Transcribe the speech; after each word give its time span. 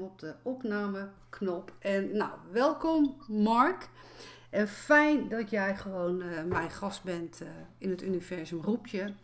op 0.00 0.18
de 0.18 0.34
opnameknop. 0.42 1.72
En 1.78 2.16
nou, 2.16 2.30
welkom 2.52 3.16
Mark. 3.28 3.88
En 4.50 4.68
fijn 4.68 5.28
dat 5.28 5.50
jij 5.50 5.76
gewoon 5.76 6.22
uh, 6.22 6.42
mijn 6.42 6.70
gast 6.70 7.02
bent 7.02 7.42
uh, 7.42 7.48
in 7.78 7.90
het 7.90 8.02
universum 8.02 8.60
Roepje. 8.62 9.14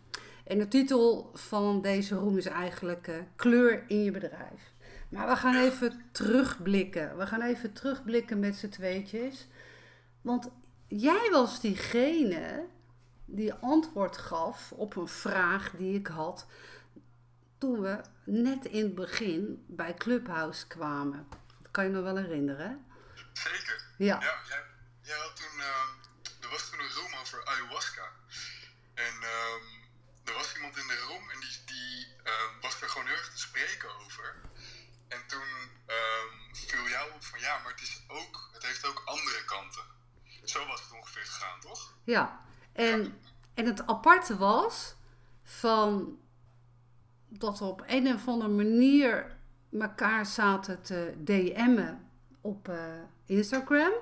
En 0.45 0.59
de 0.59 0.69
titel 0.69 1.31
van 1.35 1.83
deze 1.83 2.15
room 2.15 2.37
is 2.37 2.47
eigenlijk 2.47 3.07
uh, 3.07 3.15
Kleur 3.37 3.85
in 3.87 4.03
je 4.03 4.11
bedrijf. 4.11 4.75
Maar 5.09 5.29
we 5.29 5.37
gaan 5.37 5.57
even 5.57 6.03
terugblikken. 6.13 7.17
We 7.17 7.27
gaan 7.27 7.43
even 7.43 7.73
terugblikken 7.73 8.39
met 8.39 8.57
z'n 8.57 8.69
tweetjes. 8.69 9.49
Want 10.21 10.51
jij 10.87 11.29
was 11.31 11.61
diegene 11.61 12.65
die 13.25 13.55
antwoord 13.55 14.17
gaf 14.17 14.73
op 14.77 14.97
een 14.97 15.09
vraag 15.09 15.71
die 15.77 15.95
ik 15.95 16.07
had 16.07 16.47
toen 17.67 17.81
we 17.81 18.01
net 18.25 18.65
in 18.65 18.85
het 18.85 18.95
begin 18.95 19.65
bij 19.69 19.95
Clubhouse 19.95 20.67
kwamen. 20.67 21.29
Dat 21.63 21.71
kan 21.71 21.85
je 21.85 21.91
nog 21.91 22.03
wel 22.03 22.17
herinneren? 22.17 22.87
Zeker. 23.33 23.85
Ja. 23.99 24.21
ja 24.21 24.41
jij, 24.49 24.65
jij 25.03 25.19
had 25.19 25.37
toen, 25.37 25.59
uh, 25.59 26.45
er 26.45 26.51
was 26.51 26.71
toen 26.71 26.81
een 26.81 26.93
room 26.93 27.15
over 27.21 27.45
ayahuasca. 27.45 28.11
En 28.95 29.15
um, 29.15 29.65
er 30.25 30.35
was 30.35 30.55
iemand 30.55 30.77
in 30.77 30.87
de 30.87 30.99
room 31.09 31.31
en 31.31 31.41
die, 31.41 31.65
die 31.65 32.07
uh, 32.25 32.33
was 32.61 32.83
er 32.83 32.89
gewoon 32.89 33.07
heel 33.07 33.17
erg 33.17 33.33
te 33.33 33.39
spreken 33.39 33.89
over. 34.05 34.37
En 35.09 35.27
toen 35.27 35.51
um, 35.87 36.55
viel 36.55 36.89
jou 36.89 37.13
op 37.13 37.25
van 37.25 37.41
ja, 37.41 37.59
maar 37.63 37.73
het, 37.73 37.83
is 37.83 38.03
ook, 38.09 38.51
het 38.53 38.63
heeft 38.63 38.87
ook 38.87 39.03
andere 39.05 39.45
kanten. 39.45 39.85
Zo 40.45 40.67
was 40.67 40.81
het 40.83 40.93
ongeveer 40.93 41.25
gegaan, 41.25 41.61
toch? 41.61 41.95
Ja. 42.05 42.41
En, 42.73 43.03
ja. 43.03 43.11
en 43.55 43.67
het 43.67 43.87
aparte 43.87 44.37
was 44.37 44.95
van 45.45 46.19
dat 47.29 47.59
we 47.59 47.65
op 47.65 47.85
een 47.87 48.15
of 48.15 48.29
andere 48.29 48.51
manier 48.51 49.37
elkaar 49.81 50.27
zaten 50.27 50.83
te 50.83 51.15
DM'en 51.25 51.99
op 52.41 52.69
uh, 52.69 52.77
Instagram. 53.25 53.93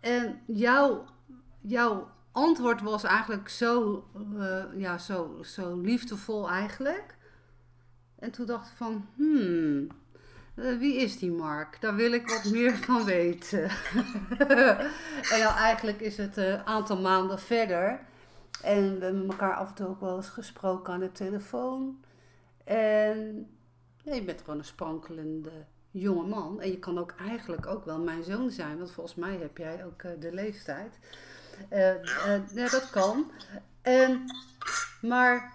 En 0.00 0.40
jouw, 0.46 1.04
jouw 1.60 2.10
antwoord 2.32 2.80
was 2.80 3.02
eigenlijk 3.02 3.48
zo, 3.48 4.04
uh, 4.36 4.64
ja, 4.76 4.98
zo, 4.98 5.38
zo 5.42 5.80
liefdevol 5.80 6.50
eigenlijk. 6.50 7.16
En 8.18 8.30
toen 8.30 8.46
dacht 8.46 8.70
ik 8.70 8.76
van, 8.76 9.06
hmm, 9.14 9.86
uh, 10.56 10.78
wie 10.78 10.96
is 10.96 11.18
die 11.18 11.30
Mark? 11.32 11.80
Daar 11.80 11.94
wil 11.94 12.12
ik 12.12 12.28
wat 12.28 12.52
meer 12.52 12.76
van 12.76 13.04
weten. 13.04 13.62
en 15.32 15.38
nou, 15.38 15.56
eigenlijk 15.56 16.00
is 16.00 16.16
het 16.16 16.36
een 16.36 16.66
aantal 16.66 17.00
maanden 17.00 17.38
verder. 17.38 18.00
En 18.62 18.98
we 18.98 19.04
hebben 19.04 19.30
elkaar 19.30 19.54
af 19.54 19.68
en 19.68 19.74
toe 19.74 19.86
ook 19.86 20.00
wel 20.00 20.16
eens 20.16 20.28
gesproken 20.28 20.92
aan 20.92 21.00
de 21.00 21.12
telefoon. 21.12 22.04
En 22.64 23.56
ja, 23.96 24.14
je 24.14 24.24
bent 24.24 24.40
gewoon 24.40 24.58
een 24.58 24.64
sprankelende 24.64 25.66
jonge 25.90 26.26
man. 26.26 26.60
En 26.60 26.70
je 26.70 26.78
kan 26.78 26.98
ook 26.98 27.14
eigenlijk 27.18 27.66
ook 27.66 27.84
wel 27.84 27.98
mijn 27.98 28.24
zoon 28.24 28.50
zijn. 28.50 28.78
Want 28.78 28.92
volgens 28.92 29.16
mij 29.16 29.36
heb 29.36 29.56
jij 29.56 29.84
ook 29.84 30.02
uh, 30.02 30.12
de 30.20 30.32
leeftijd. 30.32 30.98
Uh, 31.70 32.04
ja. 32.04 32.26
Uh, 32.26 32.54
ja, 32.54 32.68
dat 32.68 32.90
kan. 32.90 33.32
En, 33.82 34.24
maar 35.00 35.52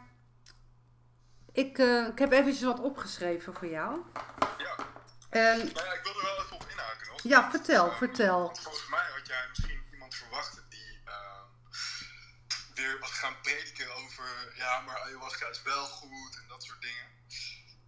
ik, 1.52 1.78
ik 2.11 2.19
heb 2.19 2.31
eventjes 2.31 2.63
wat 2.63 2.80
opgeschreven 2.80 3.53
voor 3.53 3.67
jou. 3.67 4.00
Ja. 4.58 4.75
En, 5.30 5.58
nou 5.58 5.85
ja, 5.85 5.94
ik 5.94 6.02
wil 6.03 6.13
er 6.13 6.23
wel 6.23 6.44
even 6.44 6.55
op 6.55 6.66
inhaken. 6.69 7.08
Nog. 7.11 7.22
Ja, 7.23 7.50
vertel, 7.50 7.91
vertel. 7.91 8.55
Volgens 8.55 8.89
mij 8.89 9.05
had 9.16 9.28
jij 9.28 9.45
misschien 9.50 9.80
iemand 9.91 10.16
verwacht 10.16 10.66
die 10.69 11.00
weer 12.78 13.00
wat 13.00 13.09
gaan 13.09 13.42
prediken 13.42 13.95
over, 13.95 14.53
ja, 14.56 14.81
maar 14.81 15.00
ayahuasca 15.00 15.47
is 15.47 15.61
wel 15.61 15.86
goed 15.86 16.36
en 16.36 16.47
dat 16.47 16.64
soort 16.64 16.81
dingen. 16.81 17.08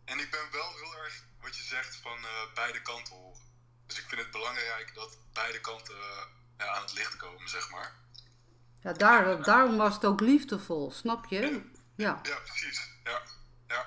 En 0.05 0.19
ik 0.19 0.31
ben 0.31 0.51
wel 0.51 0.73
heel 0.73 1.03
erg, 1.03 1.23
wat 1.41 1.57
je 1.57 1.63
zegt, 1.63 1.95
van 1.95 2.17
uh, 2.17 2.53
beide 2.53 2.81
kanten 2.81 3.15
horen. 3.15 3.41
Dus 3.87 3.99
ik 3.99 4.05
vind 4.07 4.21
het 4.21 4.31
belangrijk 4.31 4.91
dat 4.93 5.17
beide 5.33 5.61
kanten 5.61 5.95
uh, 5.95 6.21
ja, 6.57 6.67
aan 6.67 6.81
het 6.81 6.93
licht 6.93 7.17
komen, 7.17 7.49
zeg 7.49 7.69
maar. 7.69 7.93
Ja, 8.83 8.93
daar, 8.93 9.43
daarom 9.43 9.77
was 9.77 9.93
het 9.93 10.05
ook 10.05 10.19
liefdevol, 10.19 10.91
snap 10.91 11.25
je? 11.25 11.39
Ja, 11.39 11.61
ja. 11.95 12.19
ja 12.23 12.39
precies. 12.39 12.89
Ja, 13.03 13.21
ja. 13.67 13.85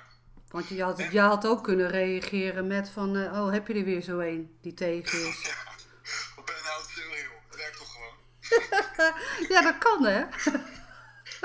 Want 0.48 0.68
je 0.68 0.82
had, 0.82 0.98
je 1.10 1.20
had 1.20 1.46
ook 1.46 1.64
kunnen 1.64 1.88
reageren 1.90 2.66
met 2.66 2.90
van, 2.90 3.16
uh, 3.16 3.32
oh, 3.32 3.52
heb 3.52 3.66
je 3.66 3.74
er 3.74 3.84
weer 3.84 4.02
zo 4.02 4.18
een 4.18 4.58
die 4.60 4.74
tegen 4.74 5.28
is? 5.28 5.42
ja, 5.50 5.54
wat 6.36 6.44
ben 6.44 6.54
je 6.54 6.62
nou? 6.62 6.82
Het 7.48 7.56
werkt 7.56 7.76
toch 7.76 7.92
gewoon? 7.92 8.16
ja, 9.54 9.62
dat 9.62 9.78
kan 9.78 10.04
hè? 10.04 10.24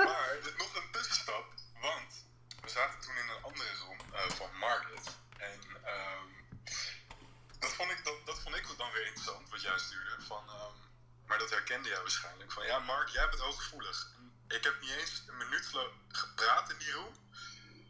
Maar 0.06 0.38
is 0.40 0.56
nog 0.58 0.76
een 0.76 0.92
tussenstap, 0.92 1.46
want 1.82 2.26
we 2.62 2.70
zaten 2.70 3.00
toen 3.00 3.18
in 3.18 3.30
een 3.30 3.44
andere 3.44 3.70
room 3.86 3.98
uh, 4.14 4.30
van 4.30 4.50
Margaret. 4.60 5.18
En 5.38 5.60
um, 5.96 6.30
dat, 7.60 7.74
vond 7.74 7.92
ik, 7.92 8.04
dat, 8.04 8.26
dat 8.26 8.40
vond 8.40 8.56
ik 8.56 8.66
dan 8.78 8.92
weer 8.92 9.06
interessant, 9.06 9.50
wat 9.50 9.62
jij 9.62 9.78
stuurde. 9.78 10.16
Van, 10.28 10.44
um, 10.50 10.76
maar 11.26 11.38
dat 11.38 11.50
herkende 11.50 11.90
jij 11.90 11.98
waarschijnlijk. 11.98 12.52
Van 12.52 12.66
ja, 12.66 12.80
Mark, 12.80 13.10
jij 13.10 13.30
bent 13.30 13.42
hooggevoelig. 13.42 14.16
Ik 14.48 14.64
heb 14.64 14.82
niet 14.82 14.92
eens 15.00 15.24
een 15.28 15.38
minuut 15.38 15.70
gepraat 16.08 16.70
in 16.70 16.78
die 16.78 16.92
room. 16.92 17.14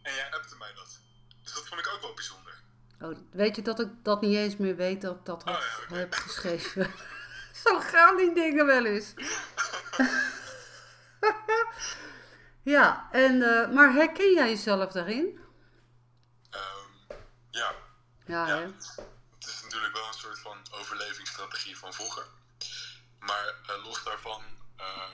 En 0.02 0.14
jij 0.14 0.34
appte 0.34 0.56
mij 0.58 0.74
dat. 0.74 1.00
Dus 1.44 1.54
dat 1.54 1.68
vond 1.68 1.80
ik 1.80 1.88
ook 1.88 2.02
wel 2.02 2.14
bijzonder. 2.14 2.62
Oh, 3.02 3.18
weet 3.32 3.56
je 3.56 3.62
dat 3.62 3.80
ik 3.80 3.90
dat 4.04 4.22
niet 4.22 4.36
eens 4.36 4.58
meer 4.58 4.76
weet 4.76 5.02
dat 5.02 5.16
ik 5.16 5.26
dat 5.26 5.44
had, 5.44 5.56
oh, 5.56 5.62
ja, 5.62 5.84
okay. 5.84 5.98
heb 5.98 6.14
geschreven? 6.14 6.94
Zo 7.64 7.80
gaan 7.80 8.18
die 8.18 8.34
dingen 8.34 8.66
wel 8.66 8.86
eens. 8.86 9.14
ja, 12.68 13.08
en, 13.12 13.34
uh, 13.36 13.70
maar 13.70 13.94
herken 13.94 14.34
jij 14.34 14.50
jezelf 14.50 14.92
daarin? 14.92 15.40
Um, 16.52 17.18
ja. 17.50 17.72
Ja, 18.26 18.48
ja? 18.48 18.60
Het 19.40 19.48
is 19.48 19.62
natuurlijk 19.64 19.94
wel 19.94 20.08
een 20.08 20.14
soort 20.14 20.40
van 20.40 20.58
overlevingsstrategie 20.72 21.78
van 21.78 21.94
vroeger. 21.94 22.26
Maar 23.20 23.56
uh, 23.70 23.86
los 23.86 24.04
daarvan 24.04 24.42
uh, 24.80 25.10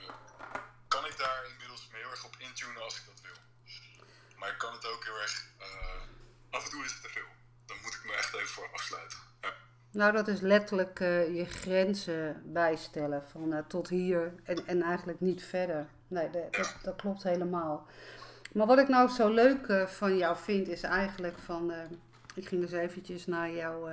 kan 0.88 1.04
ik 1.06 1.18
daar 1.18 1.44
inmiddels 1.50 1.88
heel 1.92 2.10
erg 2.10 2.24
op 2.24 2.36
intunen 2.38 2.82
als 2.82 2.96
ik 2.96 3.02
dat 3.06 3.20
wil. 3.20 3.36
Maar 4.36 4.48
ik 4.48 4.58
kan 4.58 4.72
het 4.72 4.86
ook 4.86 5.04
heel 5.04 5.20
erg... 5.20 5.46
af 6.50 6.64
en 6.64 6.70
toe 6.70 6.84
is 6.84 6.92
het 6.92 7.02
te 7.02 7.08
veel. 7.08 7.28
Dan 7.66 7.76
moet 7.82 7.94
ik 7.94 8.04
me 8.04 8.12
echt 8.12 8.34
even 8.34 8.48
voor 8.48 8.68
afsluiten. 8.72 9.18
Ja. 9.40 9.52
Nou, 9.90 10.12
dat 10.12 10.28
is 10.28 10.40
letterlijk 10.40 10.98
je 11.38 11.46
grenzen 11.48 12.42
bijstellen 12.52 13.24
van 13.30 13.64
tot 13.68 13.88
hier 13.88 14.34
en, 14.44 14.66
en 14.66 14.82
eigenlijk 14.82 15.20
niet 15.20 15.44
verder. 15.44 15.88
Nee, 16.08 16.30
dat, 16.30 16.76
dat 16.82 16.96
klopt 16.96 17.22
helemaal. 17.22 17.86
Maar 18.52 18.66
wat 18.66 18.78
ik 18.78 18.88
nou 18.88 19.08
zo 19.08 19.28
leuk 19.28 19.66
uh, 19.66 19.86
van 19.86 20.16
jou 20.16 20.36
vind 20.36 20.68
is 20.68 20.82
eigenlijk 20.82 21.38
van... 21.38 21.72
ik 22.34 22.48
ging 22.48 22.60
dus 22.60 22.72
eventjes 22.72 23.26
naar, 23.26 23.50
jou, 23.50 23.90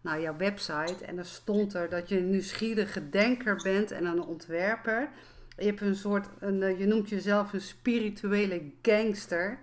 naar 0.00 0.20
jouw 0.20 0.36
website 0.36 1.04
en 1.04 1.18
er 1.18 1.26
stond 1.26 1.74
er 1.74 1.88
dat 1.88 2.08
je 2.08 2.18
een 2.18 2.30
nieuwsgierige 2.30 3.08
denker 3.08 3.60
bent 3.62 3.90
en 3.90 4.04
een 4.04 4.22
ontwerper. 4.22 5.08
Je 5.56 5.64
hebt 5.64 5.80
een 5.80 5.96
soort, 5.96 6.28
een, 6.38 6.78
je 6.78 6.86
noemt 6.86 7.08
jezelf 7.08 7.52
een 7.52 7.60
spirituele 7.60 8.62
gangster. 8.82 9.58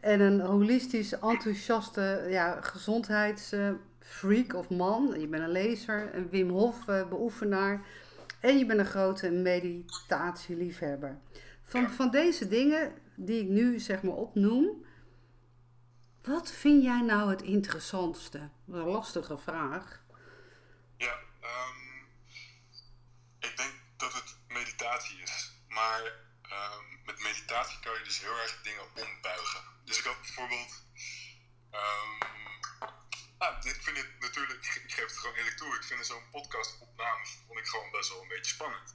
en 0.00 0.20
een 0.20 0.40
holistisch, 0.40 1.12
enthousiaste 1.12 2.26
ja, 2.28 2.60
gezondheids 2.60 3.52
freak 4.08 4.54
of 4.54 4.70
man. 4.70 5.20
Je 5.20 5.26
bent 5.26 5.42
een 5.42 5.52
lezer, 5.52 6.14
een 6.14 6.28
Wim 6.30 6.50
Hof 6.50 6.84
beoefenaar. 6.84 7.80
En 8.40 8.58
je 8.58 8.66
bent 8.66 8.78
een 8.78 8.86
grote 8.86 9.30
meditatieliefhebber. 9.30 11.18
Van, 11.62 11.90
van 11.90 12.10
deze 12.10 12.48
dingen 12.48 12.98
die 13.16 13.42
ik 13.42 13.48
nu 13.48 13.78
zeg 13.78 14.02
maar 14.02 14.14
opnoem. 14.14 14.86
Wat 16.22 16.50
vind 16.50 16.82
jij 16.82 17.00
nou 17.00 17.30
het 17.30 17.42
interessantste? 17.42 18.48
Dat 18.64 18.80
een 18.80 18.86
lastige 18.86 19.38
vraag. 19.38 20.02
Ja, 20.96 21.12
um, 21.42 22.06
ik 23.38 23.56
denk 23.56 23.72
dat 23.96 24.12
het 24.14 24.36
meditatie 24.48 25.22
is. 25.22 25.62
Maar 25.68 26.02
um, 26.42 27.00
met 27.04 27.22
meditatie 27.22 27.80
kan 27.80 27.92
je 27.92 28.04
dus 28.04 28.20
heel 28.20 28.36
erg 28.36 28.60
dingen 28.62 28.84
ombuigen. 28.84 29.60
Dus 29.84 29.98
ik 29.98 30.04
had 30.04 30.20
bijvoorbeeld... 30.20 30.86
Um, 31.72 32.28
Ah, 33.38 33.64
ik 33.64 33.82
vind 33.82 33.96
het 33.96 34.20
natuurlijk, 34.20 34.66
ik 34.84 34.92
geef 34.92 35.04
het 35.04 35.18
gewoon 35.18 35.36
eerlijk 35.36 35.56
toe, 35.56 35.74
ik 35.74 35.84
vind 35.84 36.06
zo'n 36.06 36.30
podcast 36.30 36.78
opname 36.78 37.26
vond 37.46 37.58
ik 37.58 37.66
gewoon 37.66 37.90
best 37.90 38.08
wel 38.08 38.22
een 38.22 38.28
beetje 38.28 38.52
spannend. 38.52 38.94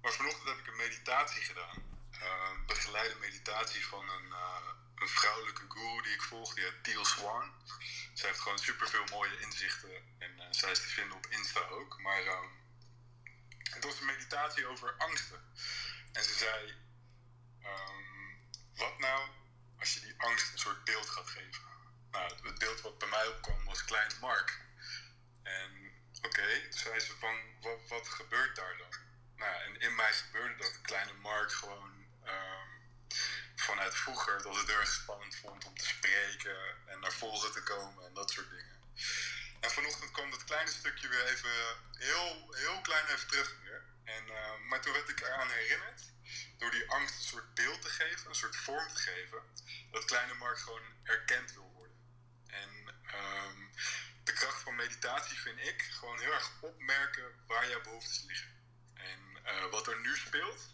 Maar 0.00 0.12
vanochtend 0.12 0.48
heb 0.48 0.58
ik 0.58 0.66
een 0.66 0.76
meditatie 0.76 1.42
gedaan. 1.42 1.88
Een 2.10 2.66
begeleide 2.66 3.14
meditatie 3.14 3.86
van 3.86 4.08
een, 4.08 4.26
uh, 4.26 4.68
een 4.94 5.08
vrouwelijke 5.08 5.64
guru 5.68 6.02
die 6.02 6.12
ik 6.12 6.22
volg, 6.22 6.54
die 6.54 6.64
heet 6.64 6.84
Teal 6.84 7.04
Swan. 7.04 7.52
Zij 8.14 8.28
heeft 8.28 8.40
gewoon 8.40 8.58
superveel 8.58 9.04
mooie 9.10 9.40
inzichten 9.40 9.94
en 10.18 10.30
uh, 10.36 10.44
zij 10.50 10.70
is 10.70 10.80
te 10.80 10.88
vinden 10.88 11.16
op 11.16 11.26
Insta 11.26 11.60
ook. 11.60 12.00
Maar 12.00 12.24
uh, 12.24 12.40
het 13.70 13.84
was 13.84 14.00
een 14.00 14.06
meditatie 14.06 14.66
over 14.66 14.94
angsten. 14.98 15.42
En 16.12 16.24
ze 16.24 16.34
zei, 16.34 16.74
um, 17.64 18.50
wat 18.74 18.98
nou 18.98 19.28
als 19.78 19.94
je 19.94 20.00
die 20.00 20.14
angst 20.16 20.52
een 20.52 20.58
soort 20.58 20.84
beeld 20.84 21.08
gaat 21.08 21.28
geven? 21.28 21.69
Nou, 22.10 22.32
het 22.42 22.58
beeld 22.58 22.80
wat 22.80 22.98
bij 22.98 23.08
mij 23.08 23.26
opkwam 23.26 23.64
was 23.64 23.84
kleine 23.84 24.14
Mark. 24.20 24.60
En 25.42 25.92
oké, 26.22 26.66
zei 26.70 27.00
ze 27.00 27.12
van, 27.18 27.36
wat, 27.60 27.88
wat 27.88 28.08
gebeurt 28.08 28.56
daar 28.56 28.76
dan? 28.76 28.94
Nou, 29.36 29.62
en 29.62 29.80
in 29.80 29.94
mij 29.94 30.12
gebeurde 30.12 30.56
dat 30.56 30.80
kleine 30.80 31.12
Mark 31.12 31.52
gewoon 31.52 32.06
um, 32.24 32.70
vanuit 33.56 33.94
vroeger 33.94 34.42
dat 34.42 34.56
het 34.56 34.68
erg 34.68 34.92
spannend 34.92 35.36
vond 35.36 35.64
om 35.64 35.78
te 35.78 35.86
spreken 35.86 36.56
en 36.86 37.00
naar 37.00 37.12
voren 37.12 37.52
te 37.52 37.62
komen 37.62 38.06
en 38.06 38.14
dat 38.14 38.30
soort 38.30 38.50
dingen. 38.50 38.78
En 39.60 39.70
vanochtend 39.70 40.10
kwam 40.10 40.30
dat 40.30 40.44
kleine 40.44 40.70
stukje 40.70 41.08
weer 41.08 41.26
even 41.26 41.50
heel, 41.98 42.54
heel 42.54 42.80
klein 42.80 43.06
even 43.06 43.28
terug 43.28 43.56
weer. 43.62 43.84
En, 44.04 44.26
uh, 44.26 44.56
maar 44.68 44.80
toen 44.80 44.92
werd 44.92 45.08
ik 45.08 45.20
eraan 45.20 45.50
herinnerd, 45.50 46.02
door 46.58 46.70
die 46.70 46.90
angst 46.90 47.14
een 47.14 47.28
soort 47.28 47.54
beeld 47.54 47.82
te 47.82 47.88
geven, 47.88 48.28
een 48.28 48.34
soort 48.34 48.56
vorm 48.56 48.88
te 48.88 49.00
geven, 49.00 49.42
dat 49.90 50.04
kleine 50.04 50.34
Mark 50.34 50.58
gewoon 50.58 50.82
erkend 51.04 51.52
wil 51.52 51.69
um, 53.14 53.70
de 54.24 54.32
kracht 54.32 54.62
van 54.62 54.74
meditatie 54.74 55.38
vind 55.38 55.58
ik 55.58 55.82
gewoon 55.82 56.18
heel 56.18 56.32
erg 56.32 56.50
opmerken 56.60 57.24
waar 57.46 57.68
jouw 57.68 57.82
behoeftes 57.82 58.22
liggen. 58.26 58.50
En 58.94 59.20
uh, 59.44 59.70
wat 59.70 59.86
er 59.86 60.00
nu 60.00 60.16
speelt, 60.16 60.68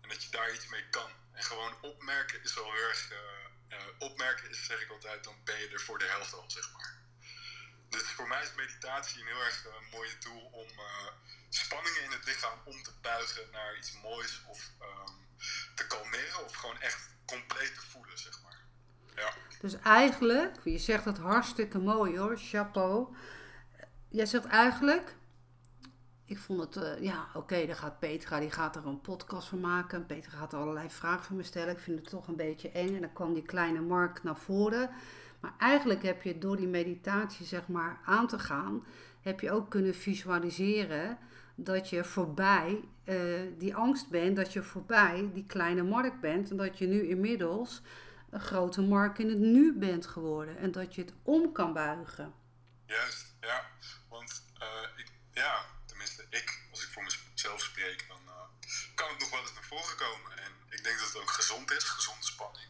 en 0.00 0.08
dat 0.08 0.22
je 0.24 0.30
daar 0.30 0.54
iets 0.54 0.66
mee 0.66 0.88
kan. 0.88 1.10
En 1.32 1.42
gewoon 1.42 1.80
opmerken 1.80 2.42
is 2.42 2.54
wel 2.54 2.72
heel 2.72 2.88
erg. 2.88 3.10
Uh, 3.10 3.18
opmerken 3.98 4.50
is, 4.50 4.64
zeg 4.64 4.80
ik 4.80 4.90
altijd, 4.90 5.24
dan 5.24 5.44
ben 5.44 5.58
je 5.58 5.68
er 5.68 5.80
voor 5.80 5.98
de 5.98 6.04
helft 6.04 6.32
al, 6.32 6.50
zeg 6.50 6.72
maar. 6.72 6.98
Dus 7.88 8.02
voor 8.02 8.28
mij 8.28 8.42
is 8.42 8.54
meditatie 8.54 9.20
een 9.20 9.26
heel 9.26 9.44
erg 9.44 9.66
mooie 9.90 10.18
tool 10.18 10.40
om 10.40 10.68
spanningen 11.48 12.02
in 12.02 12.10
het 12.10 12.24
lichaam 12.24 12.60
om 12.64 12.82
te 12.82 12.92
buigen 13.00 13.50
naar 13.50 13.76
iets 13.76 13.92
moois 13.92 14.40
of 14.46 14.70
um, 14.82 15.28
te 15.74 15.86
kalmeren 15.86 16.44
of 16.44 16.54
gewoon 16.54 16.80
echt 16.80 17.08
compleet 17.26 17.74
te 17.74 17.80
voelen, 17.80 18.18
zeg 18.18 18.42
maar. 18.42 18.60
Dus 19.60 19.78
eigenlijk, 19.78 20.56
je 20.64 20.78
zegt 20.78 21.04
het 21.04 21.18
hartstikke 21.18 21.78
mooi 21.78 22.18
hoor, 22.18 22.36
chapeau. 22.36 23.06
Jij 24.08 24.26
zegt 24.26 24.44
eigenlijk, 24.44 25.16
ik 26.24 26.38
vond 26.38 26.60
het, 26.60 26.76
uh, 26.76 27.02
ja, 27.02 27.26
oké, 27.34 27.66
dan 27.66 27.76
gaat 27.76 27.98
Petra, 27.98 28.40
die 28.40 28.50
gaat 28.50 28.76
er 28.76 28.86
een 28.86 29.00
podcast 29.00 29.48
van 29.48 29.60
maken. 29.60 30.06
Petra 30.06 30.38
gaat 30.38 30.54
allerlei 30.54 30.90
vragen 30.90 31.24
van 31.24 31.36
me 31.36 31.42
stellen. 31.42 31.74
Ik 31.74 31.80
vind 31.80 31.98
het 31.98 32.08
toch 32.08 32.28
een 32.28 32.36
beetje 32.36 32.70
eng. 32.70 32.94
En 32.94 33.00
dan 33.00 33.12
kwam 33.12 33.34
die 33.34 33.42
kleine 33.42 33.80
Mark 33.80 34.22
naar 34.22 34.36
voren. 34.36 34.90
Maar 35.40 35.54
eigenlijk 35.58 36.02
heb 36.02 36.22
je 36.22 36.38
door 36.38 36.56
die 36.56 36.68
meditatie, 36.68 37.46
zeg 37.46 37.68
maar, 37.68 38.00
aan 38.04 38.26
te 38.26 38.38
gaan, 38.38 38.84
heb 39.20 39.40
je 39.40 39.50
ook 39.50 39.70
kunnen 39.70 39.94
visualiseren 39.94 41.18
dat 41.54 41.88
je 41.88 42.04
voorbij 42.04 42.80
uh, 43.04 43.16
die 43.58 43.74
angst 43.74 44.08
bent, 44.10 44.36
dat 44.36 44.52
je 44.52 44.62
voorbij 44.62 45.30
die 45.32 45.46
kleine 45.46 45.82
Mark 45.82 46.20
bent. 46.20 46.50
En 46.50 46.56
dat 46.56 46.78
je 46.78 46.86
nu 46.86 47.08
inmiddels 47.08 47.82
een 48.30 48.40
grote 48.40 48.82
Mark 48.82 49.18
in 49.18 49.28
het 49.28 49.38
nu 49.38 49.78
bent 49.78 50.06
geworden. 50.06 50.56
En 50.58 50.72
dat 50.72 50.94
je 50.94 51.00
het 51.00 51.12
om 51.22 51.52
kan 51.52 51.72
buigen. 51.72 52.34
Juist, 52.86 53.34
ja. 53.40 53.66
Want 54.08 54.42
uh, 54.62 54.88
ik, 54.96 55.06
ja, 55.32 55.64
ik, 56.30 56.60
als 56.70 56.82
ik 56.82 56.88
voor 56.88 57.02
mezelf 57.02 57.60
spreek, 57.60 58.04
dan 58.08 58.20
uh, 58.26 58.32
kan 58.94 59.08
het 59.08 59.18
nog 59.18 59.30
wel 59.30 59.40
eens 59.40 59.52
naar 59.52 59.64
voren 59.64 59.96
komen. 59.96 60.38
En 60.38 60.52
ik 60.68 60.84
denk 60.84 60.98
dat 60.98 61.06
het 61.06 61.22
ook 61.22 61.30
gezond 61.30 61.70
is, 61.70 61.84
gezonde 61.84 62.24
spanning. 62.24 62.68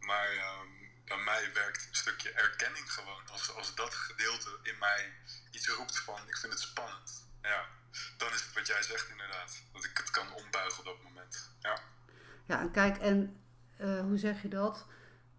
Maar 0.00 0.30
um, 0.30 0.90
bij 1.04 1.16
mij 1.16 1.52
werkt 1.52 1.86
een 1.88 1.94
stukje 1.94 2.30
erkenning 2.30 2.92
gewoon. 2.92 3.28
Als, 3.28 3.54
als 3.54 3.74
dat 3.74 3.94
gedeelte 3.94 4.58
in 4.62 4.78
mij 4.78 5.12
iets 5.50 5.68
roept 5.68 5.98
van 5.98 6.28
ik 6.28 6.36
vind 6.36 6.52
het 6.52 6.62
spannend. 6.62 7.24
Ja, 7.42 7.66
dan 8.16 8.32
is 8.32 8.40
het 8.40 8.52
wat 8.54 8.66
jij 8.66 8.82
zegt 8.82 9.08
inderdaad. 9.08 9.62
Dat 9.72 9.84
ik 9.84 9.96
het 9.96 10.10
kan 10.10 10.32
ombuigen 10.32 10.78
op 10.78 10.84
dat 10.84 11.02
moment. 11.02 11.50
Ja, 11.60 11.80
ja 12.46 12.60
en 12.60 12.70
kijk, 12.70 12.98
en 12.98 13.45
uh, 13.80 14.00
hoe 14.00 14.16
zeg 14.16 14.42
je 14.42 14.48
dat? 14.48 14.86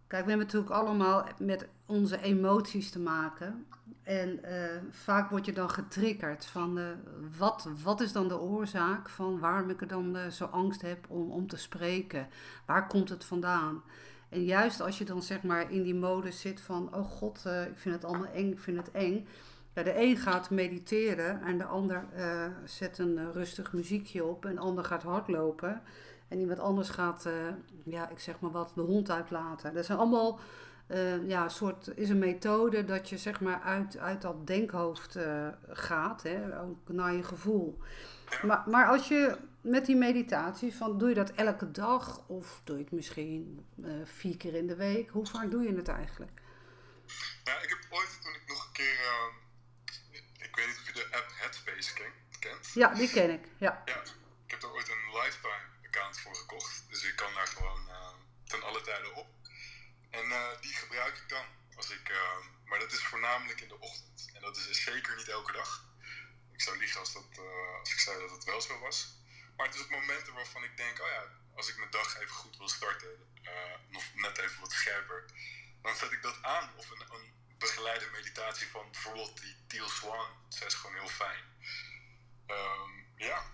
Kijk, 0.07 0.23
we 0.23 0.29
hebben 0.29 0.45
natuurlijk 0.47 0.73
allemaal 0.73 1.27
met 1.39 1.67
onze 1.85 2.21
emoties 2.21 2.89
te 2.89 2.99
maken. 2.99 3.65
En 4.03 4.39
uh, 4.45 4.51
vaak 4.89 5.29
word 5.29 5.45
je 5.45 5.53
dan 5.53 5.69
getriggerd 5.69 6.45
van 6.45 6.77
uh, 6.77 6.85
wat, 7.37 7.67
wat 7.83 8.01
is 8.01 8.11
dan 8.11 8.27
de 8.27 8.39
oorzaak 8.39 9.09
van 9.09 9.39
waarom 9.39 9.69
ik 9.69 9.81
er 9.81 9.87
dan 9.87 10.15
uh, 10.15 10.27
zo 10.27 10.45
angst 10.45 10.81
heb 10.81 11.05
om, 11.09 11.31
om 11.31 11.47
te 11.47 11.57
spreken? 11.57 12.27
Waar 12.65 12.87
komt 12.87 13.09
het 13.09 13.25
vandaan? 13.25 13.83
En 14.29 14.43
juist 14.43 14.81
als 14.81 14.97
je 14.97 15.05
dan 15.05 15.23
zeg 15.23 15.43
maar 15.43 15.71
in 15.71 15.83
die 15.83 15.95
modus 15.95 16.41
zit 16.41 16.61
van 16.61 16.95
oh 16.95 17.05
god, 17.05 17.45
ik 17.45 17.77
vind 17.77 17.95
het 17.95 18.05
allemaal 18.05 18.31
eng, 18.33 18.51
ik 18.51 18.59
vind 18.59 18.77
het 18.77 18.91
eng. 18.91 19.27
Ja, 19.73 19.83
de 19.83 20.01
een 20.01 20.17
gaat 20.17 20.49
mediteren 20.49 21.41
en 21.41 21.57
de 21.57 21.65
ander 21.65 22.05
zet 22.65 22.97
een 22.97 23.31
rustig 23.33 23.73
muziekje 23.73 24.25
op 24.25 24.45
en 24.45 24.55
de 24.55 24.61
ander 24.61 24.83
gaat 24.83 25.03
hardlopen. 25.03 25.81
En 26.27 26.39
iemand 26.39 26.59
anders 26.59 26.89
gaat, 26.89 27.27
ja, 27.83 28.09
ik 28.09 28.19
zeg 28.19 28.39
maar 28.39 28.51
wat, 28.51 28.71
de 28.75 28.81
hond 28.81 29.09
uitlaten. 29.09 29.73
Dat 29.73 29.85
zijn 29.85 29.97
allemaal 29.97 30.39
uh, 30.87 31.27
ja, 31.27 31.49
soort, 31.49 31.97
is 31.97 32.09
een 32.09 32.19
methode 32.19 32.83
dat 32.85 33.09
je 33.09 33.17
zeg 33.17 33.41
maar 33.41 33.61
uit, 33.61 33.97
uit 33.97 34.21
dat 34.21 34.47
denkhoofd 34.47 35.15
uh, 35.15 35.47
gaat, 35.67 36.23
hè, 36.23 36.61
ook 36.61 36.89
naar 36.89 37.13
je 37.13 37.23
gevoel. 37.23 37.81
Maar, 38.43 38.63
maar 38.69 38.87
als 38.87 39.07
je 39.07 39.37
met 39.61 39.85
die 39.85 39.95
meditatie, 39.95 40.75
van, 40.75 40.97
doe 40.97 41.09
je 41.09 41.15
dat 41.15 41.31
elke 41.31 41.71
dag 41.71 42.27
of 42.27 42.61
doe 42.63 42.77
je 42.77 42.83
het 42.83 42.91
misschien 42.91 43.65
vier 44.03 44.37
keer 44.37 44.55
in 44.55 44.67
de 44.67 44.75
week? 44.75 45.09
Hoe 45.09 45.25
vaak 45.25 45.51
doe 45.51 45.63
je 45.63 45.75
het 45.75 45.87
eigenlijk? 45.87 46.41
Ja, 47.43 47.61
ik 47.61 47.69
heb 47.69 47.79
ooit 47.89 48.19
toen 48.21 48.33
ik 48.33 48.43
nog 48.47 48.65
een 48.65 48.73
keer, 48.73 48.93
uh, 48.93 49.33
ik 50.45 50.55
weet 50.55 50.67
niet 50.67 50.77
of 50.77 50.87
je 50.87 50.93
de 50.93 51.07
app 51.11 51.27
Headspace 51.35 51.93
kent. 52.39 52.71
Ja, 52.73 52.93
die 52.93 53.09
ken 53.09 53.29
ik, 53.29 53.47
ja. 53.57 53.81
ja. 53.85 54.01
Ik 54.45 54.51
heb 54.51 54.63
er 54.63 54.73
ooit 54.73 54.89
een 54.89 55.21
lifetime 55.21 55.65
account 55.85 56.19
voor 56.19 56.35
gekocht, 56.35 56.85
dus 56.89 57.03
ik 57.03 57.15
kan 57.15 57.33
daar 57.33 57.47
gewoon 57.47 57.79
ten 58.43 58.63
alle 58.63 58.81
tijden 58.81 59.15
op. 59.15 59.27
En 60.09 60.25
uh, 60.25 60.61
die 60.61 60.75
gebruik 60.97 61.17
ik 61.23 61.29
dan. 61.29 61.45
Als 61.75 61.89
ik, 61.89 62.09
uh, 62.09 62.37
maar 62.65 62.79
dat 62.79 62.91
is 62.91 63.03
voornamelijk 63.03 63.61
in 63.61 63.67
de 63.67 63.79
ochtend. 63.79 64.29
En 64.33 64.41
dat 64.41 64.57
is 64.57 64.67
dus 64.67 64.83
zeker 64.83 65.15
niet 65.15 65.27
elke 65.27 65.51
dag. 65.51 65.85
Ik 66.51 66.61
zou 66.61 66.77
liegen 66.77 66.99
als, 66.99 67.13
dat, 67.13 67.37
uh, 67.39 67.79
als 67.79 67.91
ik 67.91 67.99
zei 67.99 68.19
dat 68.19 68.31
het 68.31 68.43
wel 68.43 68.61
zo 68.61 68.79
was. 68.79 69.07
Maar 69.55 69.65
het 69.65 69.75
is 69.75 69.81
op 69.81 69.89
momenten 69.89 70.33
waarvan 70.33 70.63
ik 70.63 70.77
denk, 70.77 71.01
oh 71.01 71.07
ja, 71.07 71.23
als 71.55 71.69
ik 71.69 71.77
mijn 71.77 71.91
dag 71.91 72.17
even 72.17 72.35
goed 72.35 72.57
wil 72.57 72.69
starten, 72.69 73.09
nog 73.89 74.03
net 74.13 74.37
even 74.37 74.59
wat 74.61 74.71
scherper, 74.71 75.25
dan 75.81 75.95
zet 75.95 76.11
ik 76.11 76.21
dat 76.21 76.43
aan. 76.43 76.75
Of 76.75 76.89
een, 76.89 77.01
een 77.11 77.33
begeleide 77.57 78.09
meditatie 78.09 78.67
van 78.67 78.91
bijvoorbeeld 78.91 79.41
die 79.41 79.55
Teal 79.67 79.89
Swan. 79.89 80.27
Zij 80.49 80.67
is 80.67 80.73
gewoon 80.73 80.95
heel 80.95 81.07
fijn. 81.07 81.43
Um, 82.47 83.13
ja, 83.15 83.51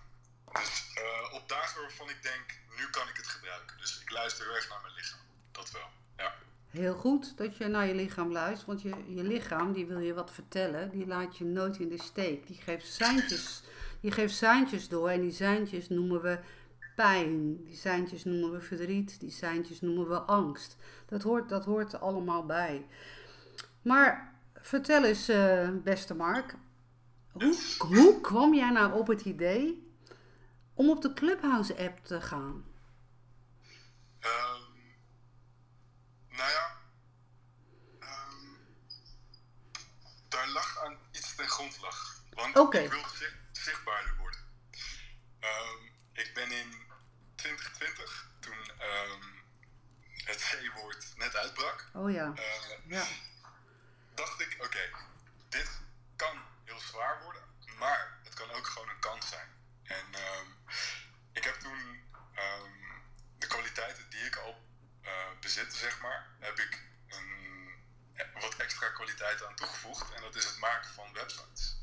dus 0.52 0.92
op 1.30 1.48
dagen 1.48 1.80
waarvan 1.80 2.10
ik 2.10 2.22
denk, 2.22 2.58
nu 2.68 2.90
kan 2.90 3.08
ik 3.08 3.16
het 3.16 3.26
gebruiken. 3.26 3.78
Dus 3.78 4.00
ik 4.00 4.10
luister 4.10 4.46
heel 4.46 4.54
erg 4.54 4.68
naar 4.68 4.80
mijn 4.80 4.94
lichaam. 4.94 5.20
Dat 5.52 5.70
wel, 5.70 5.90
ja 6.16 6.38
heel 6.74 6.94
goed 6.94 7.36
dat 7.36 7.56
je 7.56 7.66
naar 7.66 7.86
je 7.86 7.94
lichaam 7.94 8.32
luistert. 8.32 8.66
Want 8.66 8.82
je, 8.82 9.14
je 9.14 9.22
lichaam, 9.22 9.72
die 9.72 9.86
wil 9.86 9.98
je 9.98 10.14
wat 10.14 10.30
vertellen. 10.30 10.90
Die 10.90 11.06
laat 11.06 11.36
je 11.36 11.44
nooit 11.44 11.78
in 11.78 11.88
de 11.88 12.02
steek. 12.02 12.46
Die 12.46 12.56
geeft 12.56 12.92
seintjes, 12.92 13.62
die 14.00 14.10
geeft 14.10 14.34
seintjes 14.34 14.88
door. 14.88 15.08
En 15.08 15.20
die 15.20 15.32
seintjes 15.32 15.88
noemen 15.88 16.22
we 16.22 16.38
pijn. 16.96 17.64
Die 17.64 17.76
seintjes 17.76 18.24
noemen 18.24 18.52
we 18.52 18.60
verdriet. 18.60 19.20
Die 19.20 19.30
seintjes 19.30 19.80
noemen 19.80 20.08
we 20.08 20.18
angst. 20.18 20.76
Dat 21.06 21.22
hoort, 21.22 21.48
dat 21.48 21.64
hoort 21.64 21.92
er 21.92 21.98
allemaal 21.98 22.46
bij. 22.46 22.86
Maar 23.82 24.34
vertel 24.54 25.04
eens, 25.04 25.30
uh, 25.30 25.68
beste 25.82 26.14
Mark. 26.14 26.54
Hoe, 27.32 27.56
hoe 27.78 28.20
kwam 28.20 28.54
jij 28.54 28.70
nou 28.70 28.98
op 28.98 29.06
het 29.06 29.24
idee 29.24 29.92
om 30.74 30.90
op 30.90 31.02
de 31.02 31.12
Clubhouse 31.12 31.76
app 31.78 32.04
te 32.04 32.20
gaan? 32.20 32.64
Um 34.20 34.63
nou 36.36 36.50
ja, 36.50 36.76
um, 38.00 38.58
daar 40.28 40.48
lag 40.48 40.78
aan 40.84 40.98
iets 41.12 41.34
ten 41.34 41.48
grondslag. 41.48 42.22
Want 42.30 42.56
okay. 42.56 42.84
ik 42.84 42.90
wil 42.90 43.08
zicht, 43.08 43.34
zichtbaarder 43.52 44.16
worden. 44.16 44.40
Um, 45.40 45.92
ik 46.12 46.34
ben 46.34 46.50
in 46.50 46.82
2020, 47.34 48.30
toen 48.40 48.58
um, 48.80 49.42
het 50.24 50.36
C-woord 50.36 51.12
net 51.16 51.36
uitbrak, 51.36 51.90
oh 51.92 52.12
ja. 52.12 52.32
Uh, 52.36 52.90
ja. 52.90 53.06
dacht 54.14 54.40
ik, 54.40 54.54
oké, 54.54 54.64
okay, 54.64 54.90
dit 55.48 55.80
kan 56.16 56.38
heel 56.64 56.80
zwaar 56.80 57.22
worden, 57.22 57.42
maar 57.78 58.18
het 58.24 58.34
kan 58.34 58.50
ook 58.50 58.66
gewoon 58.66 58.88
een 58.88 58.98
kans 58.98 59.28
zijn. 59.28 59.48
En 59.82 60.06
ik 61.32 61.44
heb 61.44 61.54
toen 61.54 62.02
de 63.38 63.46
kwaliteiten 63.46 64.10
die 64.10 64.20
ik 64.20 64.36
al 64.36 64.64
uh, 65.04 65.40
bezitten, 65.40 65.78
zeg 65.78 66.00
maar, 66.00 66.26
heb 66.40 66.58
ik 66.58 66.82
een, 67.08 67.32
wat 68.40 68.56
extra 68.56 68.88
kwaliteit 68.88 69.44
aan 69.44 69.54
toegevoegd. 69.54 70.12
En 70.14 70.22
dat 70.22 70.34
is 70.34 70.44
het 70.44 70.58
maken 70.58 70.90
van 70.90 71.12
websites. 71.12 71.76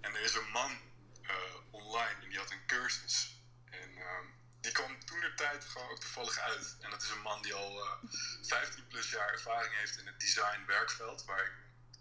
En 0.00 0.14
er 0.14 0.20
is 0.20 0.34
een 0.34 0.50
man 0.50 0.78
uh, 1.22 1.30
online 1.70 2.22
en 2.22 2.28
die 2.28 2.38
had 2.38 2.50
een 2.50 2.66
cursus. 2.66 3.40
En 3.70 3.90
uh, 3.90 4.18
die 4.60 4.72
kwam 4.72 5.04
toen 5.04 5.20
de 5.20 5.34
tijd 5.34 5.64
gewoon 5.64 5.90
ook 5.90 6.00
toevallig 6.00 6.38
uit. 6.38 6.76
En 6.80 6.90
dat 6.90 7.02
is 7.02 7.10
een 7.10 7.22
man 7.22 7.42
die 7.42 7.54
al 7.54 7.98
15 8.42 8.86
plus 8.86 9.10
jaar 9.10 9.32
ervaring 9.32 9.74
heeft 9.74 9.98
in 9.98 10.06
het 10.06 10.20
design 10.20 10.64
werkveld, 10.66 11.24
waar 11.24 11.44
ik, 11.44 11.52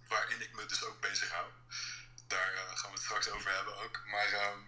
waarin 0.07 0.41
ik 0.41 0.55
me 0.55 0.65
dus 0.65 0.83
ook 0.83 1.01
bezig 1.01 1.31
hou. 1.31 1.51
Daar 2.27 2.51
gaan 2.51 2.89
we 2.89 2.95
het 2.95 3.05
straks 3.05 3.29
over 3.29 3.55
hebben 3.55 3.77
ook. 3.77 4.01
Maar 4.05 4.31
ehm, 4.31 4.59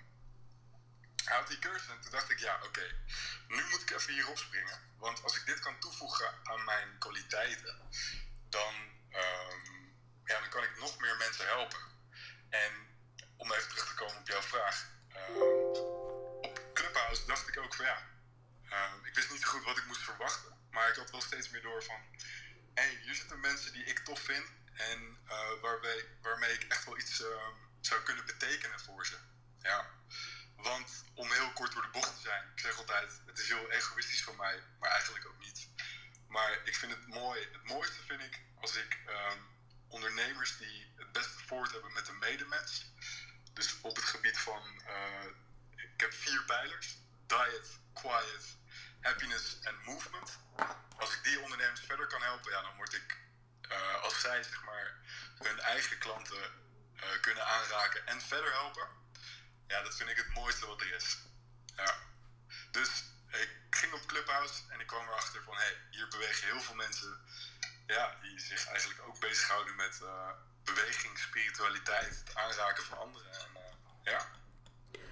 hij 1.28 1.38
had 1.38 1.48
die 1.48 1.60
cursus 1.60 1.90
en 1.90 2.02
toen 2.02 2.12
dacht 2.12 2.30
ik, 2.30 2.40
ja 2.40 2.60
oké, 2.64 2.96
nu 3.48 3.64
moet 3.64 3.82
ik 3.82 3.92
even 3.92 4.14
hierop 4.14 4.38
springen. 4.38 4.80
Want 4.98 5.24
als 5.24 5.36
ik 5.38 5.46
dit 5.46 5.60
kan 5.60 5.80
toevoegen 5.80 6.34
aan 6.44 6.64
mijn 6.64 6.98
kwaliteiten, 6.98 7.90
dan, 8.50 8.76
um, 9.12 9.96
ja, 10.26 10.40
dan 10.40 10.50
kan 10.50 10.64
ik 10.64 10.78
nog 10.80 11.00
meer 11.00 11.18
mensen 11.18 11.46
helpen. 11.46 11.80
En 12.50 12.72
om 13.38 13.52
even 13.52 13.70
terug 13.70 13.88
te 13.88 13.94
komen 13.94 14.18
op 14.18 14.28
jouw 14.28 14.42
vraag. 14.42 14.86
Um, 15.16 15.42
op 16.42 16.62
Clubhouse 16.74 17.26
dacht 17.26 17.48
ik 17.48 17.58
ook 17.58 17.76
van 17.76 17.86
ja, 17.86 18.08
um, 18.64 19.06
ik 19.06 19.16
wist 19.16 19.32
niet 19.32 19.46
goed 19.46 19.64
wat 19.64 19.78
ik 19.78 19.86
moest 19.86 20.04
verwachten. 20.04 20.58
Maar 20.72 20.90
ik 20.90 20.96
had 20.96 21.12
wel 21.12 21.22
steeds 21.22 21.50
meer 21.50 21.62
door 21.62 21.84
van... 21.84 22.02
Hey, 22.74 23.00
hier 23.04 23.16
zitten 23.16 23.40
mensen 23.40 23.74
die 23.74 23.86
ik 23.86 24.00
tof 24.00 24.20
vind. 24.20 24.46
En 24.74 25.20
uh, 25.26 25.62
waarmee, 25.62 26.06
waarmee 26.22 26.54
ik 26.54 26.64
echt 26.64 26.86
wel 26.86 26.98
iets 26.98 27.24
zou 27.82 28.02
kunnen 28.04 28.26
betekenen 28.26 28.80
voor 28.80 29.06
ze. 29.06 29.18
Ja. 29.60 29.97
Want 30.58 31.04
om 31.14 31.32
heel 31.32 31.54
kort 31.54 31.74
door 31.74 31.82
de 31.82 31.88
bocht 31.88 32.16
te 32.16 32.22
zijn, 32.22 32.44
ik 32.56 32.60
zeg 32.60 32.78
altijd, 32.78 33.22
het 33.26 33.40
is 33.40 33.48
heel 33.48 33.72
egoïstisch 33.72 34.24
van 34.24 34.36
mij, 34.36 34.64
maar 34.80 34.90
eigenlijk 34.90 35.28
ook 35.28 35.40
niet. 35.40 35.70
Maar 36.28 36.60
ik 36.64 36.76
vind 36.76 36.92
het 36.92 37.08
mooi. 37.08 37.48
Het 37.52 37.64
mooiste 37.64 38.02
vind 38.08 38.22
ik 38.22 38.42
als 38.62 38.76
ik 38.76 38.98
um, 39.08 39.48
ondernemers 39.88 40.58
die 40.58 40.94
het 40.96 41.12
beste 41.12 41.44
voort 41.46 41.72
hebben 41.72 41.94
met 41.94 42.08
een 42.08 42.18
medemens. 42.18 42.92
Dus 43.54 43.82
op 43.82 43.96
het 43.96 44.06
gebied 44.06 44.38
van, 44.38 44.82
uh, 44.88 45.26
ik 45.76 46.02
heb 46.02 46.14
vier 46.14 46.44
pijlers: 46.44 46.98
diet, 47.28 47.80
quiet, 47.94 48.58
happiness 49.02 49.60
en 49.62 49.76
movement. 49.86 50.40
Als 50.98 51.14
ik 51.14 51.24
die 51.24 51.40
ondernemers 51.40 51.80
verder 51.80 52.08
kan 52.08 52.22
helpen, 52.22 52.52
ja, 52.52 52.62
dan 52.62 52.76
word 52.76 52.94
ik, 52.94 53.18
uh, 53.72 54.02
als 54.02 54.22
zij 54.22 54.44
zeg 54.44 54.64
maar 54.64 54.98
hun 55.38 55.60
eigen 55.60 55.98
klanten 55.98 56.52
uh, 56.96 57.22
kunnen 57.22 57.46
aanraken 57.46 58.08
en 58.08 58.22
verder 58.22 58.52
helpen, 58.52 58.88
ja, 59.68 59.82
dat 59.84 59.96
vind 59.96 60.10
ik 60.10 60.18
het 60.18 60.34
mooiste 60.34 60.68
wat 60.68 60.82
er 60.82 60.96
is. 60.96 61.18
Ja. 61.76 61.96
Dus 62.72 63.04
ik 63.32 63.50
ging 63.70 63.94
op 63.94 64.06
Clubhouse 64.06 64.62
en 64.70 64.80
ik 64.80 64.88
kwam 64.88 65.08
erachter 65.08 65.44
van, 65.44 65.54
hé, 65.54 65.60
hey, 65.60 65.78
hier 65.92 66.08
bewegen 66.08 66.48
heel 66.48 66.60
veel 66.60 66.76
mensen 66.76 67.18
ja, 67.88 68.16
die 68.22 68.40
zich 68.40 68.68
eigenlijk 68.68 69.02
ook 69.08 69.20
bezighouden 69.20 69.76
met 69.76 70.00
uh, 70.04 70.30
beweging, 70.64 71.18
spiritualiteit, 71.18 72.24
het 72.26 72.36
aanraken 72.36 72.84
van 72.84 72.98
anderen. 72.98 73.32
En, 73.32 73.50
uh, 73.54 73.62
ja. 74.04 74.26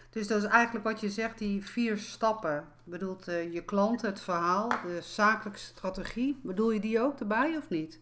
Dus 0.09 0.27
dat 0.27 0.43
is 0.43 0.49
eigenlijk 0.49 0.85
wat 0.85 0.99
je 0.99 1.09
zegt, 1.09 1.37
die 1.37 1.65
vier 1.65 1.97
stappen. 1.97 2.73
Bedoelt 2.83 3.27
uh, 3.27 3.53
je 3.53 3.65
klant, 3.65 4.01
het 4.01 4.21
verhaal, 4.21 4.69
de 4.69 5.01
zakelijke 5.01 5.59
strategie. 5.59 6.39
Bedoel 6.43 6.71
je 6.71 6.79
die 6.79 7.01
ook 7.01 7.19
erbij 7.19 7.57
of 7.57 7.69
niet? 7.69 7.99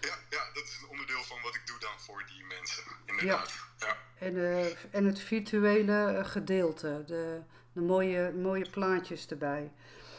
Ja, 0.00 0.14
ja, 0.30 0.50
dat 0.54 0.64
is 0.64 0.78
een 0.82 0.88
onderdeel 0.88 1.24
van 1.24 1.40
wat 1.42 1.54
ik 1.54 1.66
doe 1.66 1.78
dan 1.78 2.00
voor 2.00 2.24
die 2.26 2.44
mensen, 2.44 2.82
inderdaad. 3.06 3.52
Ja. 3.78 3.86
ja. 3.86 3.96
En, 4.18 4.34
uh, 4.34 4.94
en 4.94 5.04
het 5.04 5.20
virtuele 5.20 6.22
gedeelte, 6.24 7.02
de, 7.06 7.40
de 7.72 7.80
mooie, 7.80 8.32
mooie 8.32 8.70
plaatjes 8.70 9.26
erbij. 9.26 9.72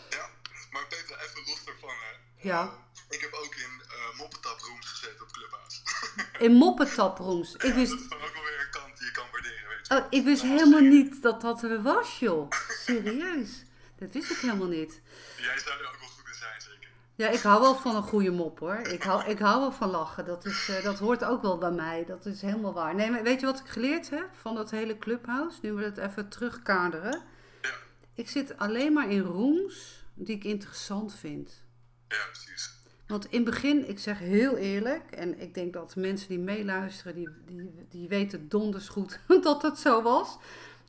Ja, 0.10 0.30
maar 0.72 0.86
Peter, 0.88 1.20
even 1.20 1.44
los 1.46 1.66
daarvan. 1.66 1.90
Hè. 1.90 2.48
Ja. 2.48 2.64
Uh, 2.64 2.72
ik 3.10 3.22
heb 3.22 3.34
ook 3.34 3.56
in 3.56 3.82
uh, 3.88 4.18
moppetaprooms 4.18 4.88
gezeten 4.88 5.22
op 5.22 5.32
Clubhouse. 5.32 5.82
in 6.46 6.52
moppetaprooms? 6.52 7.54
Ik 7.54 7.74
wist... 7.74 7.92
dat 7.92 8.00
is 8.00 8.08
dan 8.10 8.22
ook 8.22 8.34
wel 8.34 8.44
weer 8.44 8.60
een 8.60 8.72
kant 8.72 8.98
die 8.98 9.06
je 9.06 9.12
kan 9.12 9.26
waarderen, 9.32 9.68
weet 9.70 9.88
je. 9.88 9.96
Oh, 9.96 10.06
ik 10.10 10.24
wist 10.24 10.42
helemaal 10.42 10.80
niet 10.80 11.22
dat 11.22 11.42
dat 11.42 11.64
er 11.64 11.82
was, 11.82 12.20
joh. 12.20 12.52
Serieus. 12.86 13.64
dat 13.98 14.14
wist 14.14 14.32
ik 14.32 14.38
helemaal 14.38 14.68
niet. 14.68 15.02
Jij 15.38 15.60
zou 15.60 15.80
er 15.80 15.88
ook 15.88 16.00
wel 16.00 16.10
goed 16.10 16.28
in 16.28 16.34
zijn, 16.34 16.62
zeker. 16.62 16.90
Ja, 17.20 17.30
ik 17.30 17.40
hou 17.40 17.62
wel 17.62 17.76
van 17.76 17.96
een 17.96 18.04
goede 18.04 18.32
mop 18.32 18.60
hoor. 18.60 18.78
Ik 18.78 19.04
hou, 19.04 19.30
ik 19.30 19.40
hou 19.40 19.60
wel 19.60 19.72
van 19.72 19.90
lachen. 19.90 20.26
Dat, 20.26 20.46
is, 20.46 20.70
uh, 20.70 20.84
dat 20.84 21.00
hoort 21.00 21.24
ook 21.24 21.42
wel 21.42 21.58
bij 21.58 21.72
mij. 21.72 22.06
Dat 22.06 22.26
is 22.26 22.42
helemaal 22.42 22.74
waar. 22.74 22.96
Nee, 22.96 23.12
maar 23.12 23.24
weet 23.24 23.40
je 23.40 23.46
wat 23.46 23.60
ik 23.60 23.68
geleerd 23.68 24.10
heb 24.10 24.30
van 24.34 24.56
dat 24.56 24.72
hele 24.72 24.98
clubhouse? 24.98 25.60
Nu 25.62 25.74
we 25.74 25.84
het 25.84 25.98
even 25.98 26.30
terugkaderen. 26.30 27.22
Ja. 27.62 27.70
Ik 28.14 28.30
zit 28.30 28.58
alleen 28.58 28.94
maar 28.94 29.12
in 29.12 29.22
rooms 29.22 30.06
die 30.14 30.36
ik 30.36 30.44
interessant 30.44 31.16
vind. 31.16 31.64
Ja, 32.08 32.18
precies. 32.32 32.74
Want 33.08 33.26
in 33.26 33.42
het 33.42 33.50
begin, 33.50 33.90
ik 33.90 34.00
zeg 34.00 34.20
heel 34.20 34.58
eerlijk, 34.58 35.12
en 35.12 35.40
ik 35.40 35.54
denk 35.54 35.74
dat 35.74 35.96
mensen 35.96 36.30
die 36.30 36.40
meeluisteren, 36.40 37.16
die, 37.16 37.30
die, 37.46 37.86
die 37.90 38.08
weten 38.08 38.50
donders 38.50 38.90
goed 38.90 39.20
dat 39.42 39.62
het 39.62 39.80
zo 39.80 40.02
was. 40.02 40.38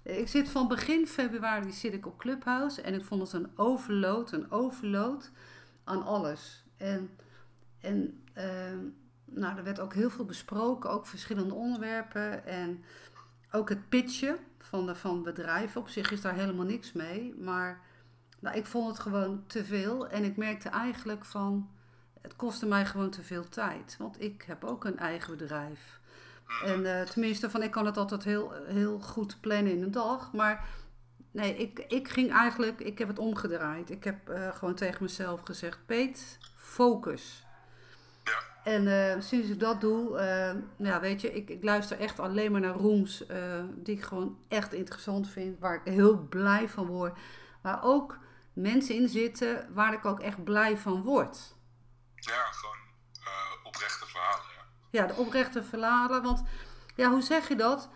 Ik 0.02 0.28
zit 0.28 0.48
van 0.48 0.68
begin 0.68 1.06
februari 1.06 1.72
zit 1.72 1.92
ik 1.92 2.06
op 2.06 2.18
Clubhouse 2.18 2.82
en 2.82 2.94
ik 2.94 3.04
vond 3.04 3.22
het 3.22 3.32
een 3.32 3.50
overload, 3.56 4.32
een 4.32 4.50
overload 4.50 5.30
aan 5.90 6.04
alles. 6.04 6.64
En, 6.76 7.10
en 7.80 8.22
uh, 8.36 8.44
nou, 9.24 9.56
er 9.56 9.64
werd 9.64 9.80
ook 9.80 9.94
heel 9.94 10.10
veel 10.10 10.24
besproken, 10.24 10.90
ook 10.90 11.06
verschillende 11.06 11.54
onderwerpen. 11.54 12.46
En 12.46 12.84
ook 13.50 13.68
het 13.68 13.88
pitchen 13.88 14.36
van, 14.58 14.86
de, 14.86 14.94
van 14.94 15.22
bedrijven. 15.22 15.80
Op 15.80 15.88
zich 15.88 16.10
is 16.10 16.20
daar 16.20 16.34
helemaal 16.34 16.64
niks 16.64 16.92
mee. 16.92 17.34
Maar 17.38 17.80
nou, 18.38 18.56
ik 18.56 18.66
vond 18.66 18.88
het 18.88 18.98
gewoon 18.98 19.44
te 19.46 19.64
veel. 19.64 20.08
En 20.08 20.24
ik 20.24 20.36
merkte 20.36 20.68
eigenlijk 20.68 21.24
van, 21.24 21.70
het 22.20 22.36
kostte 22.36 22.66
mij 22.66 22.86
gewoon 22.86 23.10
te 23.10 23.22
veel 23.22 23.48
tijd. 23.48 23.96
Want 23.98 24.20
ik 24.20 24.42
heb 24.46 24.64
ook 24.64 24.84
een 24.84 24.98
eigen 24.98 25.36
bedrijf. 25.36 26.00
En 26.64 26.80
uh, 26.80 27.02
tenminste, 27.02 27.50
van, 27.50 27.62
ik 27.62 27.70
kan 27.70 27.86
het 27.86 27.96
altijd 27.96 28.24
heel, 28.24 28.52
heel 28.52 29.00
goed 29.00 29.40
plannen 29.40 29.72
in 29.72 29.82
een 29.82 29.90
dag. 29.90 30.32
Maar 30.32 30.68
Nee, 31.30 31.56
ik, 31.56 31.78
ik 31.78 32.08
ging 32.08 32.32
eigenlijk, 32.32 32.80
ik 32.80 32.98
heb 32.98 33.08
het 33.08 33.18
omgedraaid. 33.18 33.90
Ik 33.90 34.04
heb 34.04 34.30
uh, 34.30 34.54
gewoon 34.54 34.74
tegen 34.74 35.02
mezelf 35.02 35.40
gezegd, 35.44 35.86
Peet, 35.86 36.38
focus. 36.56 37.46
Ja. 38.24 38.38
En 38.64 38.82
uh, 38.82 39.22
sinds 39.22 39.48
ik 39.48 39.60
dat 39.60 39.80
doe, 39.80 40.18
uh, 40.18 40.86
ja, 40.86 41.00
weet 41.00 41.20
je, 41.20 41.34
ik, 41.34 41.50
ik 41.50 41.64
luister 41.64 42.00
echt 42.00 42.18
alleen 42.18 42.52
maar 42.52 42.60
naar 42.60 42.74
rooms 42.74 43.24
die 43.74 43.96
ik 43.96 44.02
gewoon 44.02 44.38
echt 44.48 44.72
interessant 44.72 45.28
vind, 45.28 45.58
waar 45.58 45.74
ik 45.74 45.92
heel 45.92 46.18
blij 46.18 46.68
van 46.68 46.86
word. 46.86 47.18
Waar 47.62 47.82
ook 47.82 48.18
mensen 48.52 48.94
in 48.94 49.08
zitten 49.08 49.74
waar 49.74 49.92
ik 49.92 50.04
ook 50.04 50.20
echt 50.20 50.44
blij 50.44 50.78
van 50.78 51.02
word. 51.02 51.54
Ja, 52.14 52.42
gewoon 52.42 52.76
oprechte 53.64 54.06
verhalen. 54.06 54.44
Ja. 54.90 55.00
ja, 55.00 55.06
de 55.06 55.14
oprechte 55.14 55.62
verhalen, 55.62 56.22
want 56.22 56.42
ja, 56.96 57.10
hoe 57.10 57.22
zeg 57.22 57.48
je 57.48 57.56
dat? 57.56 57.88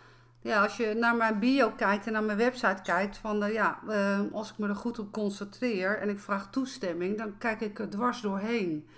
Ja, 0.44 0.62
als 0.62 0.76
je 0.76 0.94
naar 0.94 1.16
mijn 1.16 1.38
bio 1.38 1.70
kijkt 1.70 2.06
en 2.06 2.12
naar 2.12 2.22
mijn 2.22 2.38
website 2.38 2.82
kijkt, 2.82 3.16
van 3.16 3.44
uh, 3.44 3.52
ja, 3.52 3.80
uh, 3.88 4.20
als 4.32 4.50
ik 4.50 4.58
me 4.58 4.68
er 4.68 4.76
goed 4.76 4.98
op 4.98 5.12
concentreer 5.12 5.98
en 5.98 6.08
ik 6.08 6.18
vraag 6.18 6.50
toestemming, 6.50 7.18
dan 7.18 7.38
kijk 7.38 7.60
ik 7.60 7.78
er 7.78 7.90
dwars 7.90 8.20
doorheen. 8.20 8.88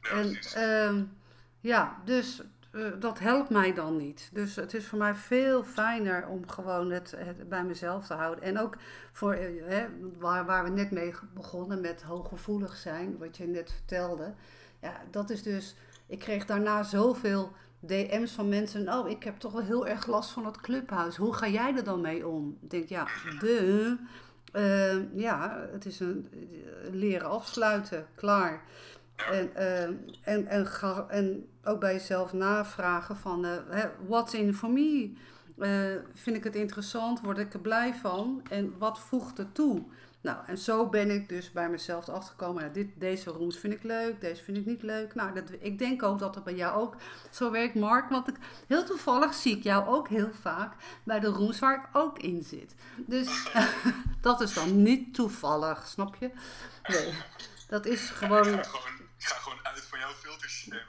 Ja, 0.00 0.10
en 0.10 0.38
uh, 0.56 1.02
ja, 1.60 1.96
dus 2.04 2.42
dat 2.98 3.18
helpt 3.18 3.50
mij 3.50 3.74
dan 3.74 3.96
niet. 3.96 4.30
Dus 4.32 4.56
het 4.56 4.74
is 4.74 4.86
voor 4.86 4.98
mij 4.98 5.14
veel 5.14 5.64
fijner 5.64 6.26
om 6.26 6.48
gewoon 6.48 6.90
het, 6.90 7.14
het 7.16 7.48
bij 7.48 7.64
mezelf 7.64 8.06
te 8.06 8.14
houden. 8.14 8.44
En 8.44 8.58
ook 8.58 8.76
voor 9.12 9.38
waar, 10.18 10.44
waar 10.44 10.64
we 10.64 10.70
net 10.70 10.90
mee 10.90 11.14
begonnen 11.34 11.80
met 11.80 12.02
hooggevoelig 12.02 12.76
zijn, 12.76 13.18
wat 13.18 13.36
je 13.36 13.46
net 13.46 13.72
vertelde. 13.72 14.34
Ja, 14.80 15.00
dat 15.10 15.30
is 15.30 15.42
dus, 15.42 15.76
ik 16.06 16.18
kreeg 16.18 16.46
daarna 16.46 16.82
zoveel 16.82 17.52
DM's 17.80 18.32
van 18.32 18.48
mensen. 18.48 18.88
Oh, 18.88 19.08
ik 19.08 19.24
heb 19.24 19.38
toch 19.38 19.52
wel 19.52 19.62
heel 19.62 19.86
erg 19.86 20.06
last 20.06 20.30
van 20.30 20.46
het 20.46 20.60
clubhuis. 20.60 21.16
Hoe 21.16 21.34
ga 21.34 21.48
jij 21.48 21.76
er 21.76 21.84
dan 21.84 22.00
mee 22.00 22.28
om? 22.28 22.58
Ik 22.62 22.70
denk, 22.70 22.88
ja, 22.88 23.06
de. 23.38 23.96
Uh, 24.52 25.18
ja, 25.18 25.66
het 25.72 25.86
is 25.86 26.00
een 26.00 26.28
leren 26.90 27.28
afsluiten, 27.28 28.06
klaar. 28.14 28.62
En, 29.30 29.50
uh, 29.56 29.82
en, 29.82 30.46
en, 30.46 30.66
en 31.08 31.48
ook 31.64 31.80
bij 31.80 31.92
jezelf 31.92 32.32
navragen 32.32 33.16
van, 33.16 33.44
uh, 33.44 33.84
what's 34.06 34.34
in 34.34 34.54
for 34.54 34.70
me? 34.70 35.12
vind 36.14 36.36
ik 36.36 36.44
het 36.44 36.54
interessant? 36.54 37.20
Word 37.20 37.38
ik 37.38 37.54
er 37.54 37.60
blij 37.60 37.94
van? 37.94 38.42
En 38.50 38.74
wat 38.78 39.00
voegt 39.00 39.38
er 39.38 39.52
toe? 39.52 39.82
Nou, 40.22 40.38
en 40.46 40.58
zo 40.58 40.88
ben 40.88 41.10
ik 41.10 41.28
dus 41.28 41.52
bij 41.52 41.68
mezelf 41.68 42.08
achtergekomen. 42.08 42.62
Nou, 42.62 42.74
dit, 42.74 42.88
deze 42.94 43.30
rooms 43.30 43.58
vind 43.58 43.72
ik 43.72 43.82
leuk, 43.82 44.20
deze 44.20 44.42
vind 44.42 44.56
ik 44.56 44.66
niet 44.66 44.82
leuk. 44.82 45.14
Nou, 45.14 45.34
dat, 45.34 45.44
ik 45.60 45.78
denk 45.78 46.02
ook 46.02 46.18
dat 46.18 46.34
het 46.34 46.44
bij 46.44 46.54
jou 46.54 46.80
ook 46.80 46.96
zo 47.30 47.50
werkt, 47.50 47.74
Mark. 47.74 48.08
Want 48.08 48.28
ik, 48.28 48.36
heel 48.66 48.84
toevallig 48.84 49.34
zie 49.34 49.56
ik 49.56 49.62
jou 49.62 49.88
ook 49.88 50.08
heel 50.08 50.30
vaak 50.40 50.74
bij 51.04 51.20
de 51.20 51.26
rooms 51.26 51.58
waar 51.58 51.74
ik 51.74 51.96
ook 51.96 52.18
in 52.18 52.42
zit. 52.44 52.74
Dus 52.96 53.48
dat 54.20 54.40
is 54.40 54.54
dan 54.54 54.82
niet 54.82 55.14
toevallig, 55.14 55.86
snap 55.86 56.16
je? 56.16 56.30
Nee, 56.82 57.14
dat 57.68 57.86
is 57.86 58.10
gewoon... 58.10 58.48
Ik 58.48 58.64
ga 58.64 58.70
gewoon, 58.70 58.98
ik 59.18 59.24
ga 59.24 59.34
gewoon 59.34 59.58
uit 59.62 59.84
van 59.84 59.98
jouw 59.98 60.12
filtersysteem. 60.12 60.82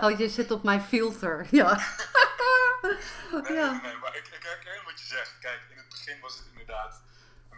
oh, 0.10 0.18
je 0.18 0.28
zit 0.28 0.50
op 0.50 0.62
mijn 0.62 0.82
filter, 0.82 1.46
ja. 1.50 1.74
nee, 3.32 3.52
ja. 3.52 3.80
nee, 3.82 3.96
maar 3.96 4.16
ik, 4.16 4.26
ik 4.26 4.42
herken 4.42 4.84
wat 4.84 5.00
je 5.00 5.06
zegt. 5.06 5.36
Kijk, 5.40 5.60
in 5.70 5.76
het 5.76 5.88
begin 5.88 6.20
was 6.20 6.36
het 6.36 6.46
inderdaad 6.50 7.02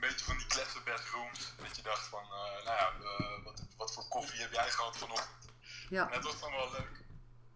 een 0.03 0.09
beetje 0.09 0.25
van 0.25 0.39
die 0.39 0.47
kletsenbed 0.47 1.05
rooms. 1.13 1.53
Dat 1.57 1.77
je 1.77 1.83
dacht 1.83 2.07
van, 2.07 2.25
uh, 2.25 2.65
nou 2.65 2.65
ja, 2.65 2.93
uh, 3.01 3.45
wat, 3.45 3.63
wat 3.77 3.95
voor 3.95 4.09
koffie 4.09 4.41
heb 4.41 4.53
jij 4.53 4.71
gehad 4.71 4.99
vanochtend? 4.99 5.49
Ja. 5.89 6.05
En 6.07 6.13
dat 6.13 6.23
was 6.23 6.41
dan 6.41 6.53
wel 6.53 6.71
leuk. 6.71 7.05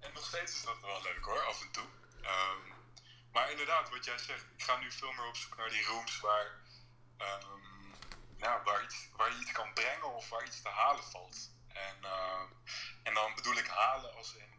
En 0.01 0.13
nog 0.13 0.27
steeds 0.27 0.55
is 0.55 0.63
dat 0.63 0.81
wel 0.81 1.03
leuk 1.03 1.25
hoor, 1.25 1.43
af 1.43 1.61
en 1.61 1.71
toe. 1.71 1.87
Um, 2.23 2.75
maar 3.33 3.51
inderdaad, 3.51 3.91
wat 3.91 4.05
jij 4.05 4.19
zegt, 4.19 4.45
ik 4.57 4.63
ga 4.63 4.77
nu 4.77 4.93
veel 4.93 5.13
meer 5.13 5.27
op 5.27 5.37
zoek 5.37 5.57
naar 5.57 5.71
die 5.71 5.85
rooms 5.85 6.21
waar, 6.21 6.47
um, 7.19 7.95
nou, 8.37 8.63
waar, 8.65 8.83
iets, 8.83 9.09
waar 9.17 9.33
je 9.33 9.39
iets 9.39 9.53
kan 9.53 9.73
brengen 9.73 10.15
of 10.15 10.29
waar 10.29 10.45
iets 10.45 10.63
te 10.63 10.69
halen 10.69 11.05
valt. 11.05 11.51
En, 11.69 11.97
uh, 12.03 12.43
en 13.03 13.15
dan 13.15 13.35
bedoel 13.35 13.57
ik 13.57 13.67
halen 13.67 14.15
als 14.15 14.35
in 14.35 14.55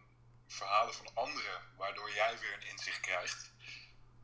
verhalen 0.48 0.94
van 0.94 1.10
anderen, 1.14 1.62
waardoor 1.78 2.14
jij 2.14 2.40
weer 2.40 2.54
een 2.54 2.68
inzicht 2.68 3.00
krijgt. 3.00 3.52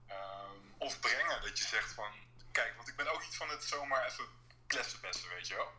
Um, 0.09 0.75
of 0.77 0.99
brengen, 0.99 1.41
dat 1.41 1.57
je 1.57 1.67
zegt 1.67 1.93
van, 1.93 2.13
kijk, 2.51 2.75
want 2.75 2.87
ik 2.87 2.95
ben 2.95 3.13
ook 3.13 3.21
niet 3.21 3.35
van 3.35 3.49
het 3.49 3.63
zomaar 3.63 4.05
even 4.05 4.25
klessenbessen, 4.67 5.29
weet 5.29 5.47
je 5.47 5.55
wel. 5.55 5.71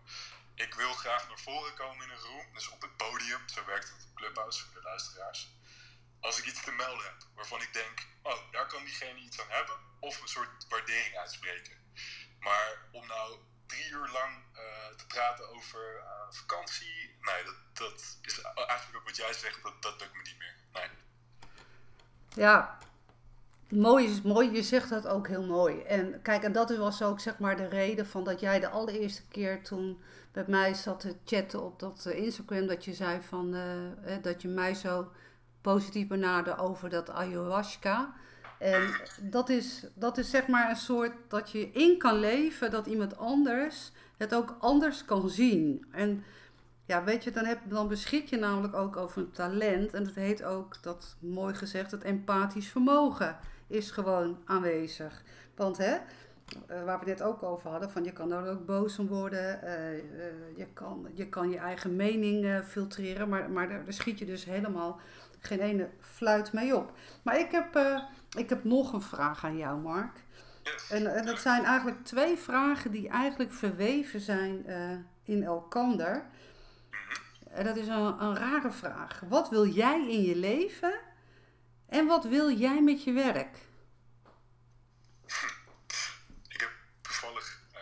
Ik 0.55 0.75
wil 0.75 0.93
graag 0.93 1.29
naar 1.29 1.39
voren 1.39 1.75
komen 1.75 2.07
in 2.07 2.12
een 2.12 2.19
room, 2.19 2.47
dus 2.53 2.69
op 2.69 2.83
het 2.83 2.97
podium, 2.97 3.49
zo 3.49 3.65
werkt 3.65 3.89
het 3.89 4.07
op 4.09 4.15
Clubhouse 4.15 4.65
voor 4.65 4.75
de 4.75 4.83
luisteraars. 4.83 5.49
Als 6.21 6.39
ik 6.39 6.45
iets 6.45 6.62
te 6.65 6.73
melden 6.73 7.05
heb 7.05 7.17
waarvan 7.35 7.61
ik 7.61 7.73
denk, 7.73 8.07
oh, 8.23 8.53
daar 8.53 8.67
kan 8.67 8.85
diegene 8.85 9.19
iets 9.19 9.41
aan 9.41 9.50
hebben, 9.50 9.77
of 10.00 10.21
een 10.21 10.29
soort 10.29 10.69
waardering 10.69 11.17
uitspreken. 11.17 11.93
Maar 12.39 12.89
om 12.93 13.07
nou 13.07 13.39
drie 13.67 13.91
uur 13.91 14.09
lang 14.09 14.45
eh, 14.55 14.97
te 14.97 15.07
praten 15.07 15.49
over 15.49 15.99
eh, 15.99 16.11
vakantie. 16.31 17.17
Nee, 17.21 17.45
dat, 17.45 17.55
dat 17.73 18.19
is 18.23 18.41
eigenlijk 18.41 18.97
ook 18.97 19.05
wat 19.05 19.17
jij 19.17 19.33
zegt, 19.33 19.62
dat, 19.62 19.83
dat 19.83 20.00
lukt 20.00 20.15
me 20.15 20.23
niet 20.23 20.39
meer. 20.39 20.57
Nee. 20.73 20.89
Ja, 22.35 22.79
mooi 23.71 24.07
is 24.07 24.23
mooi. 24.23 24.50
Je 24.50 24.62
zegt 24.62 24.91
dat 24.91 25.07
ook 25.07 25.29
heel 25.29 25.45
mooi. 25.47 25.81
En 25.81 26.23
kijk, 26.23 26.43
en 26.43 26.53
dat 26.53 26.77
was 26.77 27.03
ook 27.03 27.21
zeg 27.21 27.39
maar 27.39 27.57
de 27.57 27.69
reden 27.69 28.07
van 28.07 28.25
dat 28.25 28.41
jij 28.41 28.61
de 28.61 28.69
allereerste 28.69 29.23
keer 29.29 29.62
toen 29.62 29.99
met 30.33 30.47
mij 30.47 30.75
zat 30.75 31.00
te 31.00 31.17
chatten 31.25 31.65
op 31.65 31.79
dat 31.79 32.07
eh, 32.07 32.23
Instagram, 32.25 32.67
dat 32.67 32.85
je 32.85 32.95
zei 32.95 33.21
van 33.21 33.55
eh, 33.55 34.15
dat 34.23 34.43
je 34.43 34.49
mij 34.49 34.75
zo 34.75 35.11
positief 35.61 36.07
benaderde 36.07 36.62
over 36.62 36.89
dat 36.89 37.11
ayahuasca. 37.11 38.12
En 38.59 38.91
dat 39.21 39.49
is, 39.49 39.87
dat 39.95 40.19
is 40.19 40.31
zeg 40.31 40.47
maar 40.47 40.71
een 40.71 40.77
soort 40.77 41.12
dat 41.29 41.50
je 41.50 41.71
in 41.73 41.99
kan 41.99 42.19
leven, 42.19 42.71
dat 42.71 42.87
iemand 42.87 43.17
anders 43.17 43.93
het 44.17 44.35
ook 44.35 44.57
anders 44.59 45.05
kan 45.05 45.29
zien. 45.29 45.87
En 45.91 46.25
ja, 46.87 47.05
weet 47.05 47.25
je, 47.25 47.31
dan, 47.31 47.45
heb, 47.45 47.61
dan 47.69 47.89
beschik 47.89 48.27
je 48.27 48.37
namelijk 48.37 48.75
ook 48.75 48.97
over 48.97 49.23
een 49.23 49.31
talent. 49.31 49.95
En 49.95 50.05
dat 50.05 50.15
heet 50.15 50.43
ook, 50.43 50.83
dat 50.83 51.17
mooi 51.21 51.55
gezegd, 51.55 51.91
het 51.91 52.05
empathisch 52.05 52.69
vermogen 52.69 53.39
is 53.71 53.91
gewoon 53.91 54.39
aanwezig. 54.45 55.23
Want 55.55 55.79
hè, 55.79 55.95
uh, 55.95 56.85
waar 56.85 57.00
we 57.05 57.11
het 57.11 57.23
ook 57.23 57.43
over 57.43 57.71
hadden, 57.71 57.91
van 57.91 58.05
je 58.05 58.12
kan 58.12 58.33
er 58.33 58.50
ook 58.50 58.67
boos 58.67 58.99
om 58.99 59.07
worden, 59.07 59.61
uh, 59.65 59.93
uh, 59.93 60.00
je, 60.57 60.67
kan, 60.73 61.07
je 61.15 61.29
kan 61.29 61.50
je 61.50 61.59
eigen 61.59 61.97
mening 61.97 62.65
filtreren, 62.65 63.29
maar, 63.29 63.50
maar 63.50 63.69
daar, 63.69 63.85
daar, 63.85 63.93
schiet 63.93 64.19
je 64.19 64.27
dus 64.27 64.45
helemaal 64.45 65.00
geen 65.41 65.61
ene 65.61 65.89
fluit 66.00 66.53
mee 66.53 66.77
op. 66.77 66.93
Maar 67.23 67.39
ik 67.39 67.50
heb, 67.50 68.00
ik 68.39 68.49
heb 68.49 68.65
nog 68.65 68.93
een 68.93 69.03
vraag 69.03 69.45
aan 69.45 69.57
jou, 69.57 69.81
Mark. 69.81 70.25
En, 70.91 71.15
en 71.15 71.27
dat 71.27 71.39
zijn 71.39 71.65
eigenlijk 71.65 72.05
twee 72.05 72.37
vragen 72.37 72.91
die 72.91 73.09
eigenlijk 73.09 73.53
verweven 73.53 74.21
zijn 74.21 74.67
in 75.25 75.43
elkander. 75.43 76.25
En 77.50 77.65
dat 77.65 77.77
is 77.77 77.89
een, 77.89 78.23
een 78.23 78.37
rare 78.37 78.71
vraag. 78.71 79.23
Wat 79.29 79.49
wil 79.49 79.67
jij 79.67 80.09
in 80.09 80.23
je 80.23 80.37
leven 80.37 80.93
en 81.91 82.07
wat 82.07 82.25
wil 82.25 82.51
jij 82.51 82.83
met 82.83 83.05
je 83.05 83.13
werk? 83.13 83.57
Ik 86.49 86.61
heb 86.61 86.71
toevallig 87.01 87.61
uh, 87.75 87.81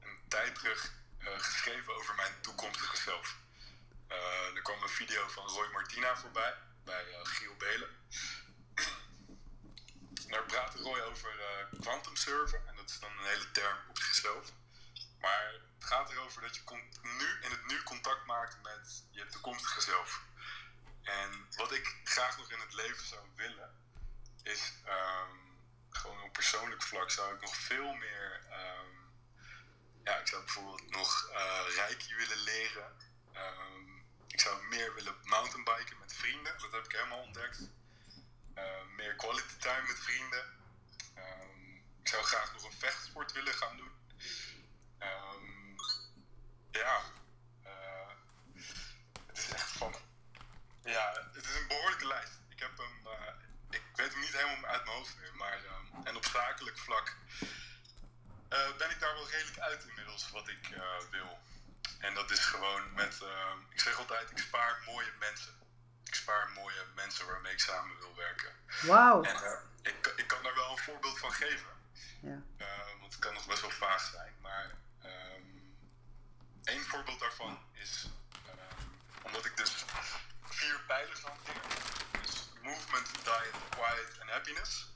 een 0.00 0.18
tijd 0.28 0.54
terug 0.54 0.92
uh, 1.18 1.28
geschreven 1.38 1.94
over 1.94 2.14
mijn 2.14 2.32
toekomstige 2.40 2.96
zelf. 2.96 3.36
Uh, 4.10 4.56
er 4.56 4.62
kwam 4.62 4.82
een 4.82 4.88
video 4.88 5.28
van 5.28 5.46
Roy 5.46 5.68
Martina 5.72 6.16
voorbij, 6.16 6.54
bij 6.84 7.04
Giel 7.22 7.54
Belen. 7.58 7.88
Daar 10.30 10.44
praatte 10.44 10.78
Roy 10.78 11.00
over 11.00 11.30
quantum 11.80 12.16
surfen, 12.16 12.68
en 12.68 12.76
dat 12.76 12.90
is 12.90 13.00
dan 13.00 13.10
een 13.10 13.26
hele 13.26 13.50
term 13.50 13.78
op 13.88 13.98
zichzelf. 13.98 14.52
Maar 15.20 15.52
het 15.74 15.84
gaat 15.84 16.10
erover 16.10 16.42
dat 16.42 16.56
je 16.56 16.62
nu, 17.02 17.26
in 17.40 17.50
het 17.50 17.66
nu 17.66 17.82
contact 17.82 18.26
maakt 18.26 18.62
met 18.62 19.04
je 19.10 19.26
toekomstige 19.26 19.80
zelf. 19.80 20.22
En 21.04 21.46
wat 21.56 21.72
ik 21.72 21.96
graag 22.04 22.38
nog 22.38 22.50
in 22.50 22.60
het 22.60 22.72
leven 22.72 23.06
zou 23.06 23.22
willen, 23.34 23.70
is 24.42 24.72
um, 24.86 25.58
gewoon 25.90 26.22
op 26.22 26.32
persoonlijk 26.32 26.82
vlak 26.82 27.10
zou 27.10 27.34
ik 27.34 27.40
nog 27.40 27.56
veel 27.56 27.92
meer. 27.92 28.40
Um, 28.50 29.12
ja, 30.04 30.18
ik 30.18 30.26
zou 30.26 30.44
bijvoorbeeld 30.44 30.90
nog 30.90 31.30
uh, 31.30 32.16
willen 32.16 32.38
leren. 32.38 32.96
Um, 33.34 34.06
ik 34.26 34.40
zou 34.40 34.66
meer 34.66 34.94
willen 34.94 35.16
mountainbiken 35.22 35.98
met 35.98 36.14
vrienden, 36.14 36.58
dat 36.58 36.72
heb 36.72 36.84
ik 36.84 36.92
helemaal 36.92 37.22
ontdekt. 37.22 37.58
Meer 38.96 39.14
quality 39.14 39.56
time 39.58 39.86
met 39.86 39.98
vrienden. 39.98 40.44
ik 42.00 42.08
zou 42.08 42.24
graag 42.24 42.52
nog 42.52 42.64
een 42.64 42.78
vechtsport 42.78 43.32
willen 43.32 43.54
gaan 43.54 43.76
doen. 43.76 43.92
ja, 46.70 47.00
uh, 47.64 48.10
het 49.26 49.38
is 49.38 49.50
echt 49.50 49.70
van 49.70 49.94
ja, 50.84 51.12
het 51.32 51.44
is 51.44 51.54
een 51.54 51.68
behoorlijke 51.68 52.06
lijst. 52.06 52.38
Ik, 52.48 52.60
heb 52.60 52.76
hem, 52.76 53.06
uh, 53.06 53.34
ik 53.70 53.82
weet 53.94 54.10
hem 54.10 54.20
niet 54.20 54.36
helemaal 54.36 54.70
uit 54.70 54.84
mijn 54.84 54.96
hoofd 54.96 55.16
meer. 55.20 55.34
Maar, 55.34 55.60
uh, 55.64 56.00
en 56.04 56.16
op 56.16 56.24
zakelijk 56.24 56.78
vlak 56.78 57.16
uh, 58.52 58.76
ben 58.78 58.90
ik 58.90 59.00
daar 59.00 59.14
wel 59.14 59.30
redelijk 59.30 59.58
uit 59.58 59.84
inmiddels 59.84 60.30
wat 60.30 60.48
ik 60.48 60.78
wil. 61.10 61.38
En 61.98 62.14
dat 62.14 62.30
is 62.30 62.38
gewoon 62.38 62.92
met, 62.92 63.20
ik 63.70 63.80
zeg 63.80 63.98
altijd, 63.98 64.30
ik 64.30 64.38
spaar 64.38 64.82
mooie 64.86 65.12
mensen. 65.18 65.52
Ik 66.04 66.14
spaar 66.14 66.50
mooie 66.50 66.84
mensen 66.94 67.26
waarmee 67.26 67.52
ik 67.52 67.60
samen 67.60 67.98
wil 67.98 68.14
werken. 68.16 68.52
Wauw. 68.82 69.22
En 69.22 69.60
ik, 69.82 70.12
ik 70.16 70.26
kan 70.26 70.42
daar 70.42 70.54
wel 70.54 70.70
een 70.70 70.78
voorbeeld 70.78 71.18
van 71.18 71.32
geven. 71.32 71.72
Ja. 72.20 72.42
want 73.00 73.12
het 73.12 73.18
kan 73.18 73.34
nog 73.34 73.46
best 73.46 73.60
wel 73.60 73.70
vaag 73.70 74.10
zijn. 74.12 74.34
Maar 74.40 74.70
um, 75.04 75.76
één 76.64 76.84
voorbeeld 76.84 77.20
daarvan 77.20 77.58
is, 77.72 78.06
omdat 79.22 79.44
ik 79.44 79.56
dus 79.56 79.73
pijlers 80.86 81.20
hanteer. 81.20 81.60
Dus 82.22 82.50
movement, 82.62 83.06
diet, 83.14 83.54
quiet 83.70 84.18
en 84.18 84.28
happiness. 84.28 84.92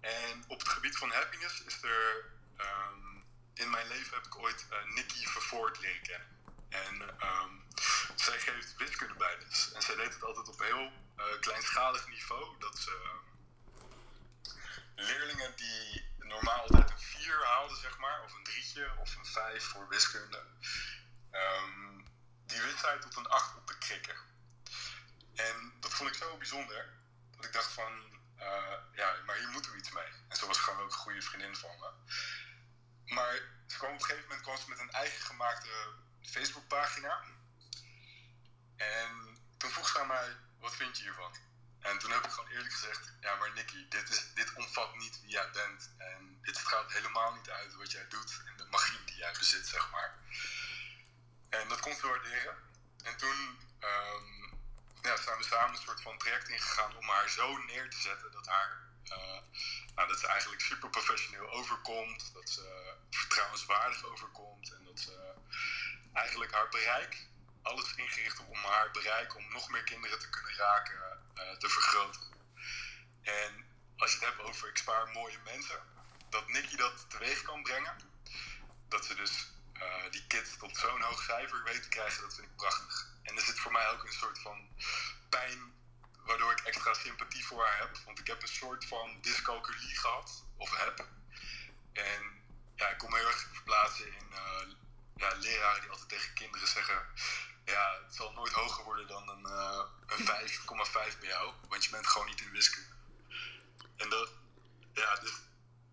En 0.00 0.44
op 0.46 0.58
het 0.58 0.68
gebied 0.68 0.96
van 0.96 1.10
happiness 1.10 1.62
is 1.62 1.82
er. 1.82 2.36
Um, 2.60 3.08
in 3.54 3.70
mijn 3.70 3.88
leven 3.88 4.14
heb 4.14 4.26
ik 4.26 4.38
ooit 4.38 4.66
uh, 4.70 4.94
Nikki 4.94 5.26
Vervoort 5.26 5.80
leren 5.80 6.02
kennen. 6.02 6.28
En 6.68 7.02
um, 7.02 7.64
zij 8.14 8.38
geeft 8.38 8.76
wiskunde 8.76 9.14
bij. 9.14 9.36
En 9.74 9.82
zij 9.82 9.96
deed 9.96 10.12
het 10.12 10.22
altijd 10.22 10.48
op 10.48 10.60
heel 10.60 10.92
uh, 11.16 11.40
kleinschalig 11.40 12.08
niveau. 12.08 12.58
Dat 12.58 12.78
ze 12.78 13.00
uh, 13.02 14.54
leerlingen 14.94 15.56
die 15.56 16.06
normaal 16.18 16.60
altijd 16.60 16.90
een 16.90 16.98
4 16.98 17.44
haalden, 17.44 17.76
zeg 17.76 17.98
maar, 17.98 18.22
of 18.22 18.34
een 18.34 18.44
drietje 18.44 18.92
of 19.00 19.16
een 19.16 19.26
5 19.26 19.64
voor 19.64 19.88
wiskunde, 19.88 20.42
die 22.46 22.60
wist 22.62 22.78
zij 22.78 22.98
tot 22.98 23.16
een 23.16 23.28
8 23.28 23.56
op 23.56 23.66
te 23.66 23.78
krikken. 23.78 24.16
En 25.38 25.72
dat 25.80 25.94
vond 25.94 26.10
ik 26.10 26.16
zo 26.16 26.36
bijzonder. 26.36 26.88
Dat 27.36 27.44
ik 27.44 27.52
dacht 27.52 27.72
van, 27.72 27.92
uh, 28.38 28.74
ja, 28.92 29.16
maar 29.26 29.36
hier 29.36 29.48
moeten 29.48 29.72
we 29.72 29.78
iets 29.78 29.90
mee. 29.90 30.12
En 30.28 30.36
ze 30.36 30.46
was 30.46 30.58
gewoon 30.58 30.80
ook 30.80 30.90
een 30.90 30.96
goede 30.96 31.22
vriendin 31.22 31.56
van 31.56 31.78
me. 31.78 31.90
Maar 33.14 33.34
ze 33.66 33.76
kwam 33.76 33.92
op 33.92 33.98
een 33.98 34.04
gegeven 34.04 34.28
moment 34.28 34.42
kwam 34.42 34.56
ze 34.56 34.68
met 34.68 34.78
een 34.78 34.90
eigen 34.90 35.20
gemaakte 35.20 35.94
Facebookpagina. 36.22 37.22
En 38.76 39.38
toen 39.56 39.70
vroeg 39.70 39.88
ze 39.88 39.98
aan 39.98 40.06
mij, 40.06 40.36
wat 40.58 40.74
vind 40.74 40.96
je 40.96 41.02
hiervan? 41.02 41.36
En 41.80 41.98
toen 41.98 42.10
heb 42.10 42.24
ik 42.24 42.30
gewoon 42.30 42.50
eerlijk 42.50 42.72
gezegd, 42.72 43.12
ja 43.20 43.34
maar 43.36 43.52
Nicky, 43.52 43.88
dit, 43.88 44.08
is, 44.08 44.34
dit 44.34 44.52
omvat 44.54 44.96
niet 44.96 45.20
wie 45.20 45.30
jij 45.30 45.50
bent. 45.50 45.90
En 45.98 46.38
dit 46.42 46.56
straalt 46.56 46.92
helemaal 46.92 47.34
niet 47.34 47.50
uit 47.50 47.74
wat 47.74 47.90
jij 47.90 48.08
doet 48.08 48.42
en 48.46 48.56
de 48.56 48.64
magie 48.64 49.04
die 49.04 49.16
jij 49.16 49.32
bezit, 49.38 49.66
zeg 49.66 49.90
maar. 49.90 50.18
En 51.48 51.68
dat 51.68 51.80
kon 51.80 51.94
ze 51.94 52.06
waarderen. 52.06 52.56
En 53.02 53.16
toen 53.16 53.58
um, 53.80 54.57
ja, 55.02 55.16
zijn 55.16 55.44
samen 55.44 55.76
een 55.76 55.82
soort 55.82 56.00
van 56.00 56.18
traject 56.18 56.48
ingegaan 56.48 56.96
om 56.96 57.08
haar 57.08 57.28
zo 57.28 57.56
neer 57.56 57.90
te 57.90 58.00
zetten 58.00 58.32
dat, 58.32 58.46
haar, 58.46 58.88
uh, 59.04 59.40
nou, 59.94 60.08
dat 60.08 60.20
ze 60.20 60.26
eigenlijk 60.26 60.62
super 60.62 60.90
professioneel 60.90 61.50
overkomt, 61.50 62.30
dat 62.32 62.50
ze 62.50 62.94
vertrouwenswaardig 63.10 64.04
overkomt 64.04 64.72
en 64.72 64.84
dat 64.84 65.00
ze 65.00 65.34
eigenlijk 66.12 66.52
haar 66.52 66.68
bereik, 66.68 67.26
alles 67.62 67.94
ingericht 67.94 68.38
om 68.38 68.64
haar 68.64 68.90
bereik 68.90 69.36
om 69.36 69.52
nog 69.52 69.70
meer 69.70 69.84
kinderen 69.84 70.18
te 70.18 70.30
kunnen 70.30 70.54
raken, 70.56 71.22
uh, 71.34 71.50
te 71.50 71.68
vergroten. 71.68 72.22
En 73.22 73.64
als 73.96 74.10
je 74.12 74.18
het 74.18 74.26
hebt 74.26 74.40
over 74.40 74.68
ik 74.68 74.76
spaar 74.76 75.08
mooie 75.08 75.38
mensen, 75.44 75.80
dat 76.28 76.48
Nicky 76.48 76.76
dat 76.76 77.10
teweeg 77.10 77.42
kan 77.42 77.62
brengen, 77.62 77.96
dat 78.88 79.04
ze 79.04 79.14
dus 79.14 79.48
uh, 79.74 80.10
die 80.10 80.26
kids 80.26 80.56
tot 80.56 80.76
zo'n 80.76 81.02
hoog 81.02 81.22
cijfer 81.22 81.62
weet 81.62 81.82
te 81.82 81.88
krijgen, 81.88 82.22
dat 82.22 82.34
vind 82.34 82.46
ik 82.46 82.56
prachtig. 82.56 83.07
Voor 83.68 83.76
mij 83.76 83.90
ook 83.90 84.04
een 84.04 84.12
soort 84.12 84.38
van 84.38 84.68
pijn 85.28 85.72
waardoor 86.24 86.52
ik 86.52 86.60
extra 86.60 86.94
sympathie 86.94 87.44
voor 87.44 87.64
haar 87.64 87.78
heb. 87.78 87.98
Want 88.04 88.18
ik 88.18 88.26
heb 88.26 88.42
een 88.42 88.48
soort 88.48 88.84
van 88.84 89.18
dyscalculie 89.20 89.96
gehad, 89.98 90.44
of 90.56 90.76
heb. 90.76 91.06
En 91.92 92.42
ja, 92.76 92.88
ik 92.88 92.98
kom 92.98 93.10
me 93.10 93.16
heel 93.16 93.26
erg 93.26 93.48
verplaatsen 93.52 94.06
in 94.06 94.26
uh, 94.30 94.74
ja, 95.16 95.34
leraren 95.34 95.80
die 95.80 95.90
altijd 95.90 96.08
tegen 96.08 96.34
kinderen 96.34 96.68
zeggen... 96.68 97.06
Ja, 97.64 98.00
het 98.04 98.14
zal 98.14 98.32
nooit 98.32 98.52
hoger 98.52 98.84
worden 98.84 99.06
dan 99.06 99.28
een, 99.28 99.46
uh, 99.46 99.84
een 100.06 100.26
5,5 101.12 101.18
bij 101.18 101.28
jou. 101.28 101.52
Want 101.68 101.84
je 101.84 101.90
bent 101.90 102.06
gewoon 102.06 102.26
niet 102.26 102.40
in 102.40 102.50
wiskunde. 102.50 102.94
En 103.96 104.08
dat, 104.08 104.30
ja, 104.94 105.14
dus 105.14 105.32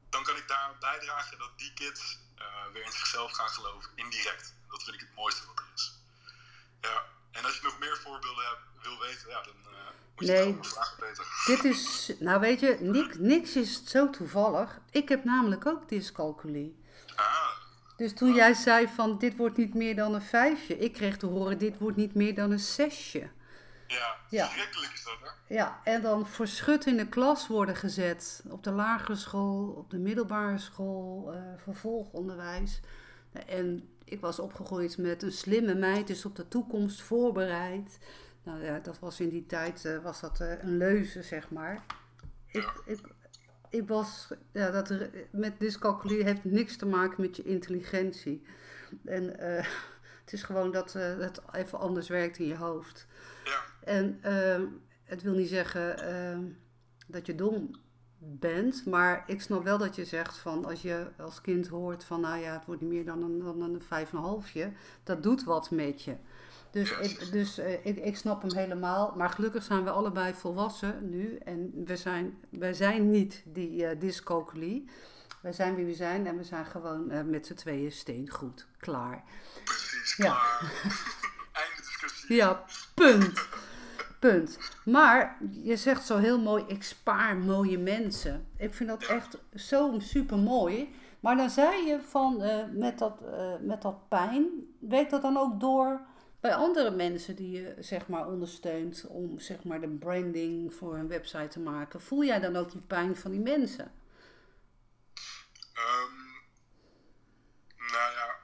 dan 0.10 0.24
kan 0.24 0.36
ik 0.36 0.48
daar 0.48 0.78
bijdragen 0.78 1.38
dat 1.38 1.58
die 1.58 1.74
kids 1.74 2.18
uh, 2.38 2.66
weer 2.74 2.84
in 2.84 2.92
zichzelf 2.92 3.32
gaan 3.32 3.50
geloven, 3.50 3.92
indirect. 3.96 4.54
Dat 4.68 4.84
vind 4.84 4.96
ik 4.96 5.02
het 5.02 5.16
mooiste 5.16 5.46
wat 5.46 5.60
er 5.60 5.66
is. 5.74 5.94
Ja. 6.82 7.14
En 7.36 7.46
als 7.46 7.56
je 7.56 7.64
nog 7.64 7.80
meer 7.80 7.98
voorbeelden 7.98 8.44
hebt, 8.46 8.62
wil 8.82 9.00
weten, 9.00 9.30
ja, 9.30 9.42
dan 9.42 9.54
uh, 9.72 9.78
moet 10.16 10.28
je 10.28 10.34
nee, 10.34 10.58
vragen 10.62 10.98
beter. 11.00 11.26
Dit 11.46 11.64
is, 11.64 12.12
nou 12.20 12.40
weet 12.40 12.60
je, 12.60 12.78
niks, 12.80 13.16
niks 13.18 13.56
is 13.56 13.86
zo 13.86 14.10
toevallig. 14.10 14.80
Ik 14.92 15.10
heb 15.10 15.24
namelijk 15.24 15.66
ook 15.66 15.90
dyscalculie. 15.90 16.84
Ah. 17.16 17.50
Dus 17.98 18.14
toen 18.14 18.34
jij 18.34 18.54
zei 18.54 18.88
van 18.88 19.18
dit 19.18 19.36
wordt 19.36 19.58
niet 19.58 19.74
meer 19.74 19.96
dan 19.96 20.14
een 20.14 20.22
vijfje, 20.22 20.78
ik 20.78 20.94
kreeg 20.94 21.18
te 21.18 21.26
horen 21.26 21.58
dit 21.58 21.78
wordt 21.78 21.98
niet 21.98 22.14
meer 22.14 22.36
dan 22.36 22.52
een 22.52 22.60
zesje. 22.60 23.30
Ja, 23.88 24.16
ja. 24.30 24.50
is 24.94 25.04
dat 25.04 25.14
hè? 25.22 25.56
Ja, 25.56 25.82
en 25.84 26.02
dan 26.02 26.28
voor 26.28 26.48
schut 26.48 26.86
in 26.86 26.98
de 26.98 27.08
klas 27.08 27.48
worden 27.48 27.76
gezet. 27.76 28.44
Op 28.50 28.64
de 28.64 28.72
lagere 28.72 29.16
school, 29.16 29.68
op 29.68 29.90
de 29.90 29.98
middelbare 29.98 30.58
school, 30.58 31.34
uh, 31.34 31.40
vervolgonderwijs. 31.64 32.80
En 33.48 33.95
ik 34.06 34.20
was 34.20 34.40
opgegroeid 34.40 34.98
met 34.98 35.24
een 35.24 35.32
slimme 35.32 35.76
meid, 35.76 36.08
dus 36.08 36.26
op 36.26 36.36
de 36.36 36.48
toekomst 36.48 37.02
voorbereid. 37.02 37.98
Nou 38.44 38.64
ja, 38.64 38.80
dat 38.80 39.00
was 39.00 39.20
in 39.20 39.30
die 39.30 39.46
tijd 39.46 39.86
eh, 39.86 40.04
was 40.04 40.22
dat 40.22 40.40
eh, 40.40 40.64
een 40.64 40.78
leuze, 40.78 41.22
zeg 41.24 41.50
maar. 41.52 41.86
Ik, 42.48 42.74
ik, 42.86 43.00
ik 43.70 43.88
was, 43.88 44.30
ja, 44.52 44.72
dat 44.72 44.90
er- 44.90 45.10
met 45.32 45.60
dyscalculie 45.60 46.24
heeft 46.24 46.44
niks 46.44 46.76
te 46.78 46.86
maken 46.86 47.22
met 47.22 47.36
je 47.36 47.44
intelligentie. 47.44 48.44
En 49.06 49.40
eh, 49.40 49.66
het 50.24 50.34
is 50.34 50.44
gewoon 50.44 50.72
dat 50.72 50.94
het 50.94 51.42
even 51.52 51.80
anders 51.80 52.08
werkt 52.08 52.38
in 52.38 52.46
je 52.48 52.56
hoofd. 52.56 53.08
Ja, 53.44 53.62
En 53.84 54.18
ehm, 54.22 54.66
het 55.04 55.22
wil 55.22 55.34
niet 55.34 55.50
zeggen 55.50 56.00
ehm, 56.00 56.44
dat 57.08 57.26
je 57.26 57.36
dom 57.36 57.72
bent, 58.28 58.86
maar 58.86 59.24
ik 59.28 59.42
snap 59.42 59.64
wel 59.64 59.78
dat 59.78 59.96
je 59.96 60.06
zegt 60.06 60.38
van 60.38 60.66
als 60.66 60.82
je 60.82 61.08
als 61.18 61.42
kind 61.42 61.68
hoort 61.68 62.04
van 62.04 62.22
nou 62.22 62.40
ja, 62.40 62.54
het 62.54 62.66
wordt 62.66 62.82
niet 62.82 62.90
meer 62.90 63.06
dan 63.06 63.24
een, 63.24 63.40
dan 63.40 63.62
een 63.62 63.82
vijf 63.82 64.12
en 64.12 64.18
een 64.18 64.24
halfje, 64.24 64.72
dat 65.04 65.24
doet 65.24 65.44
wat 65.44 65.72
met 65.72 66.04
je. 66.04 66.16
Dus, 66.72 66.92
ik, 66.98 67.32
dus 67.32 67.58
eh, 67.58 67.86
ik, 67.86 67.98
ik 67.98 68.18
snap 68.18 68.42
hem 68.42 68.54
helemaal, 68.54 69.14
maar 69.18 69.30
gelukkig 69.30 69.64
zijn 69.64 69.84
we 69.84 69.90
allebei 69.90 70.34
volwassen 70.34 71.10
nu 71.10 71.38
en 71.38 71.84
we 71.86 71.96
zijn, 71.96 72.38
wij 72.50 72.74
zijn 72.74 73.10
niet 73.10 73.44
die 73.46 73.86
eh 73.86 74.00
dyscalculie. 74.00 74.90
Wij 75.42 75.54
zijn 75.54 75.76
wie 75.76 75.86
we 75.86 75.94
zijn 75.94 76.28
en 76.28 76.38
we 76.38 76.44
zijn 76.44 76.66
gewoon 76.66 77.12
eh, 77.12 77.24
met 77.24 77.46
z'n 77.46 77.54
tweeën 77.54 77.92
steengoed, 77.92 78.68
klaar. 78.78 79.24
precies. 79.64 80.16
Ja. 80.16 80.24
Klaar. 80.24 80.60
Einde 81.52 81.76
discussie. 81.78 82.36
Ja, 82.36 82.66
punt. 82.94 83.48
Punt. 84.20 84.58
Maar 84.86 85.38
je 85.50 85.76
zegt 85.76 86.06
zo 86.06 86.18
heel 86.18 86.40
mooi, 86.40 86.64
ik 86.68 86.84
spaar 86.84 87.38
mooie 87.38 87.78
mensen. 87.78 88.48
Ik 88.58 88.74
vind 88.74 88.90
dat 88.90 89.04
echt 89.04 89.38
zo 89.56 89.96
super 90.00 90.38
mooi. 90.38 90.96
Maar 91.20 91.36
dan 91.36 91.50
zei 91.50 91.86
je 91.86 92.02
van 92.02 92.42
eh, 92.42 92.64
met, 92.72 93.00
dat, 93.00 93.22
eh, 93.22 93.54
met 93.62 93.82
dat 93.82 94.10
pijn, 94.10 94.50
weet 94.80 95.10
dat 95.10 95.22
dan 95.22 95.38
ook 95.38 95.60
door 95.60 96.02
bij 96.40 96.56
andere 96.56 96.92
mensen 96.92 97.36
die 97.36 97.52
je 97.52 97.76
zeg 97.80 98.08
maar 98.08 98.28
ondersteunt 98.28 99.06
om 99.08 99.40
zeg 99.40 99.64
maar 99.64 99.82
de 99.82 99.90
branding 99.90 100.74
voor 100.74 100.96
een 100.96 101.08
website 101.08 101.48
te 101.48 101.60
maken? 101.60 102.02
Voel 102.02 102.24
jij 102.24 102.40
dan 102.40 102.56
ook 102.56 102.72
die 102.72 102.82
pijn 102.82 103.16
van 103.16 103.32
die 103.32 103.40
mensen? 103.40 103.92
Ehm, 105.74 106.16
nou 107.78 108.12
ja, 108.14 108.36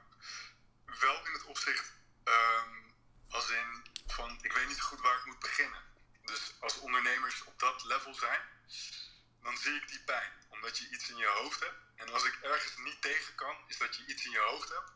wel 0.85 1.15
in 1.25 1.33
het 1.33 1.45
opzicht 1.47 1.93
ehm, 2.23 2.69
als 3.29 3.49
in 3.49 3.91
van 4.07 4.37
ik 4.41 4.53
weet 4.53 4.67
niet 4.67 4.77
zo 4.77 4.83
goed 4.83 5.01
waar 5.01 5.17
ik 5.17 5.25
moet 5.25 5.39
beginnen. 5.39 5.79
Dus 6.25 6.55
als 6.59 6.79
ondernemers 6.79 7.43
op 7.45 7.59
level 7.79 8.13
zijn, 8.13 8.41
dan 9.41 9.57
zie 9.57 9.75
ik 9.75 9.87
die 9.87 10.03
pijn. 10.03 10.31
Omdat 10.49 10.77
je 10.77 10.89
iets 10.89 11.09
in 11.09 11.17
je 11.17 11.27
hoofd 11.27 11.59
hebt. 11.59 11.79
En 11.95 12.09
als 12.09 12.23
ik 12.23 12.37
ergens 12.41 12.77
niet 12.77 13.01
tegen 13.01 13.35
kan, 13.35 13.57
is 13.67 13.77
dat 13.77 13.95
je 13.95 14.05
iets 14.05 14.25
in 14.25 14.31
je 14.31 14.39
hoofd 14.39 14.69
hebt. 14.69 14.91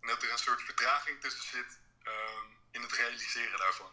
En 0.00 0.08
dat 0.08 0.22
er 0.22 0.30
een 0.30 0.38
soort 0.38 0.62
vertraging 0.62 1.20
tussen 1.20 1.48
zit 1.48 1.78
ehm, 2.02 2.46
in 2.70 2.82
het 2.82 2.92
realiseren 2.92 3.58
daarvan. 3.58 3.92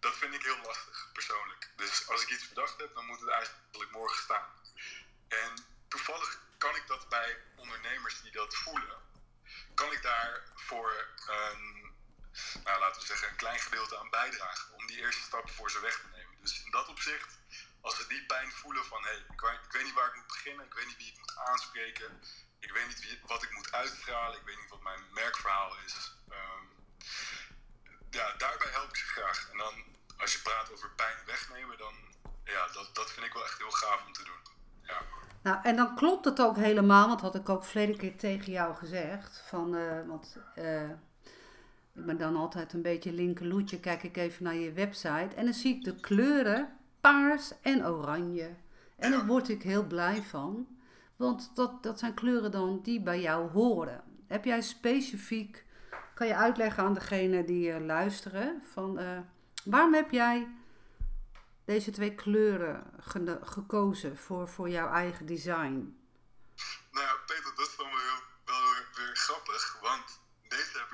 Dat 0.00 0.16
vind 0.16 0.34
ik 0.34 0.42
heel 0.42 0.60
lastig, 0.60 1.10
persoonlijk. 1.12 1.70
Dus 1.76 2.08
als 2.08 2.22
ik 2.22 2.30
iets 2.30 2.48
bedacht 2.48 2.78
heb, 2.78 2.94
dan 2.94 3.06
moet 3.06 3.20
het 3.20 3.30
eigenlijk 3.30 3.90
morgen 3.90 4.22
staan. 4.22 4.50
En 5.28 5.64
toevallig 5.88 6.40
kan 6.58 6.76
ik 6.76 6.86
dat 6.86 7.08
bij 7.08 7.38
ondernemers 7.56 8.20
die 8.20 8.32
dat 8.32 8.54
voelen, 8.54 8.98
kan 9.74 9.92
ik 9.92 10.02
daar 10.02 10.42
voor 10.54 11.08
een, 11.26 11.94
nou, 12.64 12.80
laten 12.80 13.00
we 13.00 13.06
zeggen, 13.06 13.28
een 13.28 13.36
klein 13.36 13.60
gedeelte 13.60 13.98
aan 13.98 14.10
bijdragen. 14.10 14.74
Om 14.74 14.86
die 14.86 14.98
eerste 14.98 15.22
stap 15.22 15.50
voor 15.50 15.70
ze 15.70 15.80
weg 15.80 16.00
te 16.00 16.06
nemen. 16.06 16.15
Dus 16.46 16.64
in 16.64 16.70
dat 16.70 16.88
opzicht, 16.88 17.38
als 17.80 17.96
ze 17.96 18.06
die 18.08 18.26
pijn 18.26 18.50
voelen 18.50 18.84
van 18.84 19.02
hé, 19.02 19.08
hey, 19.08 19.24
ik, 19.34 19.40
weet- 19.70 19.84
niet 19.84 19.94
waar 19.94 20.08
ik 20.08 20.14
moet 20.14 20.26
beginnen, 20.26 20.64
ik 20.66 20.74
weet 20.74 20.86
niet 20.86 20.96
wie 20.96 21.12
ik 21.12 21.18
moet 21.18 21.36
aanspreken, 21.36 22.20
ik 22.58 22.72
weet 22.72 22.86
niet 22.86 23.00
wie, 23.00 23.20
wat 23.26 23.42
ik 23.42 23.52
moet 23.52 23.72
uitstralen, 23.72 24.38
ik 24.38 24.46
weet 24.46 24.60
niet 24.60 24.70
wat 24.70 24.82
mijn 24.82 25.00
merkverhaal 25.10 25.72
is. 25.84 26.12
Ehm, 26.28 26.64
ja, 28.10 28.32
daarbij 28.38 28.70
help 28.70 28.88
ik 28.88 28.96
ze 28.96 29.06
graag. 29.06 29.48
En 29.50 29.58
dan, 29.58 29.74
als 30.16 30.32
je 30.32 30.42
praat 30.42 30.72
over 30.72 30.90
pijn 30.90 31.16
wegnemen, 31.26 31.78
dan, 31.78 31.94
ja, 32.44 32.66
dat, 32.66 32.94
dat 32.94 33.10
vind 33.10 33.26
ik 33.26 33.32
wel 33.32 33.44
echt 33.44 33.58
heel 33.58 33.70
gaaf 33.70 34.06
om 34.06 34.12
te 34.12 34.24
doen. 34.24 34.40
Ja. 34.82 35.02
Nou, 35.42 35.58
en 35.62 35.76
dan 35.76 35.94
klopt 35.94 36.24
het 36.24 36.40
ook 36.40 36.56
helemaal, 36.56 37.08
want 37.08 37.20
had 37.20 37.34
ik 37.34 37.48
ook 37.48 37.64
verleden 37.64 37.96
keer 37.96 38.16
tegen 38.16 38.52
jou 38.52 38.76
gezegd. 38.76 39.42
Van, 39.48 39.76
eh, 39.76 40.06
want 40.06 40.36
eh, 40.54 40.90
ben 42.04 42.18
dan 42.18 42.36
altijd 42.36 42.72
een 42.72 42.82
beetje 42.82 43.12
linkerloetje, 43.12 43.80
kijk 43.80 44.02
ik 44.02 44.16
even 44.16 44.44
naar 44.44 44.54
je 44.54 44.72
website. 44.72 45.34
En 45.36 45.44
dan 45.44 45.54
zie 45.54 45.74
ik 45.74 45.84
de 45.84 46.00
kleuren 46.00 46.76
paars 47.00 47.52
en 47.60 47.86
oranje. 47.86 48.50
En 48.96 49.10
daar 49.10 49.26
word 49.26 49.48
ik 49.48 49.62
heel 49.62 49.86
blij 49.86 50.22
van, 50.22 50.66
want 51.16 51.50
dat, 51.54 51.82
dat 51.82 51.98
zijn 51.98 52.14
kleuren 52.14 52.50
dan 52.50 52.80
die 52.82 53.00
bij 53.00 53.20
jou 53.20 53.50
horen. 53.50 54.02
Heb 54.26 54.44
jij 54.44 54.62
specifiek, 54.62 55.64
kan 56.14 56.26
je 56.26 56.34
uitleggen 56.34 56.82
aan 56.84 56.94
degene 56.94 57.44
die 57.44 57.72
eh, 57.72 57.84
luisteren, 57.84 58.62
van 58.72 58.98
eh, 58.98 59.18
waarom 59.64 59.94
heb 59.94 60.10
jij 60.10 60.48
deze 61.64 61.90
twee 61.90 62.14
kleuren 62.14 62.82
gekozen 63.42 64.16
voor, 64.16 64.48
voor 64.48 64.68
jouw 64.68 64.90
eigen 64.92 65.26
design? 65.26 65.96
Nou 66.90 67.06
ja, 67.06 67.14
Peter, 67.26 67.52
dat 67.56 67.66
is 67.68 67.76
dan 67.76 67.90
wel, 67.90 68.54
weer 68.96 69.16
grappig, 69.16 69.78
want 69.80 70.20
deze 70.48 70.85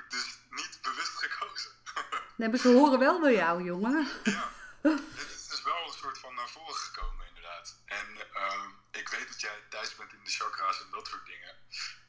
Nee, 2.35 2.49
maar 2.49 2.59
ze 2.59 2.73
horen 2.73 2.99
wel 2.99 3.19
bij 3.19 3.33
jou, 3.33 3.63
jongen. 3.63 4.07
ja, 4.23 4.49
dit 4.81 5.51
is 5.51 5.61
wel 5.63 5.85
een 5.85 5.93
soort 5.93 6.17
van 6.17 6.35
naar 6.35 6.49
voren 6.49 6.75
gekomen 6.75 7.27
inderdaad. 7.27 7.75
En 7.85 8.07
ehm, 8.33 8.69
ik 8.91 9.09
weet 9.09 9.27
dat 9.27 9.41
jij 9.41 9.63
thuis 9.69 9.95
bent 9.95 10.13
in 10.13 10.23
de 10.23 10.29
chakra's 10.29 10.81
en 10.81 10.91
dat 10.91 11.07
soort 11.07 11.25
dingen. 11.25 11.55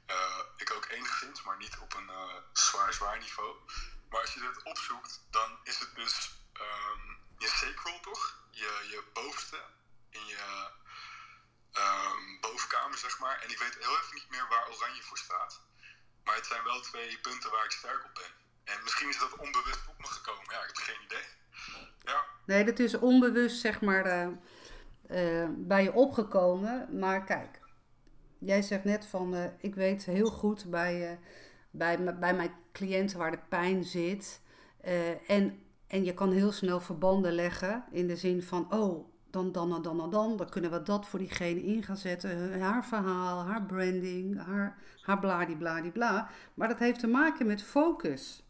Eh, 0.06 0.40
ik 0.56 0.72
ook 0.72 0.86
enigszins, 0.90 1.42
maar 1.42 1.56
niet 1.56 1.78
op 1.78 1.94
een 1.94 2.08
eh, 2.08 2.36
zwaar 2.52 2.92
zwaar 2.92 3.18
niveau. 3.18 3.56
Maar 4.08 4.20
als 4.20 4.34
je 4.34 4.40
dit 4.40 4.62
opzoekt, 4.62 5.20
dan 5.30 5.58
is 5.62 5.78
het 5.78 5.94
dus 5.94 6.30
ehm, 6.52 7.08
je 7.38 7.48
sacral 7.48 8.00
toch? 8.00 8.38
Je, 8.50 8.86
je 8.90 9.04
bovenste 9.12 9.60
in 10.10 10.26
je 10.26 10.70
ehm, 11.72 12.40
bovenkamer 12.40 12.98
zeg 12.98 13.18
maar. 13.18 13.40
En 13.40 13.50
ik 13.50 13.58
weet 13.58 13.74
heel 13.74 13.98
even 13.98 14.14
niet 14.14 14.30
meer 14.30 14.48
waar 14.48 14.68
oranje 14.68 15.02
voor 15.02 15.18
staat. 15.18 15.60
Maar 16.24 16.34
het 16.34 16.46
zijn 16.46 16.64
wel 16.64 16.80
twee 16.80 17.18
punten 17.18 17.50
waar 17.50 17.64
ik 17.64 17.70
sterk 17.70 18.04
op 18.04 18.14
ben. 18.14 18.43
En 18.64 18.78
misschien 18.82 19.08
is 19.08 19.18
dat 19.18 19.38
onbewust 19.38 19.88
op 19.88 19.98
me 19.98 20.06
gekomen. 20.06 20.44
Ja, 20.48 20.60
ik 20.60 20.66
heb 20.66 20.76
geen 20.76 21.04
idee. 21.04 21.26
Ja, 22.04 22.24
Nee, 22.46 22.64
dat 22.64 22.78
is 22.78 22.98
onbewust, 22.98 23.60
zeg 23.60 23.80
maar, 23.80 24.04
eh, 24.04 25.42
eh, 25.42 25.48
bij 25.56 25.82
je 25.82 25.92
opgekomen. 25.92 26.98
Maar 26.98 27.24
kijk, 27.24 27.60
jij 28.38 28.62
zegt 28.62 28.84
net 28.84 29.06
van, 29.06 29.34
eh, 29.34 29.44
ik 29.58 29.74
weet 29.74 30.04
heel 30.04 30.30
goed 30.30 30.70
bij, 30.70 31.18
bij, 31.70 32.18
bij 32.18 32.34
mijn 32.34 32.52
cliënten 32.72 33.18
waar 33.18 33.30
de 33.30 33.40
pijn 33.48 33.84
zit. 33.84 34.42
En, 35.26 35.58
en 35.86 36.04
je 36.04 36.14
kan 36.14 36.32
heel 36.32 36.52
snel 36.52 36.80
verbanden 36.80 37.32
leggen 37.32 37.84
in 37.90 38.06
de 38.06 38.16
zin 38.16 38.42
van, 38.42 38.72
oh, 38.72 39.12
dan, 39.30 39.52
dan, 39.52 39.70
dan, 39.70 39.82
dan, 39.82 39.96
dan, 39.96 40.10
dan, 40.10 40.36
dan 40.36 40.48
kunnen 40.50 40.70
we 40.70 40.82
dat 40.82 41.06
voor 41.06 41.18
diegene 41.18 41.62
in 41.62 41.82
gaan 41.82 41.96
zetten. 41.96 42.60
Haar 42.60 42.84
verhaal, 42.84 43.44
haar 43.44 43.62
branding, 43.66 44.44
haar, 44.44 44.78
haar 45.00 45.18
bladibladibla. 45.18 46.30
Maar 46.54 46.68
dat 46.68 46.78
heeft 46.78 47.00
te 47.00 47.06
maken 47.06 47.46
met 47.46 47.62
focus. 47.62 48.43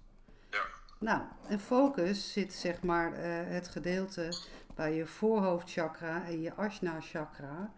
Nou, 1.04 1.20
en 1.48 1.60
focus 1.60 2.32
zit 2.32 2.52
zeg 2.52 2.82
maar 2.82 3.12
eh, 3.12 3.30
het 3.52 3.68
gedeelte 3.68 4.28
bij 4.74 4.94
je 4.94 5.06
voorhoofdchakra 5.06 6.24
en 6.26 6.40
je 6.40 6.54
asna 6.54 7.00
chakra. 7.00 7.72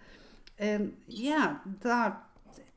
En 0.54 0.96
ja, 1.04 1.62
daar, 1.64 2.22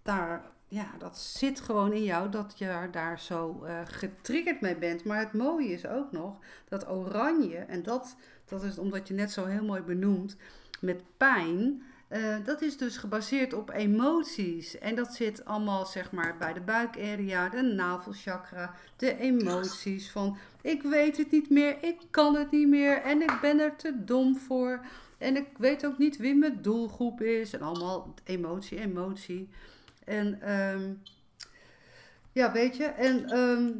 daar, 0.01 0.41
ja, 0.67 0.85
dat 0.97 1.17
zit 1.17 1.59
gewoon 1.59 1.93
in 1.93 2.03
jou 2.03 2.29
dat 2.29 2.53
je 2.57 2.87
daar 2.91 3.19
zo 3.19 3.63
eh, 3.63 3.79
getriggerd 3.85 4.61
mee 4.61 4.75
bent. 4.75 5.03
Maar 5.05 5.19
het 5.19 5.33
mooie 5.33 5.71
is 5.71 5.87
ook 5.87 6.11
nog 6.11 6.37
dat 6.69 6.89
oranje, 6.89 7.57
en 7.57 7.83
dat, 7.83 8.15
dat 8.45 8.63
is 8.63 8.77
omdat 8.77 9.07
je 9.07 9.13
net 9.13 9.31
zo 9.31 9.45
heel 9.45 9.63
mooi 9.63 9.81
benoemt, 9.81 10.35
met 10.79 11.03
pijn. 11.17 11.83
Eh, 12.09 12.35
dat 12.43 12.61
is 12.61 12.77
dus 12.77 12.97
gebaseerd 12.97 13.53
op 13.53 13.69
emoties. 13.69 14.77
En 14.77 14.95
dat 14.95 15.13
zit 15.13 15.45
allemaal 15.45 15.85
zeg 15.85 16.11
maar 16.11 16.37
bij 16.37 16.53
de 16.53 16.61
buikarea, 16.61 17.49
de 17.49 17.61
navelchakra, 17.61 18.73
de 18.95 19.17
emoties 19.17 20.11
van 20.11 20.37
ik 20.61 20.81
weet 20.81 21.17
het 21.17 21.31
niet 21.31 21.49
meer, 21.49 21.77
ik 21.83 21.97
kan 22.09 22.35
het 22.35 22.51
niet 22.51 22.67
meer 22.67 23.01
en 23.01 23.21
ik 23.21 23.37
ben 23.41 23.59
er 23.59 23.75
te 23.75 24.03
dom 24.03 24.37
voor. 24.37 24.85
En 25.17 25.35
ik 25.35 25.47
weet 25.57 25.85
ook 25.85 25.97
niet 25.97 26.17
wie 26.17 26.35
mijn 26.35 26.61
doelgroep 26.61 27.21
is. 27.21 27.53
En 27.53 27.61
allemaal 27.61 28.13
emotie, 28.23 28.79
emotie. 28.79 29.49
En 30.05 30.41
ehm, 30.41 30.93
ja, 32.31 32.51
weet 32.51 32.77
je. 32.77 32.83
En 32.83 33.29
ehm, 33.29 33.71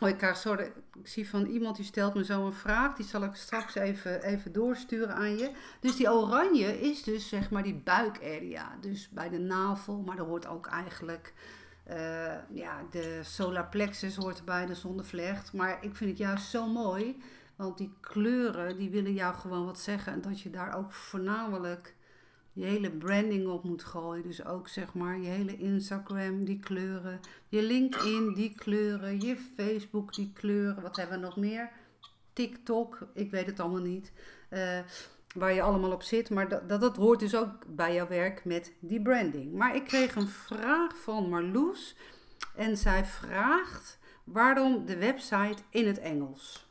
oh, 0.00 0.08
ik 0.08 0.18
de- 0.18 0.72
ik 0.98 1.08
zie 1.08 1.28
van 1.28 1.46
iemand 1.46 1.76
die 1.76 1.84
stelt 1.84 2.14
me 2.14 2.24
zo 2.24 2.46
een 2.46 2.52
vraag. 2.52 2.94
Die 2.94 3.06
zal 3.06 3.22
ik 3.22 3.34
straks 3.34 3.74
even, 3.74 4.22
even 4.22 4.52
doorsturen 4.52 5.14
aan 5.14 5.36
je. 5.36 5.50
Dus 5.80 5.96
die 5.96 6.12
oranje 6.12 6.80
is 6.80 7.02
dus 7.02 7.28
zeg 7.28 7.50
maar 7.50 7.62
die 7.62 7.74
buikarea. 7.84 8.76
Dus 8.80 9.08
bij 9.10 9.28
de 9.28 9.38
navel, 9.38 10.02
maar 10.06 10.18
er 10.18 10.24
hoort 10.24 10.46
ook 10.46 10.66
eigenlijk... 10.66 11.32
eh, 11.84 12.34
ja, 12.54 12.82
de 12.90 13.20
solar 13.22 13.66
plexus 13.68 14.16
hoort 14.16 14.38
erbij, 14.38 14.66
de 14.66 14.74
zonnevlecht. 14.74 15.52
Maar 15.52 15.78
ik 15.84 15.94
vind 15.96 16.10
het 16.10 16.18
juist 16.18 16.46
zo 16.50 16.66
mooi. 16.66 17.22
Want 17.56 17.78
die 17.78 17.92
kleuren, 18.00 18.76
die 18.76 18.90
willen 18.90 19.12
jou 19.14 19.34
gewoon 19.34 19.64
wat 19.64 19.78
zeggen. 19.78 20.12
En 20.12 20.20
dat 20.20 20.40
je 20.40 20.50
daar 20.50 20.76
ook 20.76 20.92
voornamelijk 20.92 21.94
je 22.54 22.64
hele 22.64 22.90
branding 22.90 23.46
op 23.46 23.64
moet 23.64 23.84
gooien. 23.84 24.22
Dus 24.22 24.44
ook 24.44 24.68
zeg 24.68 24.94
maar 24.94 25.18
je 25.18 25.28
hele 25.28 25.56
Instagram, 25.56 26.44
die 26.44 26.60
kleuren. 26.60 27.20
Je 27.48 27.62
LinkedIn, 27.62 28.34
die 28.34 28.54
kleuren. 28.54 29.20
Je 29.20 29.36
Facebook, 29.56 30.14
die 30.14 30.32
kleuren. 30.32 30.82
Wat 30.82 30.96
hebben 30.96 31.20
we 31.20 31.26
nog 31.26 31.36
meer? 31.36 31.70
TikTok, 32.32 32.98
ik 33.14 33.30
weet 33.30 33.46
het 33.46 33.60
allemaal 33.60 33.80
niet. 33.80 34.12
Uh, 34.50 34.78
waar 35.34 35.52
je 35.52 35.62
allemaal 35.62 35.92
op 35.92 36.02
zit. 36.02 36.30
Maar 36.30 36.48
dat, 36.48 36.68
dat, 36.68 36.80
dat 36.80 36.96
hoort 36.96 37.20
dus 37.20 37.34
ook 37.36 37.52
bij 37.66 37.94
jouw 37.94 38.08
werk 38.08 38.44
met 38.44 38.72
die 38.80 39.02
branding. 39.02 39.52
Maar 39.52 39.74
ik 39.74 39.84
kreeg 39.84 40.14
een 40.14 40.28
vraag 40.28 40.96
van 40.96 41.28
Marloes. 41.28 41.96
En 42.54 42.76
zij 42.76 43.04
vraagt 43.04 43.98
waarom 44.24 44.86
de 44.86 44.96
website 44.96 45.62
in 45.70 45.86
het 45.86 45.98
Engels? 45.98 46.68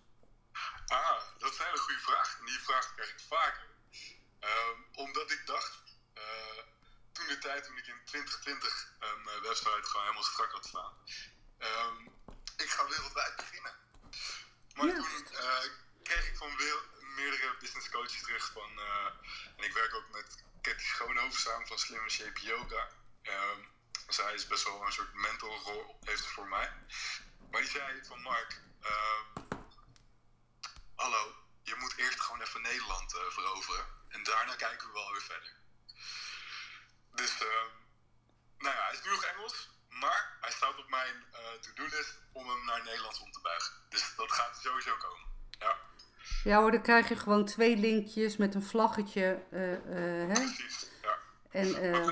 Ah, 0.85 1.19
dat 1.39 1.51
is 1.51 1.57
een 1.57 1.65
hele 1.65 1.77
goede 1.77 1.99
vraag. 1.99 2.39
Die 2.45 2.59
vraag 2.59 2.93
krijg 2.95 3.09
ik 3.09 3.19
vaker. 3.19 3.72
Ehm, 4.43 4.79
omdat 4.91 5.31
ik 5.31 5.45
dacht, 5.45 5.77
uh, 6.17 6.63
toen 7.11 7.27
de 7.27 7.37
tijd 7.37 7.63
toen 7.63 7.77
ik 7.77 7.87
in 7.87 8.05
2020 8.05 8.93
een 8.99 9.21
uh, 9.25 9.41
website 9.41 9.83
gewoon 9.83 10.01
helemaal 10.01 10.23
strak 10.23 10.51
had 10.51 10.65
staan. 10.65 10.93
Um, 11.59 12.11
ik 12.57 12.69
ga 12.69 12.87
wereldwijd 12.87 13.35
beginnen. 13.35 13.75
Maar 14.75 14.93
toen 14.93 15.27
uh, 15.31 15.59
kreeg 16.03 16.27
ik 16.27 16.37
van 16.37 16.55
meerdere 17.15 17.57
business 17.59 17.89
coaches 17.89 18.21
terug 18.21 18.51
van, 18.51 18.79
en 19.57 19.63
ik 19.63 19.73
werk 19.73 19.93
ook 19.93 20.09
met 20.11 20.43
Ketty 20.61 20.83
Schoonhoven 20.83 21.39
samen 21.39 21.67
van 21.67 21.79
Slimme 21.79 22.09
Shape 22.09 22.41
Yoga. 22.41 22.89
Um, 23.23 23.71
zij 24.07 24.33
is 24.33 24.47
best 24.47 24.63
wel 24.63 24.85
een 24.85 24.91
soort 24.91 25.13
mentorrol 25.13 25.99
heeft 26.03 26.25
voor 26.25 26.47
mij. 26.47 26.73
Maar 27.51 27.61
die 27.61 27.69
zei 27.69 28.05
van 28.05 28.21
Mark, 28.21 28.61
hallo, 30.95 31.35
je 31.63 31.75
moet 31.75 31.97
eerst 31.97 32.19
gewoon 32.19 32.41
even 32.41 32.61
Nederland 32.61 33.11
veroveren. 33.11 34.01
En 34.13 34.23
daarna 34.23 34.55
kijken 34.55 34.87
we 34.87 34.93
wel 34.93 35.11
weer 35.11 35.21
verder. 35.21 35.51
Dus, 37.19 37.33
uh, 37.41 37.47
nou 38.57 38.75
ja, 38.75 38.83
hij 38.83 38.93
is 38.93 39.03
nu 39.03 39.09
nog 39.11 39.23
Engels. 39.23 39.71
Maar 39.99 40.37
hij 40.41 40.51
staat 40.51 40.77
op 40.77 40.89
mijn 40.89 41.15
uh, 41.31 41.39
to-do-list 41.61 42.19
om 42.31 42.49
hem 42.49 42.65
naar 42.65 42.83
Nederlands 42.83 43.19
om 43.19 43.31
te 43.31 43.39
buigen. 43.41 43.73
Dus 43.89 44.15
dat 44.15 44.31
gaat 44.31 44.59
sowieso 44.63 44.97
komen. 44.97 45.27
Ja. 45.59 45.77
Ja 46.43 46.59
hoor, 46.59 46.71
dan 46.71 46.81
krijg 46.81 47.09
je 47.09 47.15
gewoon 47.15 47.45
twee 47.45 47.77
linkjes 47.77 48.37
met 48.37 48.55
een 48.55 48.63
vlaggetje. 48.63 49.43
Uh, 49.51 49.59
hè? 50.27 50.33
Precies, 50.33 50.89
ja. 51.01 51.17
En, 51.51 51.67
uh, 51.67 52.07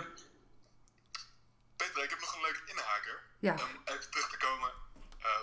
Peter, 1.76 2.04
ik 2.04 2.10
heb 2.10 2.20
nog 2.20 2.36
een 2.36 2.42
leuke 2.42 2.62
inhaker. 2.66 3.24
Ja. 3.40 3.52
Om 3.52 3.82
even 3.86 4.12
terug 4.12 4.30
te 4.30 4.38
komen. 4.38 4.72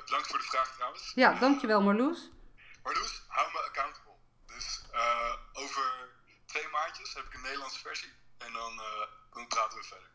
bedankt 0.05 0.27
voor 0.27 0.38
de 0.38 0.44
vraag 0.44 0.75
trouwens. 0.75 1.12
Ja, 1.14 1.33
dankjewel 1.33 1.83
Marloes. 1.83 2.31
Marloes, 2.83 3.23
hou 3.29 3.53
me 3.53 3.59
accountable. 3.59 4.12
Dus 4.47 4.83
over 5.53 6.11
twee 6.59 6.71
maandjes 6.71 7.14
heb 7.14 7.25
ik 7.25 7.35
een 7.35 7.40
Nederlandse 7.40 7.81
versie. 7.81 8.12
En 8.38 8.53
dan, 8.53 8.83
dan 9.31 9.49
praten 9.49 9.79
we 9.79 9.85
verder. 9.85 10.11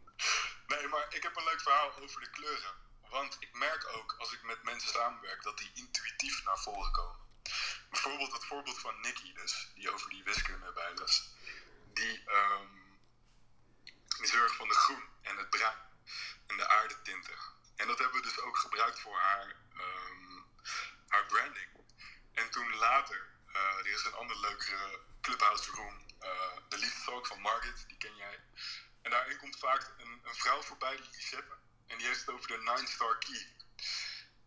nee, 0.72 0.88
maar 0.88 1.06
ik 1.14 1.22
heb 1.22 1.36
een 1.36 1.44
leuk 1.44 1.60
verhaal 1.60 1.96
over 2.00 2.20
de 2.20 2.30
kleuren. 2.30 2.74
Want 3.08 3.36
ik 3.40 3.52
merk 3.52 3.88
ook 3.88 4.14
als 4.18 4.32
ik 4.32 4.42
met 4.42 4.62
mensen 4.62 4.90
samenwerk 4.90 5.42
dat 5.42 5.58
die 5.58 5.70
intuïtief 5.74 6.44
naar 6.44 6.58
voren 6.58 6.92
komen. 6.92 7.16
Bijvoorbeeld 7.90 8.32
het 8.32 8.44
voorbeeld 8.44 8.78
van 8.78 9.00
Nicky 9.00 9.32
dus, 9.32 9.68
die 9.74 9.92
over 9.92 10.10
die 10.10 10.24
wiskunde 10.24 10.72
bijles. 10.72 11.28
Die, 11.92 12.30
um, 12.30 12.98
die 14.18 14.26
zorgt 14.26 14.54
van 14.54 14.68
de 14.68 14.74
groen 14.74 15.08
en 15.22 15.36
het 15.36 15.50
bruin 15.50 15.78
en 16.46 16.56
de 16.56 16.68
aardetinten. 16.68 17.38
En 17.76 17.86
dat 17.86 17.98
hebben 17.98 18.20
we 18.20 18.26
dus 18.26 18.40
ook 18.40 18.56
gebruikt 18.56 19.00
voor 19.00 19.18
haar, 19.18 19.56
um, 19.74 20.44
haar 21.08 21.26
branding. 21.26 21.68
En 22.32 22.50
toen 22.50 22.74
later, 22.74 23.35
er 23.78 23.86
is 23.86 24.04
een 24.04 24.14
ander 24.14 24.40
leukere 24.40 25.00
Clubhouse 25.20 25.70
Room, 25.70 26.06
uh, 26.22 26.28
de 26.68 26.78
liefdestalk 26.78 27.26
van 27.26 27.40
Margit, 27.40 27.84
die 27.88 27.96
ken 27.96 28.16
jij. 28.16 28.40
En 29.02 29.10
daarin 29.10 29.38
komt 29.38 29.58
vaak 29.58 29.92
een, 29.98 30.20
een 30.24 30.34
vrouw 30.34 30.62
voorbij, 30.62 30.98
Lisette. 31.12 31.56
En 31.86 31.98
die 31.98 32.06
heeft 32.06 32.20
het 32.20 32.30
over 32.30 32.48
de 32.48 32.58
Nine 32.58 32.86
Star 32.86 33.18
Key. 33.18 33.56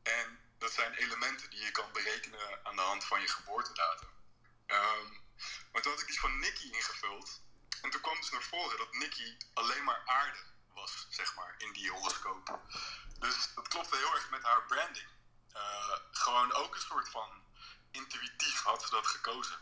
En 0.04 0.40
dat 0.58 0.72
zijn 0.72 0.94
elementen 0.94 1.50
die 1.50 1.62
je 1.62 1.72
kan 1.72 1.92
berekenen 1.92 2.66
aan 2.66 2.76
de 2.76 2.82
hand 2.82 3.06
van 3.06 3.22
je 3.22 3.28
geboortedatum. 3.28 4.10
Um, 4.68 5.28
maar 5.72 5.82
toen 5.82 5.92
had 5.92 6.02
ik 6.02 6.08
die 6.08 6.20
van 6.20 6.40
Nicky 6.40 6.70
ingevuld. 6.72 7.42
En 7.82 7.90
toen 7.90 8.02
kwam 8.02 8.16
dus 8.16 8.30
naar 8.30 8.44
voren 8.44 8.78
dat 8.78 8.94
Nicky 8.94 9.38
alleen 9.54 9.84
maar 9.84 10.02
aarde 10.06 10.40
was, 10.74 11.08
zeg 11.10 11.36
maar, 11.36 11.56
in 11.58 11.74
die 11.74 11.92
horoscoop. 11.92 12.60
Dus 13.20 13.54
dat 13.56 13.68
klopte 13.68 13.96
heel 13.96 14.16
erg 14.16 14.30
met 14.30 14.44
haar 14.44 14.66
branding. 14.66 15.08
Uh, 15.54 15.96
gewoon 16.12 16.54
ook 16.54 16.76
een 16.76 16.82
soort 16.82 17.10
van 17.10 17.44
intuïtief 17.92 18.62
had 18.64 18.84
ze 18.84 18.90
dat 18.90 19.08
gekozen. 19.08 19.58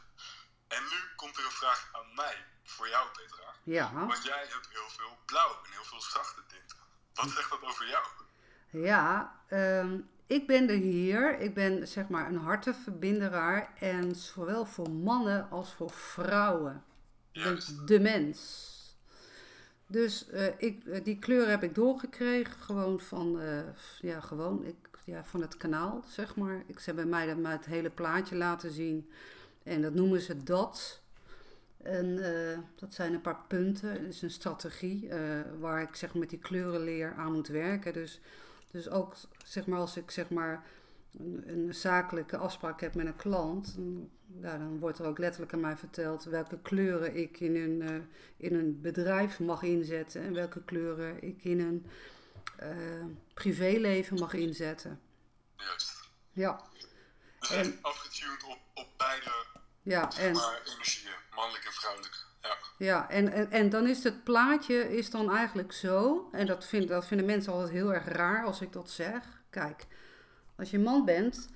En 0.67 0.83
nu 0.83 1.15
komt 1.15 1.37
er 1.37 1.45
een 1.45 1.51
vraag 1.51 1.89
aan 1.91 2.13
mij, 2.15 2.45
voor 2.63 2.89
jou 2.89 3.09
Petra. 3.09 3.53
Ja. 3.63 3.93
Want 3.93 4.23
jij 4.23 4.45
hebt 4.49 4.67
heel 4.69 4.89
veel 4.89 5.17
blauw 5.25 5.59
en 5.63 5.71
heel 5.71 5.83
veel 5.83 6.01
zachte 6.01 6.41
tinten. 6.47 6.77
Wat 7.13 7.29
zegt 7.29 7.49
dat 7.49 7.61
over 7.61 7.87
jou? 7.87 8.05
Ja, 8.69 9.35
um, 9.49 10.09
ik 10.27 10.47
ben 10.47 10.69
er 10.69 10.75
hier. 10.75 11.39
Ik 11.39 11.53
ben 11.53 11.87
zeg 11.87 12.07
maar 12.07 12.27
een 12.27 12.37
hartenverbinderaar. 12.37 13.73
En 13.79 14.15
zowel 14.15 14.65
voor 14.65 14.89
mannen 14.89 15.49
als 15.49 15.73
voor 15.73 15.91
vrouwen. 15.91 16.83
De, 17.31 17.83
de, 17.85 17.99
mens. 17.99 18.75
Dus 19.87 20.27
uh, 20.29 20.47
ik, 20.57 20.83
uh, 20.85 21.03
die 21.03 21.19
kleur 21.19 21.49
heb 21.49 21.63
ik 21.63 21.75
doorgekregen. 21.75 22.61
Gewoon 22.61 22.99
van, 22.99 23.41
uh, 23.41 23.61
ja, 23.99 24.19
gewoon, 24.19 24.65
ik, 24.65 24.86
ja, 25.07 25.23
van 25.23 25.41
het 25.41 25.57
kanaal, 25.57 26.03
zeg 26.07 26.35
maar. 26.35 26.63
Ik 26.65 26.79
heb 26.79 26.95
bij 26.95 27.05
mij 27.05 27.27
het 27.27 27.65
hele 27.65 27.89
plaatje 27.89 28.35
laten 28.35 28.71
zien. 28.71 29.09
En 29.63 29.81
dat 29.81 29.93
noemen 29.93 30.21
ze 30.21 30.43
dat. 30.43 31.01
En 31.77 32.05
uh, 32.05 32.57
dat 32.75 32.93
zijn 32.93 33.13
een 33.13 33.21
paar 33.21 33.41
punten. 33.47 33.91
Het 33.91 34.13
is 34.13 34.21
een 34.21 34.31
strategie 34.31 35.03
uh, 35.03 35.19
waar 35.59 35.81
ik 35.81 35.95
zeg 35.95 36.13
met 36.13 36.29
die 36.29 36.39
kleurenleer 36.39 37.13
aan 37.13 37.33
moet 37.33 37.47
werken. 37.47 37.93
Dus, 37.93 38.21
dus 38.71 38.89
ook 38.89 39.15
zeg 39.45 39.65
maar 39.65 39.79
als 39.79 39.97
ik 39.97 40.11
zeg 40.11 40.29
maar 40.29 40.63
een, 41.19 41.43
een 41.45 41.73
zakelijke 41.73 42.37
afspraak 42.37 42.81
heb 42.81 42.95
met 42.95 43.05
een 43.05 43.15
klant, 43.15 43.75
dan, 43.75 44.09
dan 44.25 44.79
wordt 44.79 44.99
er 44.99 45.05
ook 45.05 45.17
letterlijk 45.17 45.53
aan 45.53 45.59
mij 45.59 45.77
verteld 45.77 46.23
welke 46.23 46.59
kleuren 46.61 47.15
ik 47.15 47.39
in 47.39 47.55
een, 47.55 47.81
uh, 47.81 47.95
in 48.37 48.53
een 48.53 48.81
bedrijf 48.81 49.39
mag 49.39 49.63
inzetten 49.63 50.21
en 50.21 50.33
welke 50.33 50.63
kleuren 50.63 51.23
ik 51.23 51.43
in 51.43 51.59
een 51.59 51.85
privéleven 53.33 54.19
mag 54.19 54.33
inzetten. 54.33 55.01
Juist. 55.57 56.09
Ja. 56.31 56.61
Dus 57.39 57.49
en, 57.49 57.77
afgetuned 57.81 58.43
op, 58.43 58.59
op 58.73 58.87
beide 58.97 59.31
ja, 59.81 60.11
en, 60.17 60.31
maar 60.31 60.61
energieën, 60.65 61.11
mannelijk 61.35 61.65
en 61.65 61.71
vrouwelijk. 61.71 62.25
Ja, 62.41 62.57
ja 62.77 63.09
en, 63.09 63.31
en, 63.31 63.51
en 63.51 63.69
dan 63.69 63.87
is 63.87 64.03
het 64.03 64.23
plaatje 64.23 64.97
is 64.97 65.09
dan 65.09 65.31
eigenlijk 65.31 65.71
zo, 65.71 66.29
en 66.31 66.45
dat, 66.45 66.65
vind, 66.65 66.87
dat 66.87 67.07
vinden 67.07 67.25
mensen 67.25 67.53
altijd 67.53 67.71
heel 67.71 67.93
erg 67.93 68.05
raar 68.05 68.45
als 68.45 68.61
ik 68.61 68.73
dat 68.73 68.89
zeg. 68.89 69.41
Kijk, 69.49 69.85
als 70.55 70.71
je 70.71 70.79
man 70.79 71.05
bent, 71.05 71.49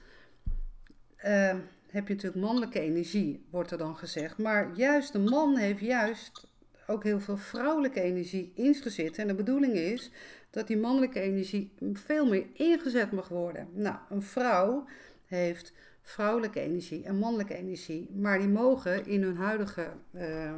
uh, 1.17 1.55
heb 1.87 2.07
je 2.07 2.13
natuurlijk 2.13 2.41
mannelijke 2.41 2.79
energie, 2.79 3.47
wordt 3.49 3.71
er 3.71 3.77
dan 3.77 3.97
gezegd. 3.97 4.37
Maar 4.37 4.71
juist 4.73 5.11
de 5.11 5.19
man 5.19 5.57
heeft 5.57 5.79
juist 5.79 6.47
ook 6.87 7.03
heel 7.03 7.19
veel 7.19 7.37
vrouwelijke 7.37 8.01
energie 8.01 8.51
ingezet. 8.55 9.17
En 9.17 9.27
de 9.27 9.35
bedoeling 9.35 9.73
is 9.73 10.11
dat 10.51 10.67
die 10.67 10.77
mannelijke 10.77 11.19
energie 11.19 11.71
veel 11.93 12.25
meer 12.25 12.45
ingezet 12.53 13.11
mag 13.11 13.27
worden. 13.27 13.67
Nou, 13.73 13.95
een 14.09 14.21
vrouw 14.21 14.85
heeft 15.25 15.73
vrouwelijke 16.01 16.59
energie 16.59 17.03
en 17.03 17.17
mannelijke 17.17 17.55
energie. 17.55 18.09
Maar 18.15 18.39
die 18.39 18.47
mogen 18.47 19.05
in 19.05 19.21
hun 19.21 19.37
huidige, 19.37 19.91
uh, 20.11 20.51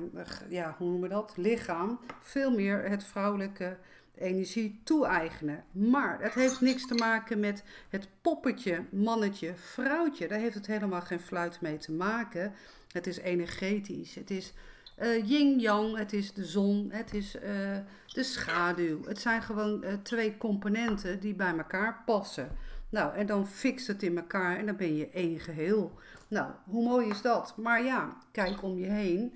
ja, 0.49 0.75
hoe 0.77 0.89
noemen 0.89 1.10
we 1.10 1.15
dat, 1.15 1.34
lichaam 1.36 1.99
veel 2.19 2.51
meer 2.51 2.89
het 2.89 3.03
vrouwelijke 3.03 3.77
energie 4.15 4.82
toe-eigenen. 4.84 5.63
Maar 5.71 6.21
het 6.21 6.34
heeft 6.34 6.62
niks 6.62 6.88
te 6.88 6.95
maken 6.95 7.39
met 7.39 7.63
het 7.89 8.08
poppetje, 8.21 8.84
mannetje, 8.89 9.53
vrouwtje. 9.56 10.27
Daar 10.27 10.39
heeft 10.39 10.56
het 10.56 10.67
helemaal 10.67 11.01
geen 11.01 11.19
fluit 11.19 11.62
mee 11.62 11.77
te 11.77 11.91
maken. 11.91 12.53
Het 12.91 13.08
is 13.08 13.17
energetisch. 13.17 14.15
Het 14.15 14.32
is 14.32 14.53
uh, 15.01 15.29
yin-yang, 15.29 15.97
het 15.97 16.13
is 16.13 16.34
de 16.34 16.45
zon, 16.45 16.89
het 16.91 17.13
is 17.13 17.36
uh, 17.36 17.41
de 18.08 18.23
schaduw. 18.23 19.03
Het 19.06 19.21
zijn 19.21 19.41
gewoon 19.41 19.84
uh, 19.84 19.93
twee 19.93 20.38
componenten 20.38 21.19
die 21.19 21.34
bij 21.34 21.58
elkaar 21.58 22.01
passen. 22.06 22.49
Nou, 22.89 23.15
en 23.15 23.25
dan 23.25 23.47
fixt 23.47 23.88
het 23.88 24.03
in 24.03 24.17
elkaar 24.17 24.58
en 24.58 24.65
dan 24.65 24.75
ben 24.75 24.95
je 24.95 25.10
één 25.10 25.39
geheel. 25.39 25.91
Nou, 26.27 26.51
hoe 26.63 26.84
mooi 26.84 27.10
is 27.10 27.21
dat? 27.21 27.58
Maar 27.58 27.84
ja, 27.84 28.17
kijk 28.32 28.63
om 28.63 28.77
je 28.77 28.89
heen. 28.89 29.34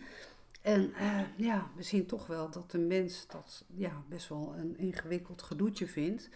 En 0.61 0.93
ja, 1.35 1.67
we 1.75 1.83
zien 1.83 2.05
toch 2.05 2.27
wel 2.27 2.49
dat 2.49 2.71
de 2.71 2.77
mens 2.77 3.27
dat 3.27 3.65
ja, 3.75 3.91
best 4.09 4.29
wel 4.29 4.53
een 4.57 4.77
ingewikkeld 4.77 5.41
gedoetje 5.41 5.87
vindt. 5.87 6.29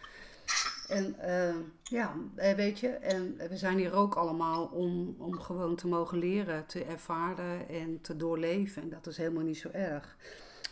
En 0.92 1.16
uh, 1.26 1.56
ja, 1.84 2.14
eh, 2.36 2.56
weet 2.56 2.80
je, 2.80 2.88
en 2.88 3.38
we 3.50 3.58
zijn 3.58 3.78
hier 3.78 3.94
ook 3.94 4.16
allemaal 4.16 4.66
om, 4.66 5.16
om 5.18 5.40
gewoon 5.40 5.76
te 5.76 5.88
mogen 5.88 6.18
leren, 6.18 6.66
te 6.66 6.84
ervaren 6.84 7.70
en 7.70 8.02
te 8.02 8.16
doorleven. 8.16 8.82
En 8.82 8.90
dat 8.90 9.08
is 9.08 9.18
helemaal 9.18 9.44
niet 9.44 9.58
zo 9.58 9.70
erg. 9.72 10.18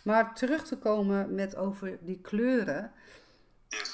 Maar 0.04 0.36
terug 0.36 0.64
te 0.64 0.78
komen 0.78 1.36
met 1.36 1.56
over 1.56 1.98
die 2.02 2.20
kleuren. 2.22 2.92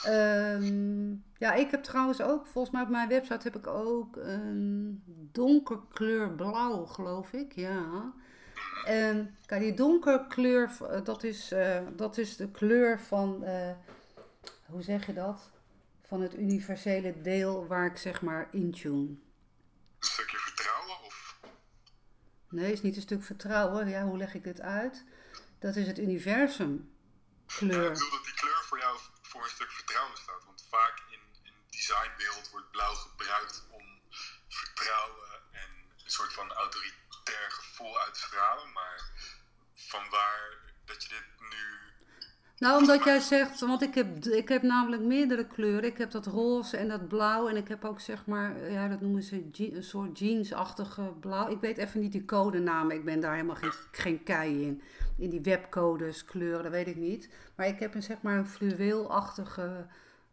Um, 0.07 1.23
ja, 1.37 1.53
ik 1.53 1.71
heb 1.71 1.83
trouwens 1.83 2.21
ook, 2.21 2.45
volgens 2.45 2.73
mij 2.73 2.83
op 2.83 2.89
mijn 2.89 3.09
website 3.09 3.43
heb 3.43 3.55
ik 3.55 3.67
ook 3.67 4.15
een 4.15 5.03
donkerkleur 5.31 6.29
blauw, 6.29 6.85
geloof 6.85 7.33
ik. 7.33 7.51
Ja. 7.51 8.13
En 8.85 9.35
kijk, 9.45 9.61
die 9.61 9.73
donkerkleur, 9.73 10.71
eh, 10.89 11.03
dat 11.03 11.23
is, 11.23 11.51
eh, 11.51 11.79
dat 11.95 12.17
is 12.17 12.35
de 12.35 12.51
kleur 12.51 12.99
van, 12.99 13.43
eh, 13.43 13.71
hoe 14.65 14.81
zeg 14.81 15.05
je 15.05 15.13
dat? 15.13 15.49
Van 16.07 16.21
het 16.21 16.33
universele 16.35 17.21
deel 17.21 17.67
waar 17.67 17.85
ik 17.85 17.97
zeg 17.97 18.21
maar 18.21 18.47
in 18.51 18.71
tune. 18.71 18.95
Een 19.05 19.19
stukje 19.99 20.37
vertrouwen 20.37 21.03
of... 21.03 21.39
Nee, 22.49 22.71
is 22.71 22.81
niet 22.81 22.95
een 22.95 23.01
stuk 23.01 23.23
vertrouwen. 23.23 23.89
Ja, 23.89 24.03
hoe 24.03 24.17
leg 24.17 24.33
ik 24.33 24.43
dit 24.43 24.61
uit? 24.61 25.03
Dat 25.59 25.75
is 25.75 25.87
het 25.87 25.99
universum 25.99 26.95
Ja, 27.47 27.55
kleur. 27.55 27.85
ik 27.87 27.93
bedoel 27.93 28.09
dat 28.11 28.23
die 28.23 28.33
kleur 28.33 28.63
voor 28.63 28.79
jou 28.79 28.99
voor 29.21 29.43
een 29.43 29.49
stuk 29.49 29.71
vertrouwen 29.71 30.17
staat. 30.17 30.45
Want 30.45 30.65
vaak 30.69 31.03
in, 31.09 31.19
in 31.43 31.51
de 31.51 31.69
designwereld 31.77 32.49
wordt 32.49 32.71
blauw 32.71 32.93
gebruikt 32.93 33.65
om 33.69 33.83
vertrouwen 34.47 35.29
en 35.51 35.69
een 36.03 36.11
soort 36.11 36.33
van 36.33 36.51
autoritair 36.53 37.51
gevoel 37.51 37.99
uit 37.99 38.13
te 38.13 38.19
stralen. 38.19 38.71
Maar 38.71 39.11
vanwaar 39.73 40.57
dat 40.85 41.03
je 41.03 41.09
dit 41.09 41.49
nu... 41.49 41.63
Nou, 42.59 42.79
omdat 42.79 43.03
jij 43.03 43.19
zegt, 43.19 43.59
want 43.59 43.81
ik 43.81 43.95
heb, 43.95 44.25
ik 44.25 44.49
heb 44.49 44.61
namelijk 44.61 45.01
meerdere 45.01 45.47
kleuren. 45.47 45.89
Ik 45.89 45.97
heb 45.97 46.11
dat 46.11 46.25
roze 46.25 46.77
en 46.77 46.87
dat 46.87 47.07
blauw. 47.07 47.47
En 47.47 47.55
ik 47.55 47.67
heb 47.67 47.85
ook 47.85 47.99
zeg 47.99 48.25
maar, 48.25 48.71
ja, 48.71 48.87
dat 48.87 49.01
noemen 49.01 49.23
ze 49.23 49.45
een 49.53 49.83
soort 49.83 50.19
jeansachtige 50.19 51.13
blauw. 51.19 51.49
Ik 51.49 51.59
weet 51.59 51.77
even 51.77 51.99
niet 51.99 52.11
die 52.11 52.25
codenamen. 52.25 52.95
Ik 52.95 53.05
ben 53.05 53.19
daar 53.19 53.33
helemaal 53.33 53.55
geen, 53.55 53.71
geen 53.91 54.23
kei 54.23 54.63
in. 54.63 54.81
In 55.17 55.29
die 55.29 55.41
webcodes, 55.41 56.25
kleuren, 56.25 56.63
dat 56.63 56.71
weet 56.71 56.87
ik 56.87 56.95
niet. 56.95 57.29
Maar 57.55 57.67
ik 57.67 57.79
heb 57.79 57.95
een 57.95 58.03
zeg 58.03 58.21
maar 58.21 58.37
een 58.37 58.47
fluweelachtige 58.47 59.85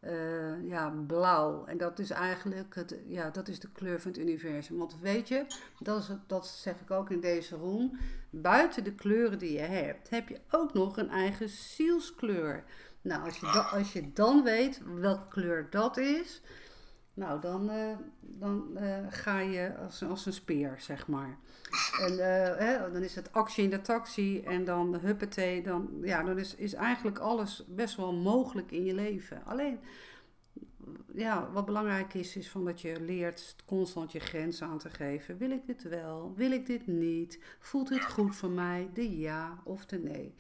eh, 0.03 0.69
ja, 0.69 0.95
blauw. 1.07 1.65
En 1.67 1.79
dat 1.79 1.99
is 1.99 2.11
eigenlijk 2.11 2.75
het, 2.75 2.97
ja, 3.07 3.31
dat 3.31 3.49
is 3.49 3.61
de 3.61 3.69
kleur 3.73 4.01
van 4.01 4.11
het 4.11 4.21
universum. 4.21 4.79
Want 4.79 5.01
weet 5.01 5.29
je, 5.29 5.47
dat, 5.79 6.03
is 6.03 6.09
dat 6.27 6.47
zeg 6.47 6.81
ik 6.81 6.91
ook 6.91 7.11
in 7.11 7.21
deze 7.21 7.57
room. 7.57 7.99
Buiten 8.31 8.85
de 8.85 8.95
kleuren 8.95 9.38
die 9.38 9.53
je 9.53 9.59
hebt, 9.59 10.11
heb 10.11 10.29
je 10.29 10.41
ook 10.51 10.73
nog 10.73 10.97
een 10.97 11.11
eigen 11.11 11.49
zielskleur. 11.49 12.65
Nou, 13.03 13.25
als 13.25 13.38
je, 13.38 13.47
als 13.47 13.93
je 13.93 14.12
dan 14.12 14.43
weet 14.43 14.81
welke 15.01 15.29
kleur 15.29 15.67
dat 15.71 15.97
is, 15.97 16.41
nou, 17.14 17.40
dan, 17.40 17.70
eh, 17.70 17.96
dan 18.20 18.77
eh, 18.77 19.07
ga 19.09 19.38
je 19.38 19.77
als, 19.77 20.03
als 20.03 20.27
een 20.27 20.33
speer, 20.33 20.75
zeg 20.79 21.07
maar. 21.07 21.38
En 22.01 22.12
eh, 22.12 22.59
hè, 22.59 22.92
dan 22.92 23.03
is 23.03 23.14
het 23.14 23.33
actie 23.33 23.64
in 23.64 23.70
de 23.70 23.81
taxi 23.81 24.40
en 24.40 24.64
dan 24.64 24.98
huppatee. 24.98 25.62
Dan, 25.62 25.88
ja, 26.03 26.22
dan 26.22 26.38
is, 26.38 26.55
is 26.55 26.75
eigenlijk 26.75 27.18
alles 27.18 27.64
best 27.68 27.96
wel 27.96 28.12
mogelijk 28.12 28.70
in 28.70 28.85
je 28.85 28.94
leven. 28.94 29.44
Alleen, 29.44 29.79
ja, 31.14 31.51
wat 31.53 31.64
belangrijk 31.64 32.14
is, 32.14 32.37
is 32.37 32.51
van 32.51 32.64
dat 32.64 32.81
je 32.81 33.01
leert 33.01 33.57
constant 33.66 34.12
je 34.12 34.20
grens 34.20 34.62
aan 34.62 34.79
te 34.79 34.90
geven. 34.90 35.38
Wil 35.38 35.51
ik 35.51 35.66
dit 35.66 35.83
wel? 35.83 36.33
Wil 36.37 36.53
ik 36.53 36.66
dit 36.66 36.87
niet? 36.87 37.38
Voelt 37.59 37.88
dit 37.88 38.05
goed 38.05 38.37
voor 38.37 38.51
mij? 38.51 38.90
De 38.94 39.18
ja 39.18 39.59
of 39.64 39.87
de 39.87 39.98
nee. 39.98 40.35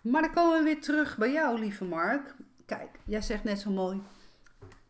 Maar 0.00 0.22
dan 0.22 0.32
komen 0.32 0.58
we 0.58 0.64
weer 0.64 0.80
terug 0.80 1.16
bij 1.16 1.32
jou, 1.32 1.58
lieve 1.58 1.84
Mark. 1.84 2.34
Kijk, 2.66 2.90
jij 3.04 3.22
zegt 3.22 3.44
net 3.44 3.60
zo 3.60 3.70
mooi. 3.70 4.02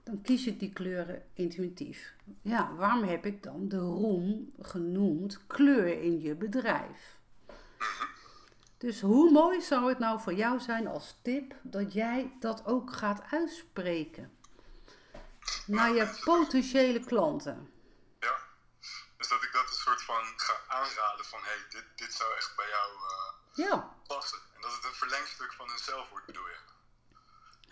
Dan 0.04 0.22
kies 0.22 0.46
ik 0.46 0.58
die 0.58 0.72
kleuren 0.72 1.22
intuïtief. 1.34 2.14
Ja, 2.42 2.74
waarom 2.74 3.02
heb 3.02 3.26
ik 3.26 3.42
dan 3.42 3.68
de 3.68 3.78
roem 3.78 4.52
genoemd 4.60 5.46
kleur 5.46 6.02
in 6.02 6.20
je 6.20 6.34
bedrijf? 6.34 7.20
Dus 8.78 9.00
hoe 9.00 9.30
mooi 9.30 9.60
zou 9.62 9.88
het 9.88 9.98
nou 9.98 10.20
voor 10.20 10.34
jou 10.34 10.60
zijn 10.60 10.86
als 10.86 11.18
tip 11.22 11.54
dat 11.62 11.92
jij 11.92 12.36
dat 12.40 12.66
ook 12.66 12.92
gaat 12.92 13.22
uitspreken 13.30 14.38
naar 15.66 15.90
je 15.90 16.20
potentiële 16.24 17.00
klanten? 17.00 17.72
Ja, 18.20 18.36
dus 19.16 19.28
dat 19.28 19.42
ik 19.42 19.52
dat 19.52 19.66
een 19.66 19.82
soort 19.86 20.02
van 20.02 20.22
ga 20.36 20.54
aanraden 20.66 21.24
van... 21.24 21.38
hé, 21.42 21.46
hey, 21.46 21.64
dit, 21.68 21.84
dit 21.94 22.14
zou 22.14 22.34
echt 22.36 22.56
bij 22.56 22.68
jou 22.68 22.90
eh, 22.92 23.66
Ja, 23.66 23.96
passen. 24.06 24.38
En 24.54 24.60
dat 24.60 24.72
het 24.72 24.84
een 24.84 24.94
verlengstuk 24.94 25.52
van 25.52 25.68
hunzelf 25.68 26.08
wordt, 26.08 26.26
bedoel 26.26 26.46
je? 26.46 26.58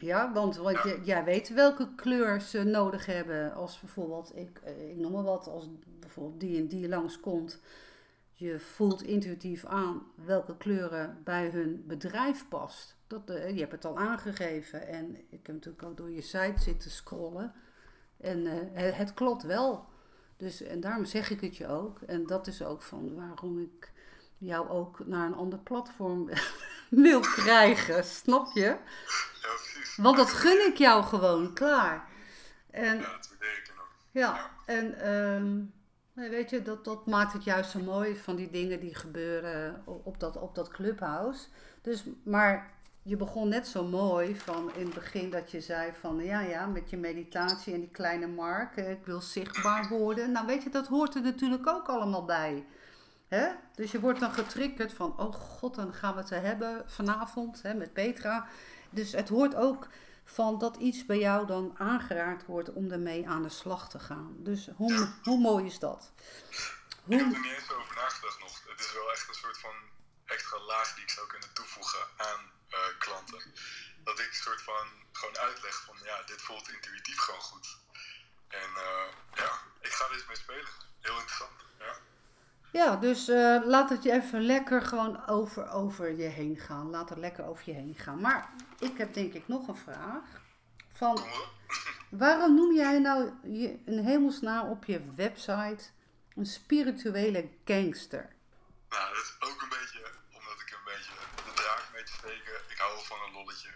Ja 0.02 0.32
want, 0.32 0.56
want 0.56 0.78
jij 1.04 1.24
weet 1.24 1.48
welke 1.48 1.94
kleur 1.94 2.40
ze 2.40 2.62
nodig 2.62 3.06
hebben. 3.06 3.54
Als 3.54 3.80
bijvoorbeeld, 3.80 4.36
ik, 4.36 4.60
eh, 4.64 4.90
ik 4.90 4.96
noem 4.96 5.12
maar 5.12 5.22
wat, 5.22 5.46
als 5.46 5.68
bijvoorbeeld 6.00 6.40
die 6.40 6.58
en 6.58 6.66
die 6.66 6.88
langskomt. 6.88 7.60
Je 8.32 8.58
voelt 8.58 9.02
intuïtief 9.02 9.64
aan 9.64 10.02
welke 10.14 10.56
kleuren 10.56 11.20
bij 11.24 11.48
hun 11.48 11.84
bedrijf 11.86 12.48
past. 12.48 12.96
Dat, 13.06 13.30
eh, 13.30 13.50
je 13.50 13.60
hebt 13.60 13.72
het 13.72 13.84
al 13.84 13.98
aangegeven. 13.98 14.86
En 14.86 15.16
ik 15.16 15.46
heb 15.46 15.54
natuurlijk 15.54 15.82
ook 15.82 15.96
door 15.96 16.10
je 16.10 16.20
site 16.20 16.60
zitten 16.60 16.90
scrollen. 16.90 17.52
En 18.16 18.46
eh, 18.46 18.96
het, 18.96 19.14
klopt 19.14 19.42
wel. 19.42 19.86
Dus, 20.36 20.62
en 20.62 20.80
daarom 20.80 21.04
zeg 21.04 21.30
ik 21.30 21.40
het 21.40 21.56
je 21.56 21.66
ook. 21.66 22.00
En 22.00 22.26
dat 22.26 22.46
is 22.46 22.62
ook 22.62 22.82
van 22.82 23.14
waarom 23.14 23.58
ik 23.58 23.92
jou 24.38 24.68
ook 24.68 25.06
naar 25.06 25.26
een 25.26 25.34
ander 25.34 25.58
platform 25.58 26.28
wil 27.06 27.20
krijgen. 27.20 28.04
Snap 28.04 28.52
je? 28.52 28.60
Ja. 28.60 28.78
Want 29.96 30.16
dat 30.16 30.30
gun 30.30 30.66
ik 30.66 30.76
jou 30.76 31.04
gewoon, 31.04 31.54
klaar. 31.54 32.08
En 32.70 32.98
Ja, 32.98 33.02
dat 33.02 33.36
enorm. 33.40 33.88
ja, 34.10 34.50
en 34.66 34.98
ehm, 34.98 36.30
weet 36.30 36.50
je, 36.50 36.62
dat, 36.62 36.84
dat 36.84 37.06
maakt 37.06 37.32
het 37.32 37.44
juist 37.44 37.70
zo 37.70 37.80
mooi 37.80 38.16
van 38.16 38.36
die 38.36 38.50
dingen 38.50 38.80
die 38.80 38.94
gebeuren 38.94 39.82
op, 39.84 40.20
dat, 40.20 40.36
op 40.36 40.54
dat 40.54 40.68
clubhouse. 40.68 41.46
Dus, 41.82 42.04
maar 42.24 42.70
je 43.02 43.16
begon 43.16 43.48
net 43.48 43.66
zo 43.66 43.84
mooi 43.84 44.36
van 44.36 44.74
in 44.74 44.84
het 44.84 44.94
begin 44.94 45.30
dat 45.30 45.50
je 45.50 45.60
zei 45.60 45.92
van 46.00 46.24
ja, 46.24 46.40
ja, 46.40 46.66
met 46.66 46.90
je 46.90 46.96
meditatie 46.96 47.74
en 47.74 47.80
die 47.80 47.90
kleine 47.90 48.26
mark, 48.26 48.76
ik 48.76 49.04
wil 49.04 49.20
zichtbaar 49.20 49.88
worden. 49.88 50.32
Nou, 50.32 50.46
weet 50.46 50.62
je, 50.62 50.70
dat 50.70 50.86
hoort 50.86 51.14
er 51.14 51.22
natuurlijk 51.22 51.66
ook 51.66 51.88
allemaal 51.88 52.24
bij. 52.24 52.64
Hè? 53.28 53.48
Dus 53.74 53.92
je 53.92 54.00
wordt 54.00 54.20
dan 54.20 54.30
getriggerd 54.30 54.92
van, 54.92 55.18
oh 55.18 55.32
god, 55.32 55.74
dan 55.74 55.92
gaan 55.92 56.14
we 56.14 56.20
het 56.20 56.30
hebben 56.30 56.82
vanavond 56.86 57.62
hè, 57.62 57.74
met 57.74 57.92
Petra. 57.92 58.46
Dus 58.92 59.12
het 59.12 59.28
hoort 59.28 59.54
ook 59.54 59.88
van 60.24 60.58
dat 60.58 60.76
iets 60.76 61.06
bij 61.06 61.18
jou 61.18 61.46
dan 61.46 61.74
aangeraakt 61.78 62.46
wordt 62.46 62.72
om 62.72 62.90
ermee 62.90 63.28
aan 63.28 63.42
de 63.42 63.48
slag 63.48 63.88
te 63.88 63.98
gaan. 63.98 64.34
Dus 64.38 64.68
hoe, 64.76 65.12
hoe 65.22 65.40
mooi 65.40 65.66
is 65.66 65.78
dat? 65.78 66.12
Ik 67.06 67.18
heb 67.18 67.20
Hoe, 67.20 67.34
er 67.34 67.40
niet 67.40 67.52
eens 67.52 67.72
over 67.72 67.94
nagedacht 67.94 68.40
nog. 68.40 68.62
Het 68.68 68.80
is 68.80 68.92
wel 68.92 69.12
echt 69.12 69.28
een 69.28 69.34
soort 69.34 69.58
van 69.58 69.74
extra 70.24 70.58
laag 70.58 70.94
die 70.94 71.02
ik 71.02 71.10
zou 71.10 71.26
kunnen 71.26 71.52
toevoegen 71.52 72.04
aan 72.16 72.50
eh, 72.68 72.78
klanten. 72.98 73.52
Dat 74.04 74.18
ik 74.18 74.28
een 74.28 74.44
soort 74.46 74.62
van 74.62 74.86
gewoon 75.12 75.38
uitleg 75.38 75.82
van 75.86 75.96
ja, 76.02 76.22
dit 76.22 76.42
voelt 76.42 76.68
intuïtief 76.68 77.18
gewoon 77.18 77.40
goed. 77.40 77.78
En 78.48 78.70
eh, 78.76 79.08
ja, 79.34 79.60
ik 79.80 79.92
ga 79.92 80.04
er 80.04 80.12
eens 80.12 80.26
mee 80.26 80.36
spelen. 80.36 80.72
Heel 81.00 81.18
interessant. 81.18 81.60
Ja. 81.78 81.94
Ja, 82.72 82.96
dus 82.96 83.28
eh, 83.28 83.60
laat 83.64 83.90
het 83.90 84.02
je 84.02 84.12
even 84.12 84.42
lekker 84.42 84.82
gewoon 84.82 85.26
over, 85.26 85.70
over 85.70 86.16
je 86.16 86.28
heen 86.28 86.56
gaan. 86.56 86.90
Laat 86.90 87.08
het 87.08 87.18
lekker 87.18 87.44
over 87.44 87.62
je 87.66 87.72
heen 87.72 87.94
gaan. 87.94 88.20
Maar 88.20 88.50
ik 88.78 88.98
heb 88.98 89.14
denk 89.14 89.32
ik 89.32 89.48
nog 89.48 89.68
een 89.68 89.76
vraag. 89.76 90.24
Van, 90.92 91.24
waarom 92.10 92.54
noem 92.54 92.74
jij 92.74 92.98
nou 92.98 93.30
je, 93.42 93.78
een 93.86 94.04
hemelsnaam 94.04 94.68
op 94.68 94.84
je 94.84 95.12
website 95.14 95.84
een 96.36 96.46
spirituele 96.46 97.48
gangster? 97.64 98.32
Nou, 98.88 99.14
dat 99.14 99.22
is 99.22 99.34
ook 99.38 99.62
een 99.62 99.68
beetje 99.68 100.02
omdat 100.32 100.60
ik 100.60 100.70
een 100.70 100.84
beetje 100.84 101.12
de 101.46 101.52
draak 101.54 101.84
mee 101.92 102.04
te 102.04 102.12
steken. 102.12 102.54
Ik 102.68 102.78
hou 102.78 103.04
van 103.04 103.18
een 103.26 103.32
lolletje. 103.32 103.70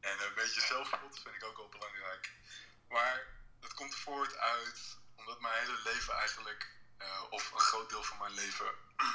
En 0.00 0.16
een 0.26 0.34
beetje 0.34 0.60
zelfspot 0.60 1.20
vind 1.22 1.34
ik 1.34 1.44
ook 1.44 1.56
wel 1.56 1.68
belangrijk. 1.68 2.32
Maar 2.88 3.26
het 3.60 3.74
komt 3.74 3.94
voort 3.94 4.36
uit 4.36 4.98
omdat 5.16 5.40
mijn 5.40 5.54
hele 5.62 5.78
leven 5.84 6.14
eigenlijk, 6.14 6.70
eh, 6.96 7.22
of 7.30 7.52
een 7.52 7.60
groot 7.60 7.90
deel 7.90 8.02
van 8.02 8.18
mijn 8.18 8.34
leven, 8.34 8.74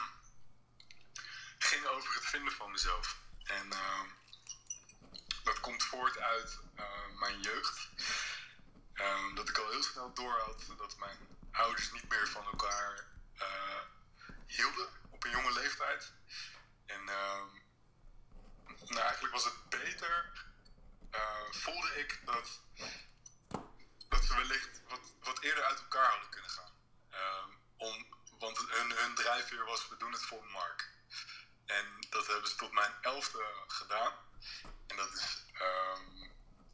ging 1.69 1.85
over 1.85 2.13
het 2.13 2.25
vinden 2.25 2.53
van 2.53 2.71
mezelf. 2.71 3.17
En 3.43 3.71
ehm, 3.71 4.07
dat 5.43 5.59
komt 5.59 5.83
voort 5.83 6.17
uit 6.19 6.59
eh, 6.75 7.19
mijn 7.19 7.41
jeugd. 7.41 7.89
Ehm, 8.93 9.35
dat 9.35 9.49
ik 9.49 9.57
al 9.57 9.69
heel 9.69 9.83
snel 9.83 10.13
door 10.13 10.39
had 10.39 10.77
dat 10.77 10.97
mijn 10.97 11.17
ouders 11.51 11.91
niet 11.91 12.09
meer 12.09 12.27
van 12.27 12.45
elkaar 12.45 13.05
eh, 13.37 13.81
hielden 14.45 14.87
op 15.09 15.23
een 15.23 15.29
jonge 15.29 15.53
leeftijd. 15.53 16.13
En 16.85 17.09
ehm, 17.09 17.47
nou, 18.65 19.01
eigenlijk 19.01 19.33
was 19.33 19.43
het 19.43 19.69
beter, 19.69 20.31
eh, 21.11 21.51
voelde 21.51 21.99
ik 21.99 22.19
dat, 22.25 22.61
dat 24.09 24.27
we 24.27 24.35
wellicht 24.35 24.81
wat, 24.87 25.13
wat 25.21 25.39
eerder 25.39 25.63
uit 25.63 25.79
elkaar 25.79 26.09
hadden 26.09 26.29
kunnen 26.29 26.49
gaan. 26.49 26.71
Ehm, 27.09 27.49
om, 27.77 28.07
want 28.39 28.57
hun, 28.57 28.91
hun 28.91 29.15
drijfveer 29.15 29.65
was, 30.29 30.39
we 30.39 30.47
doen 30.47 30.51
het 30.51 30.51
voor 30.51 30.61
Mark. 30.61 30.89
En 31.65 32.07
dat 32.09 32.27
hebben 32.27 32.49
ze 32.49 32.55
tot 32.55 32.71
mijn 32.71 32.93
elfde 33.01 33.45
gedaan. 33.67 34.13
En 34.87 34.95
dat 34.95 35.13
is, 35.13 35.43
ehm, 35.53 36.23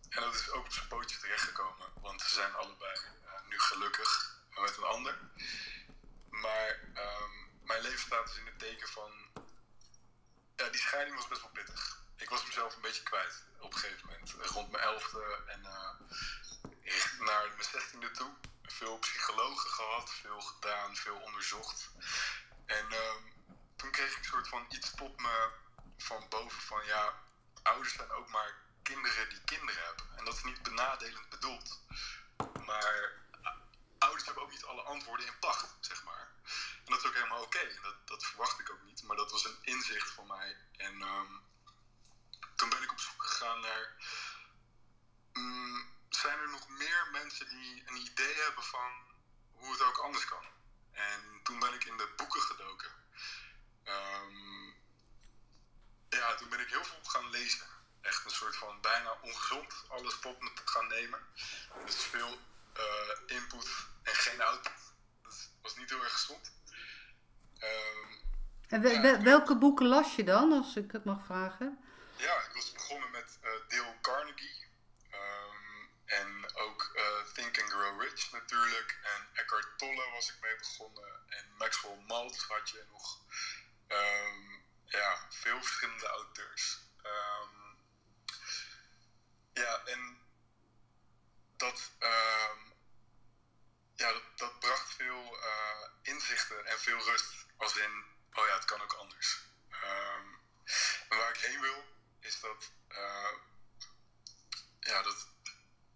en 0.10 0.22
dat 0.22 0.34
is 0.36 0.50
ook 0.50 0.66
op 0.66 0.74
zijn 0.74 0.88
pootje 0.88 1.18
terechtgekomen. 1.20 1.88
Want 2.02 2.22
ze 2.22 2.34
zijn 2.34 2.56
allebei 2.56 2.94
eh, 2.94 3.48
nu 3.50 3.60
gelukkig 3.60 4.36
met 4.50 4.78
een 4.78 4.84
ander. 4.84 5.20
Maar 6.30 6.80
ehm, 6.94 7.32
mijn 7.64 7.82
leven 7.82 8.00
staat 8.00 8.26
dus 8.28 8.38
in 8.38 8.46
het 8.46 8.60
teken 8.60 8.88
van. 8.88 9.12
Ja, 10.56 10.70
die 10.70 10.82
scheiding 10.82 11.16
was 11.16 11.28
best 11.28 11.42
wel 11.42 11.52
pittig. 11.52 12.02
Ik 12.16 12.30
was 12.30 12.46
mezelf 12.46 12.76
een 12.76 12.82
beetje 12.82 13.04
kwijt 13.04 13.44
op 13.60 13.74
een 13.74 13.80
gegeven 13.80 14.06
moment. 14.08 14.36
eh, 14.40 14.46
Rond 14.46 14.72
mijn 14.72 14.84
elfde 14.84 15.44
en 15.48 15.66
eh, 15.66 15.90
echt 16.84 17.20
naar 17.20 17.48
mijn 17.48 17.64
zestiende 17.72 18.12
toe. 18.12 18.34
Veel 18.64 18.98
psychologen 19.00 19.70
gehad, 19.70 20.12
veel 20.12 20.42
gedaan, 20.42 20.96
veel 20.96 21.16
onderzocht. 21.16 21.90
En 22.66 22.92
ehm, 22.92 23.24
toen 23.76 23.92
kreeg 23.92 24.12
ik 24.12 24.18
een 24.18 24.24
soort 24.24 24.48
me 25.12 25.50
van 25.98 26.26
boven 26.30 26.62
van 26.62 26.86
ja, 26.86 27.22
ouders 27.64 27.94
zijn 27.94 28.12
ook 28.12 28.30
maar 28.30 28.56
kinderen 28.84 29.30
die 29.30 29.44
kinderen 29.44 29.84
hebben. 29.86 30.18
En 30.18 30.26
dat 30.26 30.36
is 30.36 30.44
niet 30.44 30.64
benadelend 30.64 31.30
bedoeld. 31.30 31.80
Maar 32.66 33.12
ouders 33.98 34.26
hebben 34.26 34.44
ook 34.44 34.52
niet 34.52 34.66
alle 34.66 34.82
antwoorden 34.82 35.26
in 35.26 35.40
pacht, 35.40 35.78
zeg 35.80 36.04
maar. 36.04 36.32
En 36.78 36.86
dat 36.86 37.00
is 37.00 37.06
ook 37.06 37.14
helemaal 37.14 37.42
oké. 37.42 37.60
En 37.60 37.82
dat, 37.82 38.08
dat 38.08 38.26
verwacht 38.26 38.60
ik 38.60 38.72
ook 38.72 38.82
niet. 38.84 39.04
Maar 39.04 39.18
dat 39.18 39.32
was 39.32 39.46
een 39.46 39.58
inzicht 39.62 40.10
voor 40.10 40.26
mij. 40.26 40.58
En 40.78 41.02
um, 41.02 41.42
toen 42.56 42.70
ben 42.70 42.84
ik 42.84 42.92
op 42.92 43.00
zoek 43.00 43.24
gegaan 43.24 43.60
naar. 43.60 43.96
Um, 45.34 45.92
zijn 46.10 46.40
er 46.40 46.50
nog 46.50 46.70
meer 46.70 47.08
mensen 47.12 47.50
die 47.50 47.84
een 47.86 47.96
idee 47.96 48.36
hebben 48.36 48.64
van 48.64 48.92
hoe 49.52 49.72
het 49.72 49.82
ook 49.82 49.98
anders 49.98 50.26
kan? 50.26 50.46
En 50.92 51.40
toen 51.44 51.60
ben 51.60 51.74
ik 51.74 51.86
in 51.86 51.98
de 51.98 52.14
boeken 52.16 52.42
gedoken. 52.42 52.92
Um, 53.84 54.76
ja, 56.10 56.36
toen 56.36 56.50
ben 56.50 56.60
ik 56.60 56.70
heel 56.70 56.86
veel 56.86 57.04
gaan 57.04 57.30
lezen. 57.30 57.68
Echt 58.02 58.26
een 58.26 58.32
soort 58.32 58.56
van 58.56 58.82
bijna 58.82 59.18
ongezond 59.22 59.86
alles 59.90 60.20
tot 60.20 60.42
me 60.42 60.52
gaan 60.66 60.88
nemen. 60.88 61.28
Dus 61.86 61.96
veel 61.96 62.40
uh, 62.78 63.36
input 63.36 63.70
en 64.04 64.16
geen 64.16 64.42
output. 64.42 64.94
Dat 65.22 65.50
was 65.62 65.76
niet 65.76 65.90
heel 65.90 66.04
erg 66.04 66.14
gezond. 66.14 66.52
Um, 67.60 68.22
en 68.68 68.73
we, 68.73 68.73
ja, 68.73 68.73
welke 69.24 69.58
boeken 69.58 69.88
las 69.88 70.16
je 70.16 70.24
dan, 70.24 70.52
als 70.52 70.76
ik 70.76 70.92
het 70.92 71.06
mag 71.06 71.26
vragen? 71.26 71.84
Ja, 72.16 72.36
ik 72.36 72.52
was 72.54 72.72
begonnen 72.72 73.12
met 73.12 73.40
uh, 73.44 73.50
Dale 73.68 73.96
Carnegie. 74.02 74.66
Um, 75.12 75.90
en 76.06 76.56
ook 76.56 76.92
uh, 76.96 77.34
Think 77.34 77.62
and 77.62 77.70
Grow 77.70 78.02
Rich 78.02 78.32
natuurlijk. 78.32 79.00
En 79.04 79.28
Eckhart 79.34 79.78
Tolle 79.78 80.10
was 80.12 80.30
ik 80.30 80.38
mee 80.42 80.56
begonnen. 80.56 81.10
En 81.28 81.46
Maxwell 81.58 82.04
Maltz 82.08 82.48
had 82.48 82.70
je 82.70 82.84
nog. 82.92 83.20
Um, 83.88 84.64
ja, 84.86 85.28
veel 85.30 85.62
verschillende 85.62 86.08
auteurs. 86.08 86.80
Um, 87.06 87.78
ja, 89.54 89.82
en 89.86 90.22
dat, 91.58 91.92
ja, 93.96 94.12
dat, 94.12 94.24
dat, 94.36 94.60
bracht 94.60 94.94
veel 94.96 95.38
uh, 95.38 95.88
inzichten 96.02 96.66
en 96.66 96.80
veel 96.80 97.00
rust. 97.00 97.46
Als 97.58 97.78
in, 97.78 98.04
oh 98.34 98.48
ja, 98.48 98.54
het 98.54 98.66
kan 98.66 98.82
ook 98.82 98.94
anders. 98.94 99.42
en 101.10 101.18
waar 101.18 101.30
ik 101.30 101.42
heen 101.42 101.62
wil, 101.62 101.84
is 102.20 102.40
dat, 102.40 102.72
uh, 102.90 103.34
ja, 104.80 105.02
dat, 105.02 105.28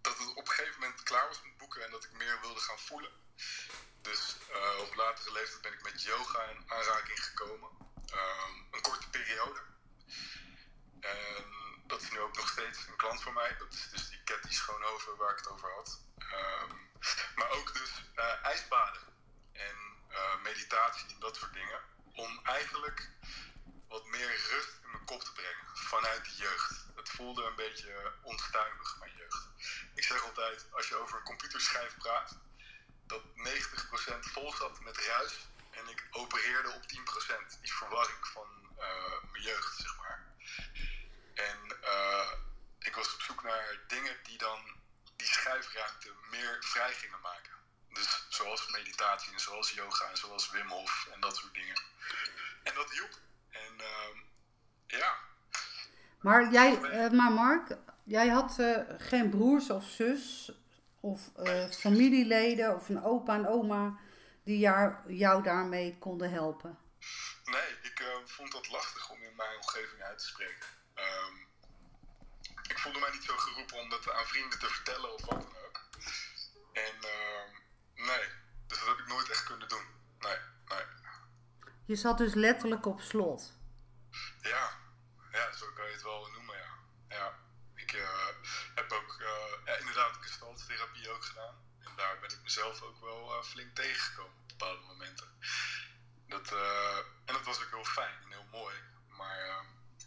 dat 0.01 0.17
het 0.17 0.35
op 0.35 0.47
een 0.47 0.53
gegeven 0.53 0.79
moment 0.79 1.03
klaar 1.03 1.27
was 1.27 1.41
met 1.41 1.57
boeken 1.57 1.83
en 1.83 1.91
dat 1.91 2.03
ik 2.03 2.11
meer 2.11 2.41
wilde 2.41 2.59
gaan 2.59 2.79
voelen. 2.79 3.11
Dus 4.01 4.35
uh, 4.51 4.79
op 4.79 4.95
latere 4.95 5.31
leeftijd 5.31 5.61
ben 5.61 5.73
ik 5.73 5.83
met 5.83 6.03
yoga 6.03 6.43
in 6.43 6.71
aanraking 6.71 7.23
gekomen. 7.23 7.69
Um, 8.13 8.67
een 8.71 8.81
korte 8.81 9.09
periode. 9.09 9.61
En 10.99 11.45
dat 11.87 12.01
is 12.01 12.11
nu 12.11 12.19
ook 12.19 12.35
nog 12.35 12.49
steeds 12.49 12.87
een 12.87 12.95
klant 12.95 13.21
van 13.21 13.33
mij. 13.33 13.57
Dat 13.57 13.73
is 13.73 13.89
dus 13.89 14.09
die 14.09 14.23
Cathy 14.23 14.53
Schoonhoven 14.53 15.17
waar 15.17 15.31
ik 15.31 15.37
het 15.37 15.47
over 15.47 15.73
had. 15.73 16.01
Um, 16.19 16.89
maar 17.35 17.49
ook 17.49 17.73
dus 17.73 17.91
uh, 18.15 18.45
ijsbaden 18.45 19.01
en 19.51 19.75
meditatie 20.43 21.09
en 21.13 21.19
dat 21.19 21.35
soort 21.35 21.53
dingen. 21.53 21.81
Om 22.17 22.39
eigenlijk 22.43 23.09
wat 23.87 24.05
meer 24.05 24.35
rust 24.49 24.73
in 24.83 24.91
mijn 24.91 25.05
kop 25.05 25.23
te 25.23 25.33
brengen 25.33 25.67
vanuit 25.73 26.25
de 26.25 26.35
jeugd. 26.35 26.85
Het 26.95 27.09
voelde 27.09 27.43
een 27.43 27.55
beetje 27.55 28.13
onstuimig, 28.21 28.97
mijn 28.99 29.15
jeugd. 29.15 29.49
Ik 29.95 30.03
zeg 30.03 30.23
altijd, 30.23 30.65
als 30.71 30.87
je 30.87 30.95
over 30.95 31.17
een 31.17 31.23
computerschijf 31.23 31.97
praat, 31.97 32.37
dat 33.05 33.21
90% 33.23 34.19
vol 34.19 34.53
zat 34.53 34.79
met 34.79 34.97
ruis 34.97 35.47
en 35.71 35.87
ik 35.87 36.07
opereerde 36.11 36.69
op 36.69 36.81
10%. 36.81 37.61
Die 37.61 37.73
verwarring 37.73 38.27
van 38.27 38.47
uh, 38.79 39.31
mijn 39.31 39.43
jeugd, 39.43 39.77
zeg 39.77 39.97
maar. 39.97 40.25
En 41.33 41.77
uh, 41.83 42.31
ik 42.79 42.95
was 42.95 43.13
op 43.13 43.21
zoek 43.21 43.43
naar 43.43 43.79
dingen 43.87 44.17
die 44.23 44.37
dan 44.37 44.75
die 45.15 45.27
schijfruimte 45.27 46.13
meer 46.29 46.57
vrij 46.63 46.93
gingen 46.93 47.19
maken. 47.21 47.66
Dus 47.97 48.25
zoals 48.29 48.67
meditatie 48.67 49.33
en 49.33 49.39
zoals 49.39 49.71
yoga 49.71 50.09
en 50.09 50.17
zoals 50.17 50.51
Wim 50.51 50.67
Hof 50.67 51.07
en 51.13 51.19
dat 51.19 51.35
soort 51.35 51.53
dingen. 51.53 51.81
En 52.63 52.73
dat 52.75 52.91
hielp. 52.91 53.19
En 53.49 53.73
uh, 53.77 54.21
ja. 54.87 55.15
Maar 56.21 56.51
jij, 56.51 56.79
uh, 56.79 57.09
maar 57.09 57.31
Mark, 57.31 57.77
jij 58.03 58.27
had 58.27 58.57
uh, 58.59 58.77
geen 58.97 59.29
broers 59.29 59.69
of 59.69 59.83
zus 59.83 60.51
of 60.99 61.21
uh, 61.39 61.69
familieleden 61.69 62.75
of 62.75 62.89
een 62.89 63.03
opa 63.03 63.35
en 63.35 63.47
oma 63.47 63.99
die 64.43 64.59
jou, 64.59 65.13
jou 65.13 65.43
daarmee 65.43 65.97
konden 65.99 66.31
helpen? 66.31 66.77
Nee, 67.45 67.69
ik 67.81 68.03
vond 68.25 68.51
dat 68.51 68.69
lastig 68.69 69.09
om 69.09 69.23
in 69.23 69.35
mijn 69.35 69.55
omgeving 69.55 70.01
uit 70.01 70.19
te 70.19 70.25
spreken. 70.25 70.67
Um, 70.95 71.47
ik 72.67 72.79
voelde 72.79 72.99
mij 72.99 73.11
niet 73.11 73.23
zo 73.23 73.37
geroepen 73.37 73.77
om 73.77 73.89
dat 73.89 74.11
aan 74.11 74.25
vrienden 74.25 74.59
te 74.59 74.67
vertellen 74.67 75.13
of 75.13 75.25
wat 75.25 75.41
dan 75.41 75.55
ook. 75.65 75.81
En 76.73 76.95
ehm, 77.01 77.49
nee, 77.97 78.29
dus 78.67 78.79
dat 78.79 78.87
heb 78.87 78.97
ik 78.97 79.07
nooit 79.07 79.29
echt 79.29 79.43
kunnen 79.43 79.67
doen. 79.67 79.85
Nee, 80.19 80.37
nee. 80.65 80.85
Je 81.85 81.95
zat 81.95 82.17
dus 82.17 82.33
letterlijk 82.33 82.85
op 82.85 83.01
slot. 83.01 83.53
Ja, 84.41 84.77
ja 85.31 85.51
zo 85.51 85.71
kan 85.75 85.85
je 85.85 85.91
het 85.91 86.03
wel 86.03 86.29
noemen, 86.31 86.57
ja. 86.57 86.73
ja. 87.07 87.33
Ik 87.75 87.93
uh, 87.93 88.27
heb 88.75 88.91
ook 88.91 89.17
uh, 89.19 89.65
ja, 89.65 89.75
inderdaad 89.75 90.17
gestaltherapie 90.19 91.09
ook 91.09 91.23
gedaan. 91.23 91.55
En 91.79 91.91
daar 91.95 92.19
ben 92.19 92.29
ik 92.29 92.43
mezelf 92.43 92.81
ook 92.81 93.01
wel 93.01 93.37
uh, 93.37 93.43
flink 93.43 93.75
tegengekomen 93.75 94.31
op 94.41 94.47
bepaalde 94.47 94.81
momenten. 94.81 95.27
Dat, 96.27 96.51
en 97.25 97.33
dat 97.33 97.43
was 97.43 97.63
ook 97.63 97.69
heel 97.69 97.85
fijn 97.85 98.23
en 98.23 98.31
heel 98.31 98.47
mooi. 98.51 98.75
Maar, 99.07 99.65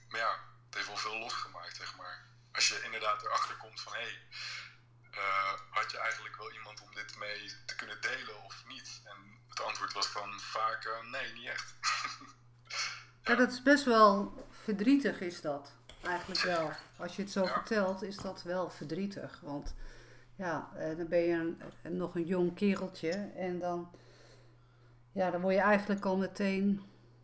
maar 0.08 0.20
ja, 0.20 0.32
het 0.66 0.74
heeft 0.74 0.86
wel 0.86 0.96
veel 0.96 1.18
losgemaakt, 1.18 1.76
zeg 1.76 1.96
maar. 1.96 2.26
Als 2.52 2.68
je 2.68 2.82
inderdaad 2.82 3.22
erachter 3.22 3.56
komt 3.56 3.80
van 3.80 3.92
hé, 3.92 4.00
hey, 4.00 4.26
had 5.90 5.98
je 5.98 6.06
eigenlijk 6.06 6.36
wel 6.36 6.52
iemand 6.52 6.80
om 6.80 6.94
dit 6.94 7.16
mee 7.18 7.52
te 7.66 7.76
kunnen 7.76 8.00
delen 8.00 8.44
of 8.44 8.64
niet? 8.68 9.00
En 9.04 9.16
het 9.48 9.62
antwoord 9.62 9.92
was 9.92 10.12
dan 10.12 10.40
vaak 10.40 11.02
nee, 11.10 11.32
niet 11.32 11.48
echt. 11.48 11.74
Ja, 13.22 13.34
dat 13.34 13.50
is 13.50 13.62
best 13.62 13.84
wel 13.84 14.46
verdrietig 14.50 15.20
is 15.20 15.40
dat. 15.40 15.72
Eigenlijk 16.02 16.40
wel. 16.40 16.70
Als 16.96 17.16
je 17.16 17.22
het 17.22 17.30
zo 17.30 17.44
vertelt, 17.44 18.02
is 18.02 18.16
dat 18.16 18.42
wel 18.42 18.70
verdrietig. 18.70 19.40
Want 19.42 19.74
ja, 20.36 20.70
eh, 20.76 20.96
dan 20.96 21.08
ben 21.08 21.18
je 21.18 21.56
een, 21.82 21.96
nog 21.96 22.14
een 22.14 22.24
jong 22.24 22.54
kereltje 22.54 23.10
en 23.36 23.58
dan, 23.58 23.90
ja, 25.12 25.30
dan 25.30 25.40
word 25.40 25.54
je 25.54 25.60
eigenlijk 25.60 26.04
al 26.04 26.16
meteen 26.16 26.82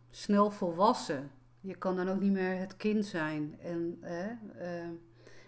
snel 0.09 0.51
volwassen. 0.51 1.31
Je 1.59 1.75
kan 1.75 1.95
dan 1.95 2.09
ook 2.09 2.19
niet 2.19 2.31
meer 2.31 2.57
het 2.57 2.77
kind 2.77 3.05
zijn. 3.05 3.59
En, 3.61 3.97
eh, 4.01 4.81
uh, 4.81 4.89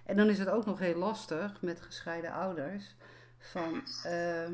en 0.10 0.16
dan 0.16 0.30
is 0.30 0.39
het 0.39 0.49
ook 0.49 0.66
nog 0.66 0.80
heel 0.80 0.95
lastig 0.95 1.62
met 1.62 1.82
gescheiden 1.82 2.32
ouders. 2.32 2.95
Van, 3.39 3.84
uh, 4.05 4.49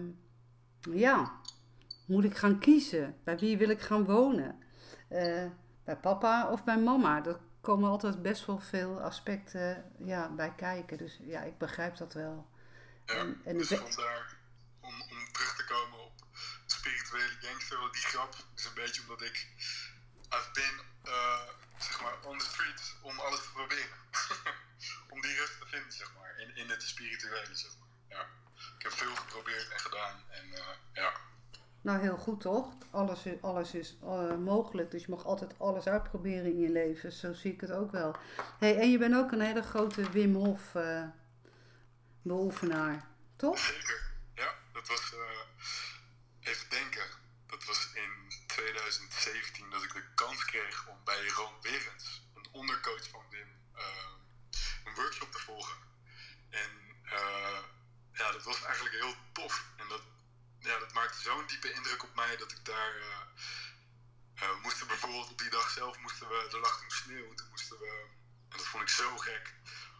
ja, 0.82 1.40
moet 2.06 2.24
ik 2.24 2.36
gaan 2.36 2.60
kiezen? 2.60 3.16
Bij 3.24 3.38
wie 3.38 3.58
wil 3.58 3.70
ik 3.70 3.82
gaan 3.82 4.06
wonen? 4.06 4.64
Uh, 5.10 5.46
bij 5.84 5.98
papa 5.98 6.50
of 6.50 6.64
bij 6.64 6.78
mama. 6.78 7.26
Er 7.26 7.40
komen 7.62 7.90
altijd 7.90 8.22
best 8.22 8.46
wel 8.46 8.60
veel 8.60 9.02
aspecten 9.02 9.92
ja, 9.98 10.30
bij 10.30 10.54
kijken. 10.56 10.98
Dus 10.98 11.20
ja, 11.22 11.42
ik 11.42 11.58
begrijp 11.58 11.98
dat 11.98 12.14
wel. 12.14 12.48
Ja, 13.06 13.14
en, 13.14 13.42
en 13.44 13.58
dus 13.58 13.68
vandaar, 13.68 14.38
om, 14.82 14.94
om 15.02 15.32
terug 15.32 15.56
te 15.56 15.66
komen 15.66 16.00
op 16.06 16.14
spirituele 16.66 17.34
gangster, 17.40 17.78
die 17.92 18.02
grap 18.02 18.36
is 18.56 18.66
een 18.66 18.74
beetje 18.76 19.02
omdat 19.02 19.22
ik 19.22 19.48
I've 20.30 20.50
been, 20.54 20.86
uh, 21.06 21.50
zeg 21.78 22.02
maar, 22.02 22.14
on 22.24 22.38
the 22.38 22.46
street 22.46 22.96
om 23.02 23.20
alles 23.20 23.42
te 23.42 23.52
proberen. 23.52 23.98
om 25.14 25.22
die 25.22 25.36
rust 25.36 25.60
te 25.60 25.66
vinden, 25.66 25.92
zeg 25.92 26.14
maar, 26.18 26.40
in, 26.40 26.56
in 26.56 26.70
het 26.70 26.84
spirituele, 26.84 27.56
zeg 27.56 27.72
maar. 27.80 28.18
Ja. 28.18 28.28
Ik 28.78 28.84
heb 28.84 28.92
veel 28.92 29.16
geprobeerd 29.16 29.70
en 29.70 29.80
gedaan 29.80 30.24
en 30.30 30.48
uh, 30.48 30.60
ja, 30.94 31.14
nou, 31.86 32.00
heel 32.00 32.18
goed 32.18 32.42
toch? 32.42 32.74
Alles 32.92 33.26
is, 33.26 33.42
alles 33.42 33.74
is 33.74 33.96
uh, 34.04 34.36
mogelijk, 34.36 34.92
dus 34.92 35.06
je 35.06 35.12
mag 35.12 35.26
altijd 35.26 35.60
alles 35.60 35.88
uitproberen 35.88 36.46
in 36.46 36.60
je 36.60 36.70
leven. 36.70 37.12
Zo 37.12 37.34
zie 37.34 37.54
ik 37.54 37.62
het 37.62 37.72
ook 37.72 37.92
wel. 37.92 38.16
Hey, 38.60 38.80
en 38.80 38.92
je 38.92 38.98
bent 38.98 39.16
ook 39.16 39.32
een 39.32 39.42
hele 39.42 39.62
grote 39.62 40.10
Wim 40.12 40.36
Hof 40.36 40.74
uh, 40.74 41.04
beoefenaar, 42.22 43.08
toch? 43.36 43.58
Zeker, 43.58 44.12
ja. 44.36 44.54
Dat 44.74 44.88
was, 44.88 45.14
even 46.40 46.70
denken, 46.70 47.06
dat 47.48 47.66
was 47.66 47.90
in 47.94 48.25
2017 48.56 49.70
dat 49.70 49.84
ik 49.84 49.94
de 49.94 50.14
kans 50.16 50.46
kreeg 50.46 50.88
om 50.88 51.04
bij 51.04 51.28
Ron 51.28 51.62
Werens, 51.62 52.22
een 52.36 52.48
ondercoach 52.52 53.10
van 53.10 53.30
Wim, 53.30 53.50
een 54.86 54.96
workshop 54.96 55.32
te 55.32 55.40
volgen. 55.40 55.78
En 56.50 56.72
ja, 58.14 58.32
dat 58.32 58.44
was 58.44 58.64
eigenlijk 58.64 58.96
heel 58.96 59.16
tof. 59.32 59.66
En 59.78 59.88
dat 59.88 60.02
ja, 60.60 60.80
dat 60.80 60.94
maakte 60.94 61.22
zo'n 61.22 61.48
diepe 61.48 61.74
indruk 61.74 62.04
op 62.04 62.16
mij 62.16 62.38
dat 62.38 62.52
ik 62.52 62.66
daar. 62.66 62.98
Uh, 62.98 63.06
uh, 64.44 64.62
moesten 64.64 64.88
bijvoorbeeld 64.88 65.30
op 65.30 65.38
die 65.38 65.50
dag 65.50 65.70
zelf 65.70 66.00
moesten 66.00 66.28
we, 66.28 66.50
er 66.52 66.60
lag 66.60 66.80
toen 66.80 66.92
sneeuw, 66.92 67.34
toen 67.34 67.50
moesten 67.50 67.80
we, 67.80 68.06
en 68.50 68.58
dat 68.58 68.66
vond 68.66 68.84
ik 68.84 68.90
zo 68.90 69.18
gek. 69.18 69.54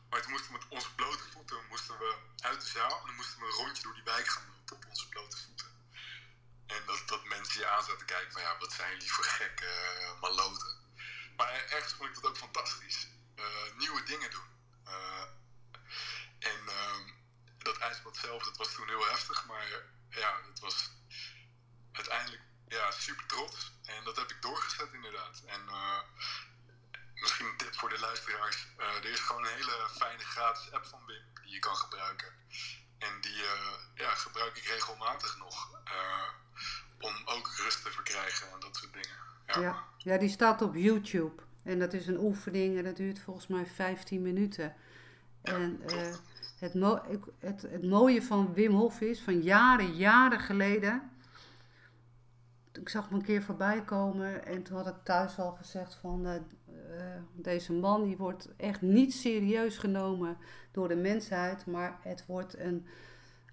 Maar 0.10 0.30
moesten 0.30 0.52
we 0.52 0.58
met 0.58 0.68
onze 0.70 0.96
blote 0.96 1.24
voeten 1.32 1.58
moesten 1.70 1.98
we 1.98 2.16
uit 2.40 2.62
de 2.62 2.68
zaal 2.68 3.00
en 3.00 3.06
dan 3.06 3.16
moesten 3.16 3.40
we 3.40 3.46
een 3.46 3.52
rondje 3.52 3.84
door 3.84 3.94
die 3.94 4.04
wijk 4.04 4.28
gaan 4.28 4.54
op 4.74 4.86
onze 4.90 5.10
blote 5.10 5.38
voeten. 5.38 5.75
En 6.68 6.86
dat, 6.86 7.02
dat 7.06 7.24
mensen 7.24 7.60
je 7.60 7.68
aan 7.68 7.84
zaten 7.84 8.06
kijken 8.06 8.32
van 8.32 8.42
ja, 8.42 8.58
wat 8.58 8.74
zijn 8.74 8.92
jullie 8.92 9.12
voor 9.12 9.24
gekke 9.24 10.00
uh, 10.00 10.20
maloten. 10.22 10.78
Maar 11.36 11.52
ergens 11.52 11.94
vond 11.94 12.10
ik 12.10 12.16
dat 12.16 12.26
ook 12.26 12.38
fantastisch. 12.38 13.08
nieuwe 13.78 14.04
dingen 14.04 14.32
doen. 14.32 14.54
en 16.40 16.68
ehm, 16.68 17.12
dat 17.58 17.78
ijsbad 17.78 18.18
zelf, 18.18 18.44
dat 18.44 18.58
was 18.58 18.74
toen 18.74 18.88
heel 18.88 19.08
heftig, 19.08 19.46
maar 19.46 19.68
ja, 20.10 20.42
het 20.50 20.60
was 20.60 20.90
uiteindelijk 21.92 22.42
ja, 22.68 22.92
super 22.92 23.26
trots. 23.26 23.72
En 23.86 24.04
dat 24.04 24.16
heb 24.16 24.32
ik 24.32 24.42
doorgezet 24.42 24.94
inderdaad. 24.94 25.42
En 25.46 25.70
misschien 27.16 27.46
een 27.46 27.58
tip 27.58 27.76
voor 27.76 27.90
de 27.90 28.00
luisteraars. 28.00 28.68
Er 28.78 29.06
is 29.06 29.20
gewoon 29.20 29.46
een 29.46 29.54
hele 29.54 29.90
fijne 29.98 30.24
gratis 30.24 30.72
app 30.72 30.86
van 30.86 31.06
Wim 31.06 31.24
die 31.44 31.54
je 31.54 31.60
kan 31.60 31.76
gebruiken. 31.76 32.34
En 32.98 33.22
die 33.22 33.36
uh, 33.36 33.72
ja, 33.94 34.10
gebruik 34.10 34.58
ik 34.58 34.64
regelmatig 34.64 35.38
nog. 35.38 35.70
om 37.00 37.14
ook 37.26 37.48
rust 37.64 37.84
te 37.84 37.92
verkrijgen 37.92 38.48
en 38.52 38.60
dat 38.60 38.76
soort 38.76 38.94
dingen. 38.94 39.18
Ja. 39.48 39.60
ja. 39.60 39.84
Ja, 39.98 40.18
die 40.18 40.30
staat 40.30 40.62
op 40.62 40.76
YouTube. 40.76 41.42
En 41.64 41.80
dat 41.80 41.94
is 41.94 42.08
een 42.08 42.20
oefening 42.20 42.78
en 42.78 42.84
dat 42.84 42.96
duurt 42.96 43.20
volgens 43.20 43.48
mij 43.48 43.66
15 43.66 44.22
minuten. 44.22 44.76
Ja, 45.44 45.54
en 45.54 45.82
het, 46.60 46.74
het, 47.40 47.62
het 47.62 47.84
mooie 47.84 48.22
van 48.22 48.54
Wim 48.54 48.72
Hof 48.72 49.02
is, 49.02 49.22
van 49.22 49.42
jaren, 49.42 49.96
jaren 49.96 50.40
geleden 50.40 51.16
ik 52.78 52.90
zag 52.90 53.10
hem 53.10 53.18
een 53.18 53.26
keer 53.26 53.44
voorbij 53.44 53.84
komen 53.84 54.46
en 54.46 54.64
toen 54.64 54.78
had 54.78 54.88
ik 54.88 55.04
thuis 55.04 55.40
al 55.40 55.52
gezegd 55.52 55.96
van 55.96 56.28
uh, 56.28 56.34
deze 57.34 57.74
man 57.74 58.04
die 58.04 58.18
wordt 58.18 58.50
echt 58.58 58.82
niet 58.82 59.14
serieus 59.14 59.78
genomen 59.78 60.38
door 60.72 60.88
de 60.88 60.96
mensheid, 60.96 61.66
maar 61.66 62.00
het 62.02 62.26
wordt 62.26 62.60
een 62.60 62.88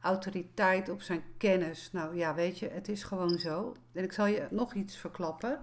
autoriteit 0.00 0.88
op 0.88 1.02
zijn 1.02 1.24
kennis. 1.38 1.92
Nou 1.92 2.16
ja, 2.16 2.34
weet 2.34 2.58
je, 2.58 2.68
het 2.68 2.88
is 2.88 3.02
gewoon 3.02 3.38
zo. 3.38 3.76
En 3.92 4.04
ik 4.04 4.12
zal 4.12 4.26
je 4.26 4.46
nog 4.50 4.74
iets 4.74 4.96
verklappen. 4.96 5.60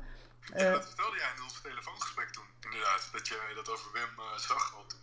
Ja, 0.56 0.72
dat 0.72 0.88
vertelde 0.88 1.18
jij 1.18 1.30
in 1.36 1.44
ons 1.44 1.62
telefoongesprek 1.62 2.30
toen, 2.30 2.44
inderdaad, 2.64 3.10
dat 3.12 3.28
je 3.28 3.52
dat 3.56 3.70
over 3.70 3.92
Wim 3.94 4.24
zag 4.38 4.76
al 4.78 4.86
toen. 4.86 5.00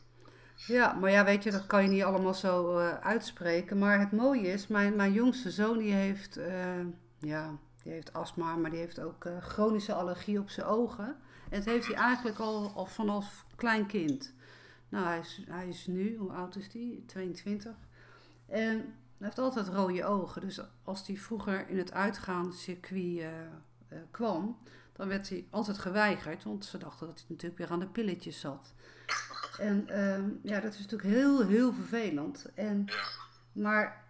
Ja, 0.56 0.92
maar 0.92 1.10
ja, 1.10 1.24
weet 1.24 1.42
je, 1.42 1.50
dat 1.50 1.66
kan 1.66 1.82
je 1.82 1.88
niet 1.88 2.02
allemaal 2.02 2.34
zo 2.34 2.78
uitspreken. 3.02 3.78
Maar 3.78 3.98
het 3.98 4.12
mooie 4.12 4.46
is, 4.46 4.66
mijn, 4.66 4.96
mijn 4.96 5.12
jongste 5.12 5.50
zoon 5.50 5.78
die 5.78 5.92
heeft, 5.92 6.38
ja, 7.18 7.58
die 7.82 7.92
heeft 7.92 8.12
astma, 8.12 8.56
maar 8.56 8.70
die 8.70 8.78
heeft 8.78 9.00
ook 9.00 9.24
uh, 9.24 9.42
chronische 9.42 9.94
allergie 9.94 10.38
op 10.38 10.50
zijn 10.50 10.66
ogen. 10.66 11.16
En 11.50 11.58
dat 11.58 11.64
heeft 11.64 11.86
hij 11.86 11.96
eigenlijk 11.96 12.38
al, 12.38 12.72
al 12.74 12.86
vanaf 12.86 13.46
klein 13.56 13.86
kind. 13.86 14.34
Nou, 14.88 15.06
hij 15.06 15.18
is, 15.18 15.42
hij 15.48 15.68
is 15.68 15.86
nu, 15.86 16.16
hoe 16.16 16.32
oud 16.32 16.56
is 16.56 16.72
hij? 16.72 17.02
22. 17.06 17.74
En 18.46 18.76
hij 19.18 19.26
heeft 19.26 19.38
altijd 19.38 19.68
rode 19.68 20.04
ogen. 20.04 20.40
Dus 20.40 20.60
als 20.82 21.06
hij 21.06 21.16
vroeger 21.16 21.68
in 21.68 21.78
het 21.78 21.92
uitgaanscircuit 21.92 23.18
uh, 23.18 23.98
kwam, 24.10 24.58
dan 24.92 25.08
werd 25.08 25.28
hij 25.28 25.46
altijd 25.50 25.78
geweigerd. 25.78 26.44
Want 26.44 26.64
ze 26.64 26.78
dachten 26.78 27.06
dat 27.06 27.16
hij 27.16 27.26
natuurlijk 27.28 27.58
weer 27.58 27.70
aan 27.70 27.80
de 27.80 27.86
pilletjes 27.86 28.40
zat. 28.40 28.74
En 29.58 29.88
ehm, 29.88 30.30
ja, 30.42 30.60
dat 30.60 30.72
is 30.72 30.80
natuurlijk 30.80 31.14
heel, 31.14 31.46
heel 31.46 31.72
vervelend. 31.72 32.46
En, 32.54 32.84
maar 33.52 34.04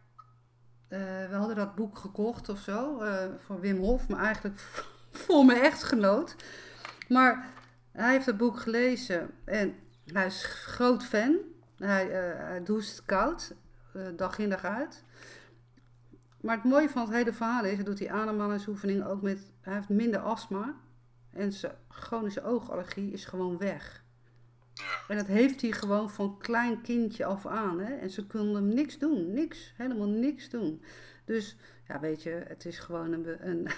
uh, 0.89 0.99
we 1.29 1.35
hadden 1.35 1.57
dat 1.57 1.75
boek 1.75 1.99
gekocht 1.99 2.49
of 2.49 2.59
zo, 2.59 3.03
van 3.39 3.61
Wim 3.61 3.79
Hof, 3.79 4.09
maar 4.09 4.25
eigenlijk 4.25 4.59
voor 5.25 5.45
mijn 5.45 5.61
echtgenoot. 5.63 6.37
Maar 7.09 7.47
hij 7.93 8.13
heeft 8.13 8.27
het 8.27 8.37
boek 8.37 8.61
gelezen 8.61 9.31
en 9.45 9.75
hij 10.05 10.27
is 10.27 10.45
groot 10.45 11.05
fan. 11.05 11.37
Hij, 11.77 12.07
uh, 12.07 12.39
hij 12.39 12.63
doucht 12.65 13.03
koud, 13.05 13.55
dag 14.17 14.39
in 14.39 14.49
dag 14.49 14.65
uit. 14.65 15.05
Maar 16.41 16.57
het 16.57 16.65
mooie 16.65 16.89
van 16.89 17.03
het 17.03 17.13
hele 17.13 17.33
verhaal 17.33 17.65
is, 17.65 17.75
hij 17.75 17.85
doet 17.85 17.99
die 17.99 18.13
ademhalingsoefening 18.13 19.05
ook 19.05 19.23
met, 19.23 19.53
hij 19.61 19.75
heeft 19.75 19.89
minder 19.89 20.21
astma. 20.21 20.75
En 21.31 21.53
zijn 21.53 21.73
chronische 21.89 22.43
oogallergie 22.43 23.13
is 23.13 23.25
gewoon 23.25 23.59
weg. 23.59 24.05
En 25.09 25.17
dat 25.17 25.27
heeft 25.27 25.61
hij 25.61 25.73
gewoon 25.73 26.11
van 26.11 26.39
klein 26.39 26.81
kindje 26.81 27.25
af 27.25 27.47
aan. 27.47 27.81
Hè? 27.81 27.95
En 27.95 28.11
ze 28.11 28.27
konden 28.27 28.55
hem 28.55 28.75
niks 28.75 28.99
doen. 28.99 29.33
Niks. 29.33 29.73
Helemaal 29.77 30.09
niks 30.09 30.49
doen. 30.49 30.83
Dus 31.25 31.57
ja, 31.89 32.01
weet 32.01 32.23
je, 32.23 32.43
het 32.47 32.65
is 32.65 32.79
gewoon 32.79 33.13
een, 33.13 33.49
een, 33.49 33.69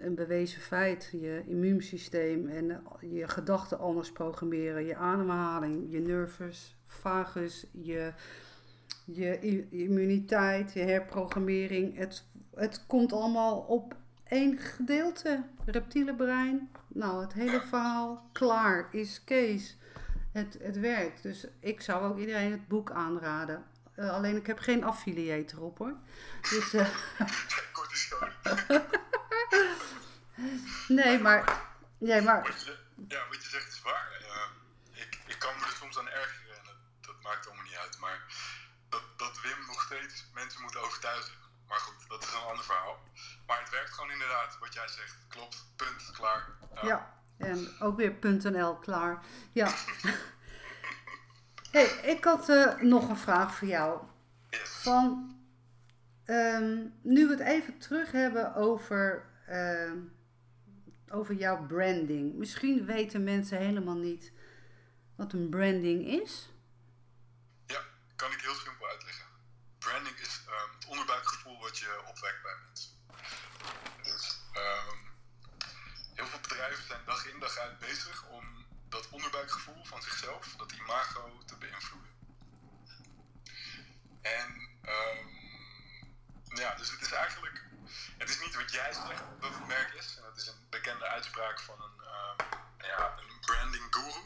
een 0.00 0.14
bewezen 0.14 0.60
feit. 0.60 1.08
Je 1.12 1.42
immuunsysteem 1.46 2.48
en 2.48 2.82
je 3.00 3.28
gedachten 3.28 3.78
anders 3.78 4.12
programmeren. 4.12 4.84
Je 4.84 4.96
ademhaling, 4.96 5.92
je 5.92 6.00
nervus, 6.00 6.76
vagus, 6.86 7.66
je, 7.72 8.12
je 9.04 9.68
immuniteit, 9.70 10.72
je 10.72 10.80
herprogrammering. 10.80 11.96
Het, 11.96 12.24
het 12.54 12.86
komt 12.86 13.12
allemaal 13.12 13.58
op 13.58 13.96
één 14.24 14.58
gedeelte. 14.58 15.42
Reptiele 15.64 16.14
brein. 16.14 16.70
Nou, 16.88 17.20
het 17.20 17.32
hele 17.32 17.60
verhaal 17.60 18.28
klaar 18.32 18.88
is 18.92 19.24
Kees. 19.24 19.76
Het, 20.32 20.58
het 20.62 20.78
werkt. 20.78 21.22
Dus 21.22 21.46
ik 21.60 21.80
zou 21.80 22.04
ook 22.04 22.18
iedereen 22.18 22.50
het 22.50 22.68
boek 22.68 22.90
aanraden. 22.90 23.64
Uh, 23.96 24.10
alleen 24.10 24.36
ik 24.36 24.46
heb 24.46 24.58
geen 24.58 24.84
affiliate 24.84 25.56
erop 25.56 25.78
hoor. 25.78 25.94
Dus, 26.40 26.74
uh... 26.74 26.88
nee, 30.88 31.18
maar. 31.18 31.62
Nee, 31.98 32.20
maar. 32.20 32.42
Ja, 33.08 33.28
wat 33.28 33.42
je 33.42 33.48
zegt 33.48 33.68
is 33.68 33.82
waar. 33.82 34.18
Uh, 34.20 35.00
ik, 35.00 35.18
ik 35.26 35.38
kan 35.38 35.54
me 35.58 35.64
er 35.64 35.76
soms 35.80 35.98
aan 35.98 36.08
ergeren 36.08 36.56
en 36.56 36.64
dat, 36.64 36.76
dat 37.00 37.22
maakt 37.22 37.46
allemaal 37.46 37.64
niet 37.64 37.76
uit. 37.76 37.98
Maar 37.98 38.22
dat, 38.88 39.02
dat 39.16 39.40
Wim 39.40 39.66
nog 39.66 39.82
steeds 39.82 40.24
mensen 40.34 40.62
moet 40.62 40.76
overtuigen. 40.76 41.34
Maar 41.68 41.78
goed, 41.78 42.08
dat 42.08 42.22
is 42.22 42.32
een 42.32 42.48
ander 42.48 42.64
verhaal. 42.64 42.98
Maar 43.46 43.60
het 43.60 43.70
werkt 43.70 43.90
gewoon 43.90 44.10
inderdaad, 44.10 44.58
wat 44.60 44.74
jij 44.74 44.88
zegt. 44.88 45.16
Klopt, 45.28 45.64
punt, 45.76 46.10
klaar. 46.12 46.48
ja. 46.82 47.16
En 47.38 47.80
ook 47.80 47.96
weer 47.96 48.14
.nl 48.22 48.76
klaar. 48.76 49.24
Ja. 49.52 49.74
hey, 51.72 51.84
ik 51.84 52.24
had 52.24 52.48
uh, 52.48 52.74
nog 52.74 53.08
een 53.08 53.16
vraag 53.16 53.54
voor 53.54 53.68
jou. 53.68 54.00
Van, 54.64 55.36
um, 56.26 56.94
nu 57.02 57.26
we 57.26 57.30
het 57.30 57.40
even 57.40 57.78
terug 57.78 58.12
hebben 58.12 58.54
over, 58.54 59.24
uh, 59.48 59.92
over 61.08 61.34
jouw 61.34 61.66
branding. 61.66 62.34
Misschien 62.34 62.84
weten 62.84 63.24
mensen 63.24 63.58
helemaal 63.58 63.96
niet 63.96 64.32
wat 65.16 65.32
een 65.32 65.48
branding 65.48 66.06
is. 66.06 66.50
Ja, 67.66 67.80
kan 68.16 68.32
ik 68.32 68.40
heel 68.40 68.54
simpel 68.54 68.88
uitleggen. 68.88 69.26
Branding 69.78 70.18
is 70.18 70.44
um, 70.46 70.74
het 70.74 70.86
onderbuikgevoel 70.86 71.60
wat 71.60 71.78
je 71.78 72.02
opwekt 72.08 72.42
bij 72.42 72.54
mensen. 72.66 72.90
Dus 74.02 74.40
um, 74.54 74.98
heel 76.14 76.26
veel 76.26 76.40
bedrijven 76.40 76.84
zijn 76.84 77.04
dag 77.04 77.26
in 77.26 77.38
dag 77.38 77.58
uit 77.58 77.78
bezig 77.78 78.28
om 78.28 78.66
dat 78.88 79.08
onderbuikgevoel 79.10 79.84
van 79.84 80.02
zichzelf, 80.02 80.54
dat 80.56 80.72
imago, 80.72 81.42
te 81.46 81.56
beïnvloeden. 81.56 82.10
En 84.20 84.68
um, 84.82 85.28
ja, 86.56 86.74
dus 86.74 86.90
het 86.90 87.00
is 87.00 87.12
eigenlijk, 87.12 87.64
het 88.18 88.28
is 88.28 88.40
niet 88.40 88.54
wat 88.54 88.72
jij 88.72 88.92
zegt 88.92 89.22
dat 89.40 89.54
het 89.54 89.66
merk 89.66 89.92
is. 89.92 90.16
En 90.16 90.22
dat 90.22 90.36
is 90.36 90.46
een 90.46 90.66
bekende 90.70 91.06
uitspraak 91.06 91.60
van 91.60 91.82
een, 91.82 92.00
um, 92.00 92.60
ja, 92.78 93.18
een 93.18 93.40
branding 93.40 93.86
guru. 93.90 94.22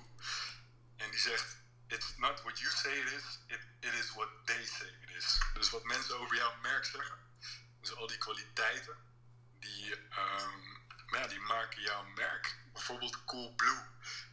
En 0.97 1.11
die 1.11 1.21
zegt, 1.21 1.57
it's 1.87 2.17
not 2.17 2.43
what 2.43 2.59
you 2.59 2.71
say 2.71 2.93
it 2.93 3.13
is, 3.13 3.39
it, 3.47 3.61
it 3.81 3.93
is 3.93 4.13
what 4.15 4.29
they 4.45 4.65
say 4.67 4.89
it 5.03 5.11
is. 5.11 5.39
Dus 5.55 5.71
wat 5.71 5.85
mensen 5.85 6.19
over 6.19 6.37
jouw 6.37 6.55
merk 6.63 6.85
zeggen, 6.85 7.19
dus 7.81 7.95
al 7.95 8.07
die 8.07 8.19
kwaliteiten, 8.19 8.97
die 9.59 9.93
um, 9.93 10.81
ja, 11.13 11.27
die 11.27 11.41
maken 11.41 11.83
jouw 11.83 12.05
merk. 12.05 12.57
Bijvoorbeeld 12.73 13.25
Coolblue. 13.25 13.83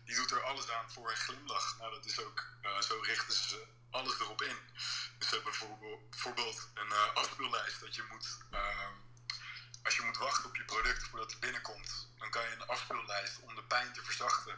Die 0.05 0.15
doet 0.15 0.31
er 0.31 0.43
alles 0.43 0.69
aan 0.69 0.91
voor 0.91 1.09
een 1.09 1.17
glimlach. 1.17 1.77
Nou, 1.77 1.91
dat 1.91 2.05
is 2.05 2.19
ook, 2.19 2.45
uh, 2.61 2.81
zo 2.81 2.99
richten 2.99 3.33
ze 3.33 3.67
alles 3.91 4.19
erop 4.19 4.41
in. 4.41 4.57
Dus 5.17 5.27
ze 5.27 5.35
hebben 5.35 5.51
bijvoorbeeld, 6.09 6.69
een 6.73 6.87
uh, 6.87 7.13
afspeellijst 7.13 7.79
dat 7.79 7.95
je 7.95 8.03
moet, 8.11 8.37
uh, 8.51 8.87
als 9.83 9.95
je 9.95 10.01
moet 10.01 10.17
wachten 10.17 10.45
op 10.45 10.55
je 10.55 10.63
product 10.63 11.03
voordat 11.03 11.31
het 11.31 11.39
binnenkomt, 11.39 12.09
dan 12.17 12.29
kan 12.29 12.41
je 12.41 12.55
een 12.55 12.67
afspeellijst 12.67 13.39
om 13.39 13.55
de 13.55 13.63
pijn 13.63 13.93
te 13.93 14.03
verzachten. 14.03 14.55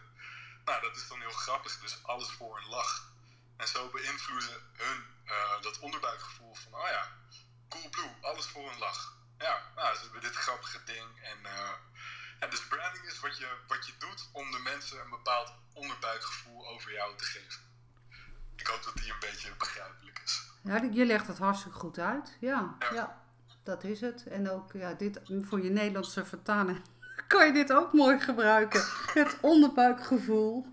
Nou, 0.66 0.82
dat 0.82 0.96
is 0.96 1.08
dan 1.08 1.20
heel 1.20 1.32
grappig, 1.32 1.80
dus 1.80 2.04
alles 2.04 2.32
voor 2.32 2.58
een 2.58 2.70
lach. 2.70 3.10
En 3.58 3.68
zo 3.68 3.90
beïnvloeden 3.90 4.70
hun 4.74 5.06
uh, 5.26 5.62
dat 5.62 5.80
onderbuikgevoel 5.80 6.56
van, 6.56 6.74
oh 6.74 6.88
ja, 6.88 7.08
Coolblue, 7.70 8.16
alles 8.22 8.46
voor 8.46 8.72
een 8.72 8.80
lach. 8.80 9.14
Ja, 9.38 9.72
nou, 9.76 9.96
ze 9.96 10.02
hebben 10.02 10.22
dit 10.22 10.36
grappige 10.36 10.84
ding 10.84 11.22
en 11.24 11.46
en 12.42 12.50
dus 12.50 12.68
branding 12.68 13.06
is 13.06 13.20
wat 13.20 13.38
je, 13.38 13.48
wat 13.68 13.86
je 13.88 13.94
doet 13.98 14.30
om 14.32 14.52
de 14.52 14.60
mensen 14.60 15.00
een 15.00 15.10
bepaald 15.10 15.54
onderbuikgevoel 15.74 16.68
over 16.68 16.92
jou 16.92 17.18
te 17.18 17.24
geven. 17.24 17.62
Ik 18.56 18.68
hoop 18.68 18.84
dat 18.84 18.94
die 18.94 19.12
een 19.12 19.20
beetje 19.20 19.56
begrijpelijk 19.58 20.22
is. 20.24 20.44
Ja, 20.64 20.84
je 20.92 21.06
legt 21.06 21.28
het 21.28 21.38
hartstikke 21.38 21.78
goed 21.78 22.00
uit. 22.00 22.38
Ja, 22.40 22.76
ja. 22.94 23.22
Dat 23.72 23.84
is 23.84 24.02
het. 24.02 24.28
En 24.28 24.50
ook 24.50 24.72
ja, 24.74 24.94
dit, 24.94 25.20
voor 25.42 25.62
je 25.64 25.70
Nederlandse 25.70 26.26
vertaling 26.26 26.82
kan 27.32 27.46
je 27.48 27.54
dit 27.54 27.74
ook 27.74 27.94
mooi 27.94 28.20
gebruiken. 28.20 28.84
Het 29.14 29.38
onderbuikgevoel. 29.42 30.66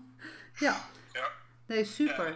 Ja. 0.53 0.75
ja. 1.13 1.27
Nee, 1.65 1.85
super. 1.85 2.27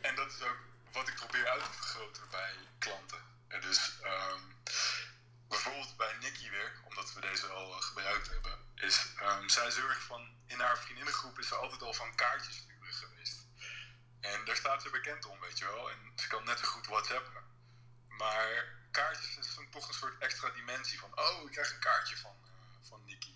En 0.00 0.14
dat 0.14 0.30
is 0.32 0.42
ook 0.42 0.58
wat 0.92 1.08
ik 1.08 1.14
probeer 1.14 1.48
uit 1.48 1.62
te 1.62 1.72
vergroten 1.72 2.22
bij 2.30 2.54
klanten. 2.78 3.18
En 3.48 3.60
dus 3.60 3.98
um, 4.04 4.42
bijvoorbeeld 5.48 5.96
bij 5.96 6.14
Nicky 6.20 6.50
weer, 6.50 6.72
omdat 6.88 7.14
we 7.14 7.20
deze 7.20 7.46
al 7.46 7.70
gebruikt 7.70 8.30
hebben, 8.30 8.58
is 8.74 9.14
um, 9.22 9.48
zij 9.48 9.66
is 9.66 9.76
heel 9.76 9.88
erg 9.88 10.02
van, 10.02 10.22
in 10.46 10.60
haar 10.60 10.78
vriendinnengroep 10.78 11.38
is 11.38 11.48
ze 11.48 11.54
altijd 11.54 11.82
al 11.82 11.94
van 11.94 12.14
kaartjes 12.14 12.56
sturen 12.56 12.94
geweest. 12.94 13.46
En 14.20 14.44
daar 14.44 14.56
staat 14.56 14.82
ze 14.82 14.90
bekend 14.90 15.26
om, 15.26 15.40
weet 15.40 15.58
je 15.58 15.64
wel. 15.64 15.90
En 15.90 16.12
ze 16.16 16.28
kan 16.28 16.44
net 16.44 16.58
zo 16.58 16.66
goed 16.66 16.86
WhatsAppen. 16.86 17.42
Maar 18.08 18.81
kaartjes 18.92 19.36
is 19.36 19.54
dan 19.54 19.70
toch 19.70 19.88
een 19.88 19.94
soort 19.94 20.18
extra 20.18 20.50
dimensie 20.50 20.98
van, 20.98 21.18
oh, 21.18 21.44
ik 21.44 21.52
krijg 21.52 21.72
een 21.72 21.86
kaartje 21.88 22.16
van, 22.16 22.36
uh, 22.44 22.88
van 22.88 23.04
Nicky. 23.04 23.34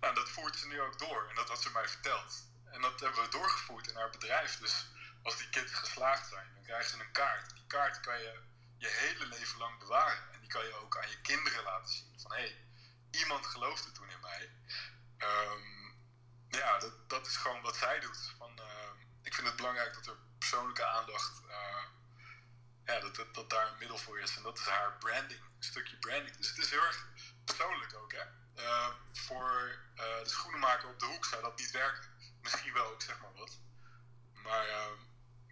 Nou, 0.00 0.14
dat 0.14 0.28
voert 0.28 0.56
ze 0.56 0.66
nu 0.66 0.80
ook 0.80 0.98
door 0.98 1.28
en 1.28 1.34
dat 1.34 1.48
had 1.48 1.62
ze 1.62 1.70
mij 1.70 1.88
verteld. 1.88 2.50
En 2.64 2.80
dat 2.80 3.00
hebben 3.00 3.22
we 3.22 3.28
doorgevoerd 3.28 3.86
in 3.88 3.96
haar 3.96 4.10
bedrijf. 4.10 4.58
Dus 4.58 4.86
als 5.22 5.36
die 5.36 5.48
kids 5.48 5.72
geslaagd 5.72 6.28
zijn, 6.28 6.54
dan 6.54 6.62
krijgen 6.62 6.90
ze 6.90 7.00
een 7.00 7.12
kaart. 7.12 7.54
Die 7.54 7.66
kaart 7.66 8.00
kan 8.00 8.18
je 8.18 8.40
je 8.78 8.88
hele 8.88 9.26
leven 9.26 9.58
lang 9.58 9.78
bewaren. 9.78 10.32
En 10.32 10.40
die 10.40 10.48
kan 10.48 10.64
je 10.64 10.74
ook 10.74 10.96
aan 10.96 11.10
je 11.10 11.20
kinderen 11.20 11.62
laten 11.62 11.88
zien. 11.88 12.20
Van 12.20 12.32
hé, 12.32 12.38
hey, 12.38 12.64
iemand 13.10 13.46
geloofde 13.46 13.92
toen 13.92 14.10
in 14.10 14.20
mij. 14.20 14.50
Um, 15.18 15.94
ja, 16.48 16.78
dat, 16.78 17.08
dat 17.08 17.26
is 17.26 17.36
gewoon 17.36 17.62
wat 17.62 17.76
zij 17.76 18.00
doet. 18.00 18.32
Van, 18.38 18.58
uh, 18.60 18.90
ik 19.22 19.34
vind 19.34 19.46
het 19.46 19.56
belangrijk 19.56 19.94
dat 19.94 20.06
er 20.06 20.16
persoonlijke 20.38 20.84
aandacht, 20.84 21.42
uh, 21.46 21.84
ja, 22.84 23.00
dat, 23.00 23.26
dat, 23.32 23.50
daar 23.50 23.66
een 23.66 23.78
middel 23.78 23.98
voor 23.98 24.20
is. 24.20 24.36
En 24.36 24.42
dat 24.42 24.58
is 24.58 24.64
haar 24.64 24.96
branding, 24.98 25.40
een 25.40 25.64
stukje 25.64 25.96
branding. 25.96 26.36
Dus 26.36 26.48
het 26.48 26.58
is 26.58 26.70
heel 26.70 26.84
erg 26.84 27.06
persoonlijk 27.44 27.94
ook, 27.94 28.12
hè. 28.12 28.24
Uh, 28.56 28.88
voor 29.12 29.78
de 29.94 30.28
schoenenmaker 30.28 30.88
op 30.88 30.98
de 30.98 31.06
hoek 31.06 31.24
zou 31.24 31.42
dat 31.42 31.58
niet 31.58 31.70
werken. 31.70 32.04
Misschien 32.42 32.72
wel, 32.72 32.92
ik 32.92 33.00
zeg 33.00 33.20
maar 33.20 33.32
wat. 33.34 33.58
Maar 34.42 34.68
ehm, 34.68 34.98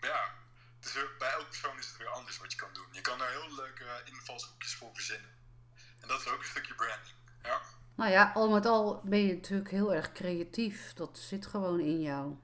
ja, 0.00 0.34
dus 0.80 0.96
bij 1.18 1.30
elke 1.30 1.44
persoon 1.44 1.78
is 1.78 1.86
het 1.86 1.96
weer 1.96 2.08
anders 2.08 2.38
wat 2.38 2.52
je 2.52 2.58
kan 2.58 2.72
doen. 2.72 2.86
Je 2.90 3.00
kan 3.00 3.18
daar 3.18 3.30
heel 3.30 3.54
leuke 3.54 3.84
invalshoekjes 4.04 4.74
voor 4.74 4.90
verzinnen. 4.94 5.30
En 6.00 6.08
dat 6.08 6.20
is 6.20 6.26
ook 6.26 6.38
een 6.38 6.44
stukje 6.44 6.74
branding. 6.74 7.14
Ja. 7.42 7.60
Nou 7.94 8.10
ja, 8.10 8.30
al 8.34 8.50
met 8.50 8.66
al 8.66 9.00
ben 9.04 9.26
je 9.26 9.34
natuurlijk 9.34 9.70
heel 9.70 9.94
erg 9.94 10.12
creatief. 10.12 10.92
Dat 10.92 11.18
zit 11.18 11.46
gewoon 11.46 11.80
in 11.80 12.00
jou. 12.00 12.36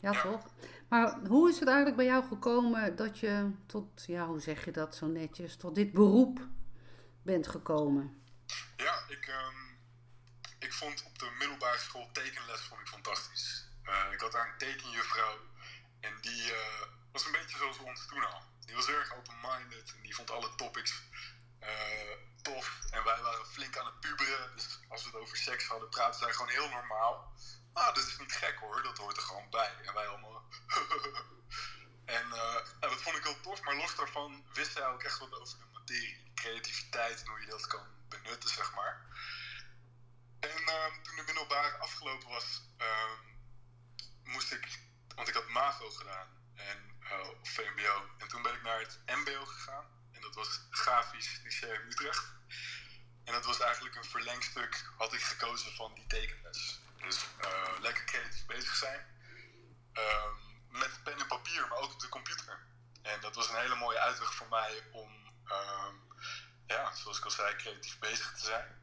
Ja, 0.00 0.22
toch? 0.22 0.46
Maar 0.88 1.18
hoe 1.26 1.48
is 1.48 1.58
het 1.58 1.68
eigenlijk 1.68 1.96
bij 1.96 2.06
jou 2.06 2.24
gekomen 2.24 2.96
dat 2.96 3.18
je 3.18 3.50
tot, 3.66 4.04
ja, 4.06 4.26
hoe 4.26 4.40
zeg 4.40 4.64
je 4.64 4.70
dat 4.70 4.96
zo 4.96 5.06
netjes, 5.06 5.56
tot 5.56 5.74
dit 5.74 5.92
beroep 5.92 6.48
bent 7.22 7.48
gekomen? 7.48 8.22
Ja, 8.76 9.02
ik, 9.08 9.26
um, 9.26 9.78
ik 10.58 10.72
vond 10.72 11.04
op 11.06 11.18
de 11.18 11.30
middelbare 11.38 11.78
school 11.78 12.08
tekenles 12.12 12.60
vond 12.60 12.88
fantastisch. 12.88 13.68
Uh, 13.84 14.12
ik 14.12 14.20
had 14.20 14.32
daar 14.32 14.48
een 14.48 14.58
tekenjuffrouw 14.58 15.36
en 16.00 16.12
die 16.20 16.42
uh, 16.42 16.82
was 17.12 17.26
een 17.26 17.32
beetje 17.32 17.56
zoals 17.56 17.78
ons 17.78 18.06
toen 18.06 18.24
al. 18.24 18.42
Die 18.66 18.74
was 18.74 18.88
erg 18.88 19.16
open-minded 19.16 19.94
en 19.96 20.02
die 20.02 20.14
vond 20.14 20.30
alle 20.30 20.54
topics 20.56 21.02
uh, 21.60 21.68
tof. 22.42 22.80
En 22.90 23.04
wij 23.04 23.22
waren 23.22 23.46
flink 23.46 23.76
aan 23.76 23.86
het 23.86 24.00
puberen, 24.00 24.56
dus 24.56 24.80
als 24.88 25.02
we 25.02 25.10
het 25.10 25.20
over 25.20 25.36
seks 25.36 25.66
hadden, 25.66 25.88
praten 25.88 26.20
zij 26.20 26.32
gewoon 26.32 26.50
heel 26.50 26.68
normaal. 26.68 27.32
Ah, 27.80 27.94
dat 27.94 28.06
is 28.06 28.18
niet 28.18 28.32
gek 28.32 28.58
hoor, 28.58 28.82
dat 28.82 28.98
hoort 28.98 29.16
er 29.16 29.22
gewoon 29.22 29.50
bij. 29.50 29.74
En 29.84 29.94
wij 29.94 30.06
allemaal. 30.06 30.44
en 32.16 32.26
uh, 32.26 32.54
dat 32.80 33.02
vond 33.02 33.16
ik 33.16 33.24
heel 33.24 33.40
tof, 33.40 33.62
maar 33.62 33.76
los 33.76 33.96
daarvan 33.96 34.44
wist 34.52 34.72
zij 34.72 34.86
ook 34.86 35.02
echt 35.02 35.18
wat 35.18 35.34
over 35.40 35.58
de 35.58 35.64
materie, 35.72 36.32
creativiteit 36.34 37.20
en 37.20 37.28
hoe 37.28 37.40
je 37.40 37.46
dat 37.46 37.66
kan 37.66 37.86
benutten, 38.08 38.50
zeg 38.50 38.74
maar. 38.74 39.06
En 40.40 40.60
uh, 40.60 40.86
toen 41.02 41.16
de 41.16 41.22
middelbare 41.22 41.76
afgelopen 41.76 42.28
was, 42.28 42.62
uh, 42.78 43.12
moest 44.24 44.52
ik, 44.52 44.80
want 45.14 45.28
ik 45.28 45.34
had 45.34 45.48
MAVO 45.48 45.90
gedaan 45.90 46.28
en 46.54 46.98
uh, 47.02 47.28
VMBO. 47.42 48.08
En 48.18 48.28
toen 48.28 48.42
ben 48.42 48.54
ik 48.54 48.62
naar 48.62 48.80
het 48.80 48.98
MBO 49.06 49.44
gegaan. 49.44 49.84
En 50.12 50.20
dat 50.20 50.34
was 50.34 50.60
Grafisch 50.70 51.40
Lyceum 51.42 51.88
Utrecht. 51.88 52.32
En 53.24 53.32
dat 53.32 53.44
was 53.44 53.60
eigenlijk 53.60 53.96
een 53.96 54.04
verlengstuk, 54.04 54.84
had 54.96 55.12
ik 55.12 55.22
gekozen 55.22 55.74
van 55.74 55.94
die 55.94 56.06
tekenles. 56.06 56.80
Dus 57.00 57.26
uh, 57.44 57.80
lekker 57.80 58.04
creatief 58.04 58.46
bezig 58.46 58.76
zijn. 58.76 59.06
Um, 59.94 60.50
met 60.68 61.02
pen 61.02 61.18
en 61.18 61.26
papier, 61.26 61.68
maar 61.68 61.78
ook 61.78 61.92
op 61.92 62.00
de 62.00 62.08
computer. 62.08 62.66
En 63.02 63.20
dat 63.20 63.34
was 63.34 63.48
een 63.48 63.56
hele 63.56 63.74
mooie 63.74 63.98
uitweg 63.98 64.34
voor 64.34 64.48
mij 64.48 64.82
om, 64.92 65.10
um, 65.44 66.18
ja, 66.66 66.94
zoals 66.94 67.18
ik 67.18 67.24
al 67.24 67.30
zei, 67.30 67.56
creatief 67.56 67.98
bezig 67.98 68.32
te 68.32 68.44
zijn. 68.44 68.78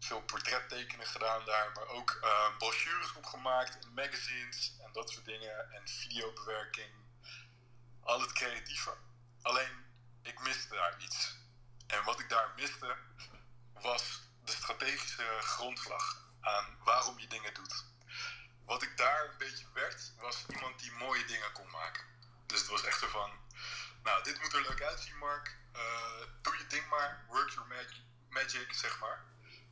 Veel 0.00 0.22
portrettekenen 0.22 1.06
gedaan 1.06 1.44
daar, 1.44 1.72
maar 1.74 1.86
ook 1.86 2.18
uh, 2.22 2.56
brochures 2.56 3.12
opgemaakt 3.12 3.84
in 3.84 3.94
magazines 3.94 4.76
en 4.84 4.92
dat 4.92 5.10
soort 5.10 5.24
dingen. 5.24 5.72
En 5.72 5.88
videobewerking. 5.88 6.92
Al 8.02 8.20
het 8.20 8.32
creatieve. 8.32 8.96
Alleen, 9.42 9.84
ik 10.22 10.40
miste 10.40 10.74
daar 10.74 10.98
iets. 10.98 11.36
En 11.86 12.04
wat 12.04 12.20
ik 12.20 12.28
daar 12.28 12.52
miste, 12.56 12.96
was 13.72 14.22
de 14.44 14.52
strategische 14.52 15.38
grondslag 15.40 16.23
aan 16.44 16.78
waarom 16.84 17.18
je 17.18 17.26
dingen 17.26 17.54
doet. 17.54 17.84
Wat 18.64 18.82
ik 18.82 18.96
daar 18.96 19.24
een 19.24 19.38
beetje 19.38 19.66
werd, 19.72 20.12
was 20.16 20.46
iemand 20.48 20.78
die 20.78 20.92
mooie 20.92 21.24
dingen 21.24 21.52
kon 21.52 21.70
maken. 21.70 22.04
Dus 22.46 22.58
het 22.58 22.68
was 22.68 22.84
echt 22.84 22.98
zo 22.98 23.08
van, 23.08 23.30
nou, 24.02 24.22
dit 24.22 24.40
moet 24.40 24.52
er 24.52 24.62
leuk 24.62 24.82
uitzien, 24.82 25.18
Mark. 25.18 25.56
Uh, 25.76 26.26
doe 26.42 26.56
je 26.58 26.66
ding 26.66 26.88
maar, 26.88 27.24
work 27.28 27.50
your 27.50 27.88
magic, 28.28 28.72
zeg 28.72 28.98
maar. 28.98 29.24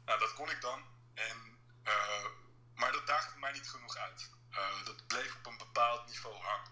Nou, 0.04 0.18
dat 0.18 0.34
kon 0.34 0.50
ik 0.50 0.60
dan. 0.60 0.84
En, 1.14 1.58
uh, 1.84 2.26
maar 2.74 2.92
dat 2.92 3.06
daagde 3.06 3.38
mij 3.38 3.52
niet 3.52 3.68
genoeg 3.68 3.96
uit. 3.96 4.30
Uh, 4.50 4.84
dat 4.84 5.06
bleef 5.06 5.34
op 5.36 5.46
een 5.46 5.58
bepaald 5.58 6.06
niveau 6.06 6.42
hangen. 6.42 6.70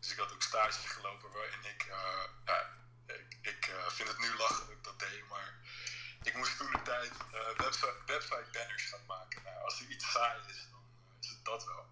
Dus 0.00 0.10
ik 0.12 0.18
had 0.18 0.32
ook 0.32 0.42
stages 0.42 0.76
gelopen 0.76 1.30
waarin 1.32 1.64
ik, 1.64 1.86
ik, 3.40 3.66
ik 3.66 3.72
vind 3.88 4.08
het 4.08 4.18
nu 4.18 4.36
lachen 4.36 4.66
dat 4.66 4.76
ik 4.76 4.84
dat 4.84 4.98
deed, 4.98 5.28
maar 5.28 5.54
ik 6.28 6.36
moest 6.36 6.56
toen 6.56 6.70
de 6.70 6.82
tijd 6.82 7.12
uh, 7.32 7.48
website, 7.56 8.00
website, 8.06 8.48
banners 8.52 8.84
gaan 8.84 9.06
maken. 9.06 9.42
Nou, 9.42 9.64
als 9.64 9.80
er 9.80 9.86
iets 9.86 10.10
saai 10.10 10.40
is, 10.48 10.66
dan 10.70 10.82
uh, 10.92 11.20
is 11.20 11.28
het 11.28 11.44
dat 11.44 11.64
wel. 11.64 11.86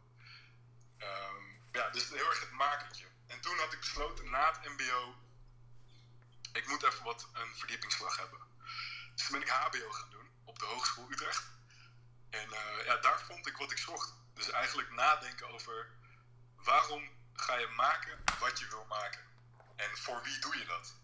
Um, 0.98 1.60
ja, 1.72 1.90
dus 1.90 2.08
heel 2.08 2.28
erg 2.28 2.40
het 2.40 2.50
makertje. 2.50 3.06
En 3.26 3.40
toen 3.40 3.58
had 3.58 3.72
ik 3.72 3.78
besloten 3.78 4.30
na 4.30 4.52
het 4.52 4.68
MBO, 4.68 5.14
ik 6.52 6.66
moet 6.66 6.82
even 6.82 7.04
wat 7.04 7.28
een 7.32 7.56
verdiepingsslag 7.56 8.16
hebben. 8.16 8.40
Dus 9.14 9.26
toen 9.26 9.38
ben 9.38 9.48
ik 9.48 9.54
HBO 9.54 9.90
gaan 9.90 10.10
doen 10.10 10.30
op 10.44 10.58
de 10.58 10.64
Hogeschool 10.64 11.10
Utrecht. 11.10 11.44
En 12.30 12.48
uh, 12.48 12.84
ja, 12.84 12.96
daar 12.96 13.20
vond 13.20 13.46
ik 13.46 13.56
wat 13.56 13.70
ik 13.70 13.78
zocht. 13.78 14.14
Dus 14.34 14.50
eigenlijk 14.50 14.90
nadenken 14.90 15.48
over 15.48 15.90
waarom 16.56 17.10
ga 17.32 17.56
je 17.56 17.66
maken 17.66 18.24
wat 18.38 18.58
je 18.58 18.68
wil 18.68 18.84
maken. 18.84 19.20
En 19.76 19.96
voor 19.96 20.22
wie 20.22 20.38
doe 20.38 20.56
je 20.58 20.64
dat? 20.64 20.94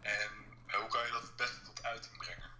En 0.00 0.30
hoe 0.70 0.88
kan 0.88 1.06
je 1.06 1.12
dat 1.12 1.22
het 1.22 1.36
beste 1.36 1.60
tot 1.62 1.82
uiting 1.82 2.16
brengen? 2.18 2.54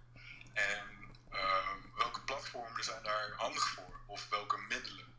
En 0.55 1.15
uh, 1.31 1.67
welke 1.95 2.21
platformen 2.21 2.83
zijn 2.83 3.03
daar 3.03 3.31
handig 3.31 3.67
voor? 3.67 3.99
Of 4.07 4.29
welke 4.29 4.57
middelen? 4.57 5.15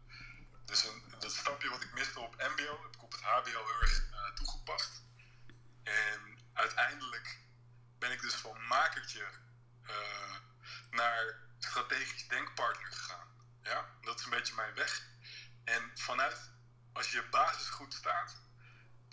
Dus 0.64 0.84
een, 0.84 1.14
dat 1.18 1.32
stapje 1.32 1.68
wat 1.68 1.82
ik 1.82 1.93
miste 1.93 2.20
op 2.20 2.37
MBO, 2.37 2.82
heb 2.82 2.95
ik 2.95 3.03
op 3.03 3.12
het 3.12 3.22
HBO 3.22 3.45
heel 3.45 3.80
erg 3.80 4.03
uh, 4.11 4.34
toegepast. 4.34 5.03
En 5.82 6.39
uiteindelijk 6.53 7.39
ben 7.99 8.12
ik 8.12 8.20
dus 8.20 8.34
van 8.34 8.66
makertje 8.66 9.28
uh, 9.82 10.37
naar 10.91 11.34
strategisch 11.59 12.28
denkpartner 12.28 12.93
gegaan. 12.93 13.28
Ja, 13.62 13.89
dat 14.01 14.18
is 14.18 14.24
een 14.24 14.30
beetje 14.30 14.55
mijn 14.55 14.74
weg. 14.74 15.03
En 15.64 15.91
vanuit, 15.95 16.51
als 16.93 17.11
je 17.11 17.28
basis 17.30 17.68
goed 17.68 17.95
staat, 17.95 18.37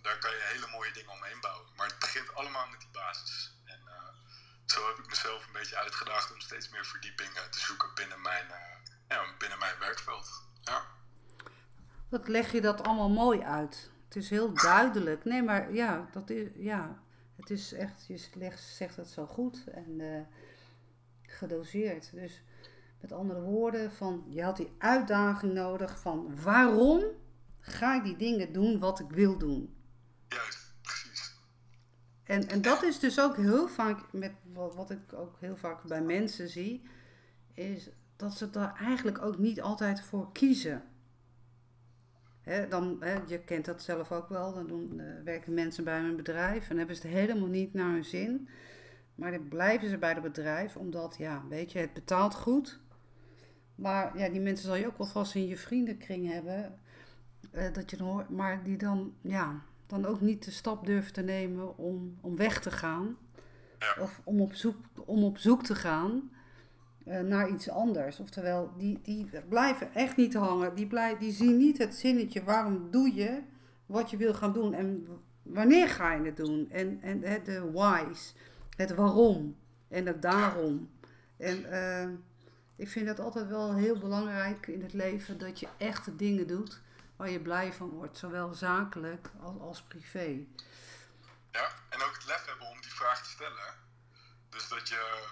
daar 0.01 0.17
kan 0.17 0.31
je 0.31 0.41
hele 0.41 0.67
mooie 0.67 0.91
dingen 0.91 1.11
omheen 1.11 1.39
bouwen. 1.41 1.69
Maar 1.75 1.87
het 1.87 1.99
begint 1.99 2.35
allemaal 2.35 2.67
met 2.67 2.79
die 2.79 2.89
basis 2.89 3.53
zo 4.65 4.87
heb 4.87 4.97
ik 4.97 5.09
mezelf 5.09 5.45
een 5.45 5.53
beetje 5.53 5.77
uitgedaagd 5.77 6.33
om 6.33 6.39
steeds 6.39 6.69
meer 6.69 6.85
verdieping 6.85 7.29
te 7.29 7.59
zoeken 7.59 7.89
binnen 7.95 8.21
mijn, 8.21 8.45
uh, 8.45 8.55
ja, 9.07 9.23
binnen 9.37 9.59
mijn 9.59 9.79
werkveld. 9.79 10.43
Ja. 10.61 10.85
Wat 12.09 12.27
leg 12.27 12.51
je 12.51 12.61
dat 12.61 12.83
allemaal 12.83 13.09
mooi 13.09 13.41
uit? 13.41 13.91
Het 14.05 14.15
is 14.15 14.29
heel 14.29 14.53
duidelijk. 14.53 15.23
Nee, 15.23 15.43
maar 15.43 15.73
ja, 15.73 16.07
dat 16.11 16.29
is, 16.29 16.47
ja 16.55 17.03
het 17.35 17.49
is 17.49 17.73
echt, 17.73 18.05
je 18.07 18.17
zegt 18.55 18.95
het 18.95 19.07
zo 19.07 19.25
goed 19.25 19.63
en 19.67 19.99
uh, 19.99 20.21
gedoseerd. 21.21 22.11
Dus 22.13 22.43
met 22.99 23.11
andere 23.11 23.41
woorden, 23.41 23.91
van, 23.91 24.25
je 24.29 24.43
had 24.43 24.57
die 24.57 24.75
uitdaging 24.77 25.53
nodig 25.53 25.99
van 25.99 26.41
waarom 26.43 27.03
ga 27.59 27.95
ik 27.95 28.03
die 28.03 28.15
dingen 28.15 28.53
doen 28.53 28.79
wat 28.79 28.99
ik 28.99 29.09
wil 29.09 29.37
doen? 29.37 29.75
En, 32.33 32.47
en 32.47 32.61
dat 32.61 32.83
is 32.83 32.99
dus 32.99 33.19
ook 33.19 33.37
heel 33.37 33.67
vaak, 33.67 33.99
met 34.11 34.31
wat 34.53 34.89
ik 34.89 35.13
ook 35.13 35.35
heel 35.39 35.57
vaak 35.57 35.83
bij 35.83 36.01
mensen 36.01 36.49
zie, 36.49 36.81
is 37.53 37.89
dat 38.15 38.33
ze 38.37 38.49
daar 38.49 38.75
eigenlijk 38.79 39.21
ook 39.21 39.37
niet 39.37 39.61
altijd 39.61 40.01
voor 40.01 40.31
kiezen. 40.31 40.83
Dan, 42.69 43.01
je 43.27 43.39
kent 43.39 43.65
dat 43.65 43.81
zelf 43.81 44.11
ook 44.11 44.29
wel, 44.29 44.53
dan 44.53 44.67
doen, 44.67 44.99
uh, 44.99 45.23
werken 45.23 45.53
mensen 45.53 45.83
bij 45.83 45.99
een 45.99 46.15
bedrijf 46.15 46.69
en 46.69 46.77
hebben 46.77 46.95
ze 46.95 47.07
het 47.07 47.17
helemaal 47.17 47.47
niet 47.47 47.73
naar 47.73 47.91
hun 47.91 48.05
zin. 48.05 48.49
Maar 49.15 49.31
dan 49.31 49.47
blijven 49.47 49.89
ze 49.89 49.97
bij 49.97 50.13
het 50.13 50.21
bedrijf, 50.21 50.75
omdat, 50.75 51.15
ja, 51.17 51.43
weet 51.49 51.71
je, 51.71 51.79
het 51.79 51.93
betaalt 51.93 52.35
goed. 52.35 52.79
Maar 53.75 54.17
ja, 54.17 54.29
die 54.29 54.41
mensen 54.41 54.65
zal 54.65 54.75
je 54.75 54.87
ook 54.87 54.97
wel 54.97 55.07
vast 55.07 55.35
in 55.35 55.47
je 55.47 55.57
vriendenkring 55.57 56.31
hebben. 56.31 56.79
Uh, 57.51 57.73
dat 57.73 57.89
je 57.89 58.03
hoort, 58.03 58.29
maar 58.29 58.63
die 58.63 58.77
dan, 58.77 59.13
ja, 59.21 59.63
dan 59.87 60.05
ook 60.05 60.21
niet 60.21 60.45
de 60.45 60.51
stap 60.51 60.85
durven 60.85 61.13
te 61.13 61.21
nemen 61.21 61.77
om, 61.77 62.17
om 62.21 62.35
weg 62.35 62.61
te 62.61 62.71
gaan. 62.71 63.17
Ja. 63.79 64.03
Of 64.03 64.21
om 64.23 64.41
op 64.41 64.53
zoek, 64.53 64.75
om 65.05 65.23
op 65.23 65.37
zoek 65.37 65.63
te 65.63 65.75
gaan 65.75 66.31
eh, 67.05 67.19
naar 67.19 67.49
iets 67.49 67.69
anders. 67.69 68.19
Oftewel, 68.19 68.71
die, 68.77 68.99
die 69.03 69.29
blijven 69.49 69.93
echt 69.93 70.15
niet 70.17 70.33
hangen. 70.33 70.75
Die, 70.75 70.89
die 71.19 71.31
zien 71.31 71.57
niet 71.57 71.77
het 71.77 71.95
zinnetje 71.95 72.43
waarom 72.43 72.91
doe 72.91 73.13
je 73.13 73.41
wat 73.85 74.09
je 74.09 74.17
wil 74.17 74.33
gaan 74.33 74.53
doen. 74.53 74.73
En 74.73 75.07
wanneer 75.41 75.89
ga 75.89 76.13
je 76.13 76.23
het 76.23 76.37
doen. 76.37 76.67
En, 76.71 77.01
en 77.01 77.21
hè, 77.21 77.41
de 77.43 77.71
why's. 77.71 78.33
Het 78.75 78.95
waarom. 78.95 79.55
En 79.87 80.05
het 80.05 80.21
daarom. 80.21 80.89
En 81.37 81.71
eh, 81.71 82.09
ik 82.75 82.87
vind 82.87 83.07
het 83.07 83.19
altijd 83.19 83.47
wel 83.47 83.73
heel 83.73 83.97
belangrijk 83.97 84.67
in 84.67 84.81
het 84.81 84.93
leven 84.93 85.37
dat 85.37 85.59
je 85.59 85.67
echte 85.77 86.15
dingen 86.15 86.47
doet 86.47 86.81
waar 87.15 87.29
je 87.29 87.39
blij 87.39 87.73
van 87.73 87.89
wordt. 87.89 88.17
Zowel 88.17 88.53
zakelijk 88.53 89.29
als, 89.41 89.59
als 89.59 89.81
privé. 89.81 90.45
Ja, 91.51 91.73
en 91.89 92.01
ook 92.01 92.13
het 92.13 92.25
lef 92.25 92.45
hebben 92.45 92.67
om 92.67 92.81
die 92.81 92.93
vraag 92.93 93.23
te 93.23 93.29
stellen. 93.29 93.75
Dus 94.49 94.67
dat 94.67 94.89
je 94.89 95.27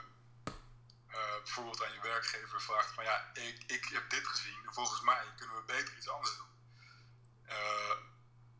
eh, 1.12 1.36
bijvoorbeeld 1.44 1.84
aan 1.84 1.94
je 1.94 2.02
werkgever 2.02 2.62
vraagt 2.62 2.94
van 2.94 3.04
ja, 3.04 3.32
ik, 3.34 3.64
ik 3.68 3.86
heb 3.86 4.10
dit 4.10 4.28
gezien, 4.28 4.60
volgens 4.66 5.02
mij 5.02 5.26
kunnen 5.38 5.56
we 5.56 5.64
beter 5.64 5.98
iets 5.98 6.10
anders 6.10 6.38
doen. 6.38 6.50
Uh, 7.48 7.96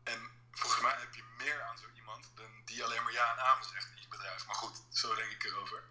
en 0.02 0.30
volgens 0.52 0.82
mij 0.82 0.94
heb 0.98 1.14
je 1.14 1.24
meer 1.38 1.62
aan 1.62 1.78
zo 1.78 1.86
iemand 1.94 2.30
dan 2.34 2.50
die 2.64 2.84
alleen 2.84 3.02
maar 3.02 3.12
ja 3.12 3.32
en 3.32 3.44
amen 3.44 3.64
zegt 3.64 3.90
in 3.94 4.02
je 4.02 4.08
bedrijf. 4.08 4.46
Maar 4.46 4.54
goed, 4.54 4.82
zo 4.90 5.14
denk 5.14 5.30
ik 5.30 5.44
erover. 5.44 5.82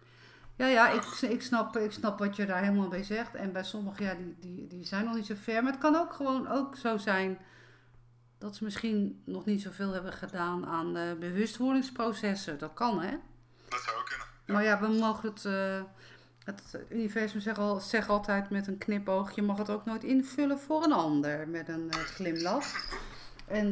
Ja, 0.56 0.66
ja, 0.66 0.90
ik, 0.90 1.04
ik, 1.20 1.42
snap, 1.42 1.76
ik 1.76 1.92
snap 1.92 2.18
wat 2.18 2.36
je 2.36 2.46
daar 2.46 2.62
helemaal 2.62 2.88
bij 2.88 3.02
zegt. 3.02 3.34
En 3.34 3.52
bij 3.52 3.64
sommigen, 3.64 4.04
ja, 4.04 4.14
die, 4.14 4.36
die, 4.40 4.66
die 4.66 4.84
zijn 4.84 5.04
nog 5.04 5.14
niet 5.14 5.26
zo 5.26 5.34
ver. 5.36 5.62
Maar 5.62 5.72
het 5.72 5.80
kan 5.80 5.96
ook 5.96 6.12
gewoon 6.12 6.48
ook 6.48 6.76
zo 6.76 6.96
zijn 6.96 7.38
dat 8.38 8.56
ze 8.56 8.64
misschien 8.64 9.22
nog 9.24 9.44
niet 9.44 9.62
zoveel 9.62 9.92
hebben 9.92 10.12
gedaan 10.12 10.66
aan 10.66 10.96
uh, 10.96 11.12
bewustwordingsprocessen. 11.18 12.58
Dat 12.58 12.74
kan, 12.74 13.00
hè? 13.00 13.16
Dat 13.68 13.80
zou 13.80 13.96
ook 13.96 14.06
kunnen. 14.06 14.26
Ja. 14.46 14.52
Maar 14.52 14.64
ja, 14.64 14.80
we 14.80 14.88
mogen 14.88 15.28
het... 15.28 15.44
Uh, 15.44 15.82
het 16.42 16.78
universum 16.88 17.40
zegt, 17.40 17.58
al, 17.58 17.80
zegt 17.80 18.08
altijd 18.08 18.50
met 18.50 18.66
een 18.66 18.78
knipoog, 18.78 19.34
je 19.34 19.42
mag 19.42 19.58
het 19.58 19.70
ook 19.70 19.84
nooit 19.84 20.04
invullen 20.04 20.58
voor 20.58 20.84
een 20.84 20.92
ander 20.92 21.48
met 21.48 21.68
een 21.68 21.90
uh, 21.94 21.94
glimlach. 21.94 22.66
En, 23.46 23.68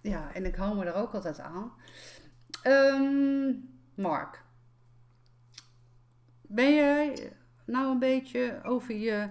ja, 0.00 0.32
en 0.32 0.44
ik 0.44 0.54
hou 0.54 0.76
me 0.76 0.84
daar 0.84 0.94
ook 0.94 1.14
altijd 1.14 1.40
aan. 1.40 1.72
Um, 2.64 3.68
Mark, 3.94 4.42
ben 6.48 6.74
jij 6.74 7.32
nou 7.64 7.90
een 7.90 7.98
beetje 7.98 8.60
over 8.64 8.94
je, 8.94 9.30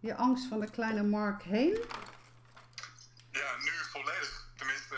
je 0.00 0.16
angst 0.16 0.48
van 0.48 0.60
de 0.60 0.70
kleine 0.70 1.02
Mark 1.02 1.42
heen? 1.42 1.78
Ja, 3.30 3.56
nu 3.56 3.70
volledig. 3.70 4.48
Tenminste, 4.56 4.96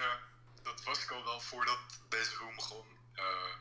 dat 0.62 0.84
was 0.84 1.02
ik 1.02 1.10
al 1.10 1.24
wel 1.24 1.40
voordat 1.40 1.78
deze 2.08 2.36
room 2.36 2.54
begon. 2.54 2.86
Uh, 3.14 3.54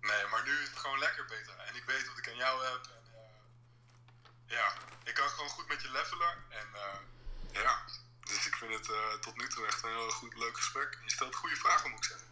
nee, 0.00 0.26
maar 0.30 0.42
nu 0.44 0.52
is 0.52 0.68
het 0.68 0.78
gewoon 0.78 0.98
lekker 0.98 1.24
beter. 1.24 1.58
En 1.58 1.74
ik 1.74 1.84
weet 1.84 2.08
wat 2.08 2.18
ik 2.18 2.28
aan 2.28 2.36
jou 2.36 2.64
heb. 2.64 2.80
En, 2.96 3.04
uh, 3.12 4.56
ja, 4.56 4.72
ik 5.04 5.14
kan 5.14 5.28
gewoon 5.28 5.50
goed 5.50 5.68
met 5.68 5.82
je 5.82 5.90
levelen. 5.90 6.34
En 6.48 6.68
uh, 6.74 7.62
ja, 7.62 7.82
dus 8.20 8.46
ik 8.46 8.54
vind 8.54 8.72
het 8.74 9.22
tot 9.22 9.36
nu 9.36 9.48
toe 9.48 9.66
echt 9.66 9.82
een 9.82 9.90
heel 9.90 10.10
goed, 10.10 10.36
leuk 10.36 10.56
gesprek. 10.56 10.98
Je 11.04 11.10
stelt 11.10 11.34
goede 11.34 11.56
vragen, 11.56 11.90
moet 11.90 11.98
ik 11.98 12.04
zeggen. 12.04 12.29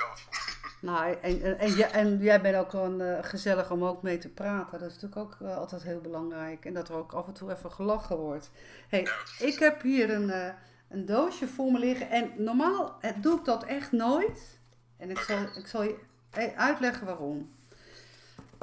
Af. 0.00 0.28
Nou, 0.80 1.16
en, 1.22 1.42
en, 1.42 1.58
en, 1.58 1.92
en, 1.92 2.18
jij 2.18 2.40
bent 2.40 2.56
ook 2.56 2.70
gewoon 2.70 3.02
uh, 3.02 3.18
gezellig 3.20 3.70
om 3.70 3.84
ook 3.84 4.02
mee 4.02 4.18
te 4.18 4.28
praten. 4.28 4.78
Dat 4.78 4.88
is 4.88 4.94
natuurlijk 5.00 5.20
ook 5.20 5.36
uh, 5.42 5.56
altijd 5.56 5.82
heel 5.82 6.00
belangrijk. 6.00 6.64
En 6.64 6.74
dat 6.74 6.88
er 6.88 6.94
ook 6.94 7.12
af 7.12 7.26
en 7.26 7.32
toe 7.32 7.52
even 7.52 7.72
gelachen 7.72 8.16
wordt. 8.16 8.50
hey, 8.88 9.08
ik 9.38 9.58
heb 9.58 9.82
hier 9.82 10.10
een, 10.10 10.28
uh, 10.28 10.48
een 10.88 11.06
doosje 11.06 11.46
voor 11.46 11.72
me 11.72 11.78
liggen. 11.78 12.10
En 12.10 12.30
normaal 12.36 12.98
doe 13.20 13.38
ik 13.38 13.44
dat 13.44 13.64
echt 13.64 13.92
nooit. 13.92 14.58
En 14.96 15.10
ik 15.10 15.18
zal, 15.18 15.38
ik 15.42 15.66
zal 15.66 15.82
je 15.82 15.96
uitleggen 16.56 17.06
waarom. 17.06 17.50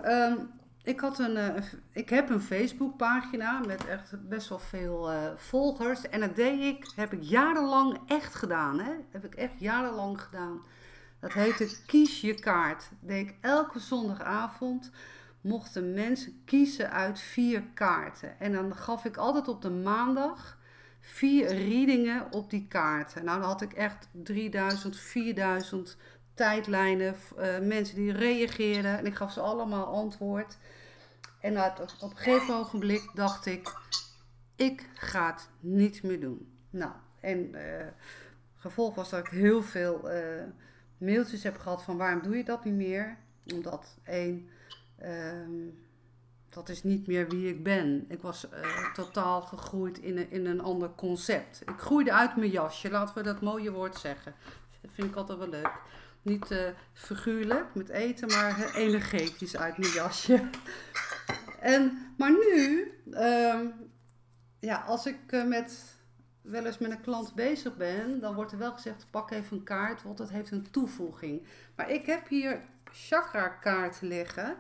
Um, 0.06 0.52
ik, 0.84 1.00
had 1.00 1.20
een, 1.20 1.64
ik 1.92 2.10
heb 2.10 2.30
een 2.30 2.42
Facebookpagina 2.42 3.60
met 3.60 3.86
echt 3.86 4.30
best 4.30 4.50
wel 4.50 4.60
veel 4.60 5.12
volgers. 5.36 6.10
En 6.10 6.20
dat 6.20 6.36
deed 6.36 6.62
ik, 6.62 6.92
heb 6.96 7.14
ik 7.14 7.22
jarenlang 7.22 8.00
echt 8.08 8.36
gedaan. 8.36 8.80
Hè? 8.80 8.92
Heb 9.12 9.26
ik 9.26 9.36
echt 9.36 9.60
jarenlang 9.60 10.22
gedaan. 10.22 10.62
Dat 11.26 11.34
heette 11.34 11.70
Kies 11.86 12.22
je 12.22 12.34
kaart. 12.34 12.88
Dat 12.90 13.10
deed 13.10 13.28
ik 13.28 13.36
elke 13.42 13.80
zondagavond. 13.80 14.92
Mochten 15.42 15.94
mensen 15.94 16.42
kiezen 16.46 16.92
uit 16.92 17.20
vier 17.20 17.64
kaarten. 17.74 18.40
En 18.40 18.52
dan 18.52 18.76
gaf 18.76 19.06
ik 19.06 19.18
altijd 19.18 19.48
op 19.48 19.62
de 19.62 19.70
maandag 19.70 20.58
vier 21.00 21.48
readingen 21.48 22.32
op 22.32 22.50
die 22.50 22.68
kaarten. 22.68 23.26
Nou, 23.26 23.40
dan 23.40 23.50
had 23.50 23.62
ik 23.62 23.74
echt 23.74 24.08
3000, 24.12 24.98
4000 24.98 25.98
tijdlijnen. 26.34 27.16
Uh, 27.38 27.60
mensen 27.60 27.96
die 27.96 28.12
reageerden. 28.12 28.98
En 28.98 29.06
ik 29.06 29.16
gaf 29.16 29.32
ze 29.32 29.40
allemaal 29.40 29.86
antwoord. 29.86 30.58
En 31.40 31.58
op 31.60 32.12
een 32.12 32.18
gegeven 32.18 32.56
ogenblik 32.56 33.12
dacht 33.14 33.46
ik: 33.46 33.74
ik 34.56 34.90
ga 34.94 35.32
het 35.32 35.50
niet 35.60 36.04
meer 36.04 36.20
doen. 36.20 36.52
Nou, 36.70 36.92
en 37.20 37.56
uh, 37.56 37.86
gevolg 38.56 38.96
was 38.96 39.10
dat 39.10 39.20
ik 39.20 39.28
heel 39.28 39.64
veel. 39.64 40.12
Uh, 40.14 40.44
mailtjes 41.06 41.44
heb 41.44 41.58
gehad 41.58 41.84
van 41.84 41.98
waarom 41.98 42.22
doe 42.22 42.38
je 42.38 42.44
dat 42.44 42.64
niet 42.66 42.74
meer? 42.74 43.18
Omdat 43.54 43.98
één, 44.04 44.50
um, 45.04 45.84
dat 46.50 46.70
is 46.70 46.84
niet 46.84 47.08
meer 47.08 47.30
wie 47.30 47.50
ik 47.50 47.64
ben. 47.64 48.06
Ik 48.08 48.22
was 48.22 48.48
uh, 48.54 48.94
totaal 48.94 49.42
gegroeid 49.42 50.00
in 50.00 50.18
een, 50.18 50.32
in 50.32 50.46
een 50.46 50.62
ander 50.62 50.90
concept. 50.96 51.62
Ik 51.62 51.80
groeide 51.80 52.14
uit 52.14 52.36
mijn 52.36 52.52
jasje, 52.52 52.90
laten 52.90 53.16
we 53.16 53.24
dat 53.24 53.42
mooie 53.42 53.72
woord 53.72 53.96
zeggen. 53.96 54.34
Dat 54.82 54.92
vind 54.94 55.10
ik 55.10 55.16
altijd 55.16 55.38
wel 55.38 55.50
leuk. 55.50 55.72
Niet 56.22 56.52
uh, 56.52 56.68
figuurlijk 56.94 57.76
met 57.76 57.90
eten, 57.90 58.28
maar 58.28 58.76
energetisch 58.76 59.58
uit 59.58 59.78
mijn 59.78 59.92
jasje. 59.92 60.50
en, 61.60 62.14
maar 62.18 62.32
nu, 62.32 62.92
um, 63.12 63.74
ja, 64.60 64.78
als 64.82 65.06
ik 65.06 65.46
met 65.46 65.95
wel 66.46 66.66
eens 66.66 66.78
met 66.78 66.92
een 66.92 67.02
klant 67.02 67.34
bezig 67.34 67.78
ben, 67.78 68.20
dan 68.20 68.36
wordt 68.36 68.52
er 68.52 68.58
wel 68.58 68.74
gezegd: 68.74 69.08
pak 69.10 69.32
even 69.32 69.58
een 69.58 69.64
kaart, 69.64 70.04
want 70.04 70.18
dat 70.18 70.30
heeft 70.30 70.52
een 70.52 70.72
toevoeging. 70.72 71.48
Maar 71.76 71.90
ik 71.90 72.06
heb 72.06 72.28
hier 72.28 72.62
chakra 72.92 73.48
kaarten 73.48 74.08
liggen. 74.08 74.56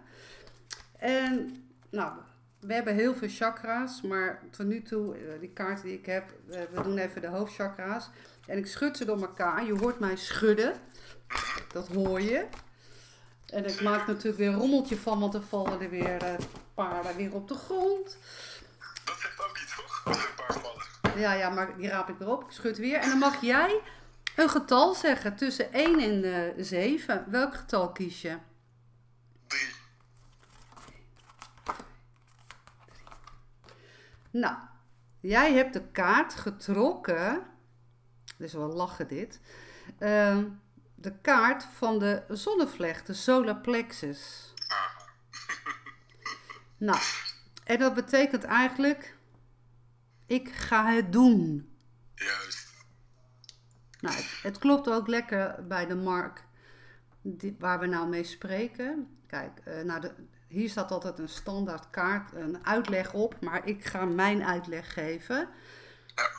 En 0.98 1.64
nou, 1.90 2.14
we 2.60 2.74
hebben 2.74 2.96
heel 2.96 3.16
veel 3.16 3.30
chakra's, 3.30 4.02
maar 4.02 4.42
tot 4.52 4.66
nu 4.66 4.82
toe, 4.82 5.16
eh, 5.16 5.40
die 5.40 5.50
kaarten 5.50 5.86
die 5.86 5.98
ik 5.98 6.06
heb, 6.06 6.34
eh, 6.50 6.62
we 6.72 6.82
doen 6.82 6.98
even 6.98 7.22
de 7.22 7.28
hoofdchakra's. 7.28 8.10
En 8.48 8.58
ik 8.58 8.68
schud 8.68 8.98
ze 8.98 9.06
door 9.06 9.22
elkaar. 9.22 9.66
Je 9.66 9.78
hoort 9.78 10.00
mij 10.00 10.16
schudden. 10.16 10.74
Dat 11.72 11.88
hoor 11.88 12.22
je. 12.22 12.46
En 13.46 13.66
ik 13.66 13.82
maak 13.82 14.08
natuurlijk 14.08 14.38
weer 14.38 14.48
een 14.48 14.60
rommeltje 14.60 14.98
van, 14.98 15.20
want 15.20 15.34
er 15.34 15.42
vallen 15.42 15.82
er 15.82 15.90
weer 15.90 16.24
een 16.24 16.38
paar 16.74 17.16
weer 17.16 17.34
op 17.34 17.48
de 17.48 17.56
grond. 17.56 18.18
Dat 19.06 19.20
zegt 19.20 19.44
ook 19.44 19.58
iets, 19.58 19.76
toch? 19.76 20.04
Een 20.06 20.36
paar 20.36 20.60
vallen. 20.60 20.85
Ja, 21.16 21.34
ja, 21.34 21.50
maar 21.50 21.78
die 21.78 21.88
raap 21.88 22.10
ik 22.10 22.20
erop. 22.20 22.44
Ik 22.44 22.52
schud 22.52 22.78
weer. 22.78 22.98
En 22.98 23.10
dan 23.10 23.18
mag 23.18 23.42
jij 23.42 23.82
een 24.36 24.50
getal 24.50 24.94
zeggen 24.94 25.36
tussen 25.36 25.74
1 25.74 26.00
en 26.00 26.24
uh, 26.58 26.64
7. 26.64 27.26
Welk 27.28 27.56
getal 27.56 27.92
kies 27.92 28.22
je? 28.22 28.38
3. 29.48 29.68
Nou, 34.32 34.58
jij 35.20 35.54
hebt 35.54 35.74
de 35.74 35.88
kaart 35.92 36.34
getrokken. 36.34 37.44
Dus 38.38 38.54
wel 38.54 38.74
lachen 38.74 39.08
dit. 39.08 39.40
Uh, 40.00 40.38
de 40.96 41.14
kaart 41.22 41.64
van 41.64 42.00
de 42.00 42.24
zonnevlecht, 42.30 43.08
de 43.08 43.14
solar 43.14 43.56
plexus. 43.56 44.54
nou, 46.78 47.00
en 47.64 47.80
dat 47.80 47.94
betekent 47.94 48.44
eigenlijk 48.44 49.15
ik 50.26 50.54
ga 50.54 50.94
het 50.94 51.12
doen. 51.12 51.70
Juist. 52.16 52.74
Nou, 54.00 54.16
het, 54.16 54.40
het 54.42 54.58
klopt 54.58 54.90
ook 54.90 55.08
lekker 55.08 55.68
bij 55.68 55.86
de 55.86 55.96
mark 55.96 56.44
die, 57.22 57.56
waar 57.60 57.80
we 57.80 57.86
nou 57.86 58.08
mee 58.08 58.24
spreken. 58.24 59.18
Kijk, 59.28 59.62
uh, 59.68 59.82
nou 59.82 60.02
de, 60.02 60.14
hier 60.48 60.70
staat 60.70 60.92
altijd 60.92 61.20
een 61.20 61.30
standaard 61.30 61.90
kaart, 61.90 62.34
een 62.34 62.66
uitleg 62.66 63.14
op, 63.14 63.42
maar 63.42 63.68
ik 63.68 63.86
ga 63.86 64.06
mijn 64.06 64.44
uitleg 64.44 64.94
geven. 64.94 65.50
Ja. 66.16 66.30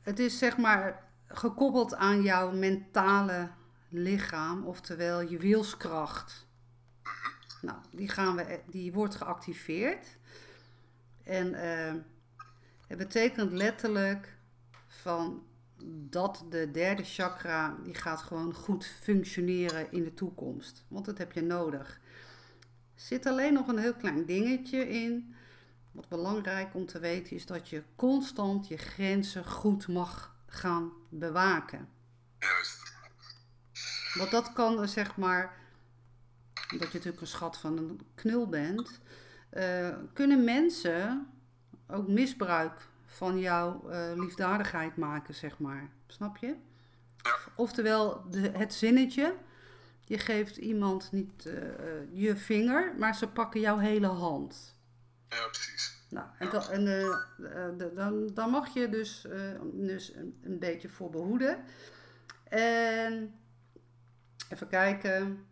Het 0.00 0.18
is 0.18 0.38
zeg 0.38 0.56
maar 0.56 1.08
gekoppeld 1.26 1.94
aan 1.94 2.22
jouw 2.22 2.52
mentale 2.52 3.50
lichaam, 3.88 4.64
oftewel 4.64 5.20
je 5.20 5.38
wilskracht. 5.38 6.46
Nou, 7.60 7.78
die, 7.90 8.08
gaan 8.08 8.36
we, 8.36 8.60
die 8.66 8.92
wordt 8.92 9.14
geactiveerd. 9.14 10.06
En 11.22 11.54
uh, 11.54 12.02
het 12.92 13.00
betekent 13.00 13.52
letterlijk 13.52 14.36
van 14.86 15.46
dat 16.10 16.44
de 16.48 16.70
derde 16.70 17.04
chakra 17.04 17.76
die 17.84 17.94
gaat 17.94 18.22
gewoon 18.22 18.54
goed 18.54 18.86
functioneren 18.86 19.92
in 19.92 20.04
de 20.04 20.14
toekomst. 20.14 20.84
Want 20.88 21.04
dat 21.04 21.18
heb 21.18 21.32
je 21.32 21.42
nodig. 21.42 22.00
Er 22.94 23.00
zit 23.00 23.26
alleen 23.26 23.52
nog 23.52 23.68
een 23.68 23.78
heel 23.78 23.94
klein 23.94 24.26
dingetje 24.26 24.88
in. 24.88 25.34
Wat 25.92 26.08
belangrijk 26.08 26.74
om 26.74 26.86
te 26.86 26.98
weten 26.98 27.36
is 27.36 27.46
dat 27.46 27.68
je 27.68 27.82
constant 27.96 28.68
je 28.68 28.76
grenzen 28.76 29.44
goed 29.44 29.88
mag 29.88 30.36
gaan 30.46 30.92
bewaken. 31.08 31.88
Juist. 32.38 32.92
Want 34.14 34.30
dat 34.30 34.52
kan, 34.52 34.88
zeg 34.88 35.16
maar, 35.16 35.56
omdat 36.72 36.88
je 36.88 36.96
natuurlijk 36.96 37.20
een 37.20 37.26
schat 37.26 37.58
van 37.58 37.78
een 37.78 38.00
knul 38.14 38.48
bent, 38.48 39.00
eh, 39.50 39.96
kunnen 40.12 40.44
mensen 40.44 41.26
ook 41.92 42.08
misbruik 42.08 42.88
van 43.06 43.38
jouw 43.38 43.88
eh, 43.90 44.12
liefdadigheid 44.14 44.96
maken, 44.96 45.34
zeg 45.34 45.58
maar. 45.58 45.90
Snap 46.06 46.36
je? 46.36 46.46
Ja. 47.16 47.34
Oftewel, 47.56 48.24
de, 48.30 48.40
het 48.40 48.74
zinnetje, 48.74 49.34
je 50.04 50.18
geeft 50.18 50.56
iemand 50.56 51.12
niet 51.12 51.46
eh, 51.46 51.68
eh, 51.68 51.74
je 52.12 52.36
vinger, 52.36 52.94
maar 52.98 53.14
ze 53.14 53.28
pakken 53.28 53.60
jouw 53.60 53.78
hele 53.78 54.06
hand. 54.06 54.76
Ja, 55.28 55.46
precies. 55.46 56.00
Nou, 56.08 56.26
en, 56.38 56.84
de- 57.78 57.92
dan, 57.94 58.30
dan 58.34 58.50
mag 58.50 58.74
je 58.74 58.88
dus, 58.88 59.26
dus 59.72 60.14
een, 60.14 60.38
een 60.42 60.58
beetje 60.58 60.88
voor 60.88 61.10
behoeden. 61.10 61.64
En 62.48 63.34
even 64.48 64.68
kijken. 64.68 65.46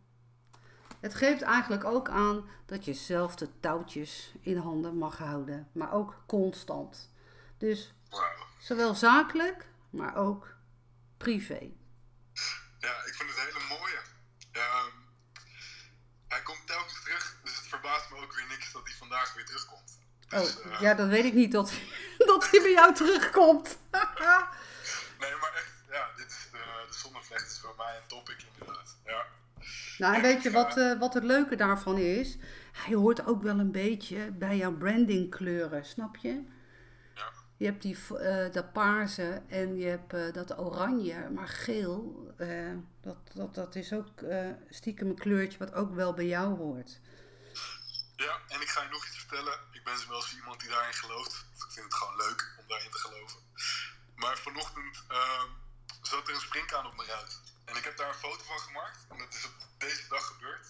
Het 1.01 1.15
geeft 1.15 1.43
eigenlijk 1.43 1.85
ook 1.85 2.09
aan 2.09 2.49
dat 2.67 2.85
je 2.85 2.95
zelf 2.95 3.35
de 3.37 3.61
touwtjes 3.61 4.33
in 4.41 4.57
handen 4.57 4.97
mag 4.97 5.19
houden, 5.19 5.69
maar 5.73 5.93
ook 5.93 6.15
constant. 6.27 7.11
Dus 7.59 7.95
zowel 8.59 8.95
zakelijk, 8.95 9.67
maar 9.91 10.17
ook 10.17 10.55
privé. 11.17 11.71
Ja, 12.79 13.05
ik 13.07 13.15
vind 13.15 13.31
het 13.31 13.39
hele 13.39 13.79
mooie. 13.79 13.99
Ehm, 14.53 14.91
hij 16.29 16.43
komt 16.43 16.67
telkens 16.67 17.03
terug, 17.03 17.37
dus 17.45 17.57
het 17.57 17.67
verbaast 17.67 18.11
me 18.11 18.17
ook 18.17 18.35
weer 18.35 18.47
niks 18.49 18.73
dat 18.73 18.83
hij 18.85 18.95
vandaag 18.97 19.35
weer 19.35 19.47
terugkomt. 19.47 19.99
Dus, 20.29 20.57
Oh, 20.59 20.73
eh, 20.73 20.81
ja, 20.81 20.95
dan 20.95 21.09
weet 21.09 21.25
ik 21.25 21.35
niet 21.35 21.53
dat, 21.53 21.73
dat 22.33 22.51
hij 22.51 22.61
bij 22.61 22.73
jou 22.73 22.95
terugkomt. 22.95 23.79
Nee, 25.21 25.37
maar 25.41 25.53
echt, 25.55 25.73
ja, 25.91 26.11
dit 26.17 26.27
is 26.27 26.49
de, 26.51 26.87
de 26.91 26.95
zonnevlecht 26.99 27.51
is 27.51 27.61
voor 27.61 27.75
mij 27.77 27.97
een 27.97 28.07
topic 28.07 28.43
inderdaad. 28.53 28.97
Ja. 29.05 29.27
Nou, 30.01 30.15
en 30.15 30.23
weet 30.23 30.43
je 30.43 30.51
wat, 30.51 30.77
eh, 30.77 30.99
wat 30.99 31.15
het 31.15 31.25
leuke 31.25 31.57
daarvan 31.57 31.99
is? 31.99 32.37
Hij 32.73 32.95
hoort 32.95 33.27
ook 33.27 33.43
wel 33.43 33.59
een 33.59 33.73
beetje 33.73 34.31
bij 34.33 34.57
jouw 34.57 34.73
brandingkleuren, 34.73 35.85
snap 35.85 36.17
je? 36.17 36.45
Ja. 37.15 37.33
Je 37.57 37.65
hebt 37.65 37.83
die, 37.83 37.97
eh, 38.19 38.53
dat 38.53 38.73
paarse 38.73 39.43
en 39.49 39.77
je 39.77 39.87
hebt 39.87 40.13
eh, 40.13 40.33
dat 40.33 40.59
oranje, 40.59 41.31
maar 41.31 41.49
geel, 41.49 42.33
dat, 43.01 43.17
dat, 43.35 43.55
dat 43.55 43.75
is 43.75 43.93
ook 43.93 44.09
stiekem 44.71 45.09
een 45.09 45.19
kleurtje 45.19 45.59
wat 45.59 45.75
ook 45.75 45.95
wel 45.95 46.15
bij 46.15 46.27
jou 46.27 46.57
hoort. 46.57 47.01
ja, 48.17 48.39
en 48.49 48.61
ik 48.61 48.69
ga 48.69 48.83
je 48.83 48.89
nog 48.91 49.07
iets 49.07 49.19
vertellen. 49.19 49.59
Ik 49.73 49.85
ben 49.85 49.95
wel 50.09 50.17
eens 50.17 50.35
iemand 50.35 50.61
die 50.61 50.69
daarin 50.69 50.95
gelooft. 50.95 51.47
Ik 51.55 51.73
vind 51.73 51.85
het 51.85 51.95
gewoon 51.95 52.17
leuk 52.17 52.57
om 52.61 52.65
daarin 52.69 52.91
te 52.91 52.99
geloven. 52.99 53.39
Maar 54.17 54.39
vanochtend 54.39 55.05
ehm, 55.09 55.49
zat 56.03 56.29
er 56.29 56.35
een 56.35 56.41
springkaan 56.41 56.87
op 56.87 56.97
mijn 56.97 57.09
ruit. 57.09 57.41
En 57.71 57.77
ik 57.77 57.85
heb 57.85 57.97
daar 57.97 58.09
een 58.09 58.25
foto 58.27 58.43
van 58.45 58.59
gemaakt. 58.59 58.99
En 59.11 59.18
dat 59.18 59.35
is 59.35 59.45
op 59.47 59.55
deze 59.79 60.09
dag 60.09 60.27
gebeurd. 60.27 60.66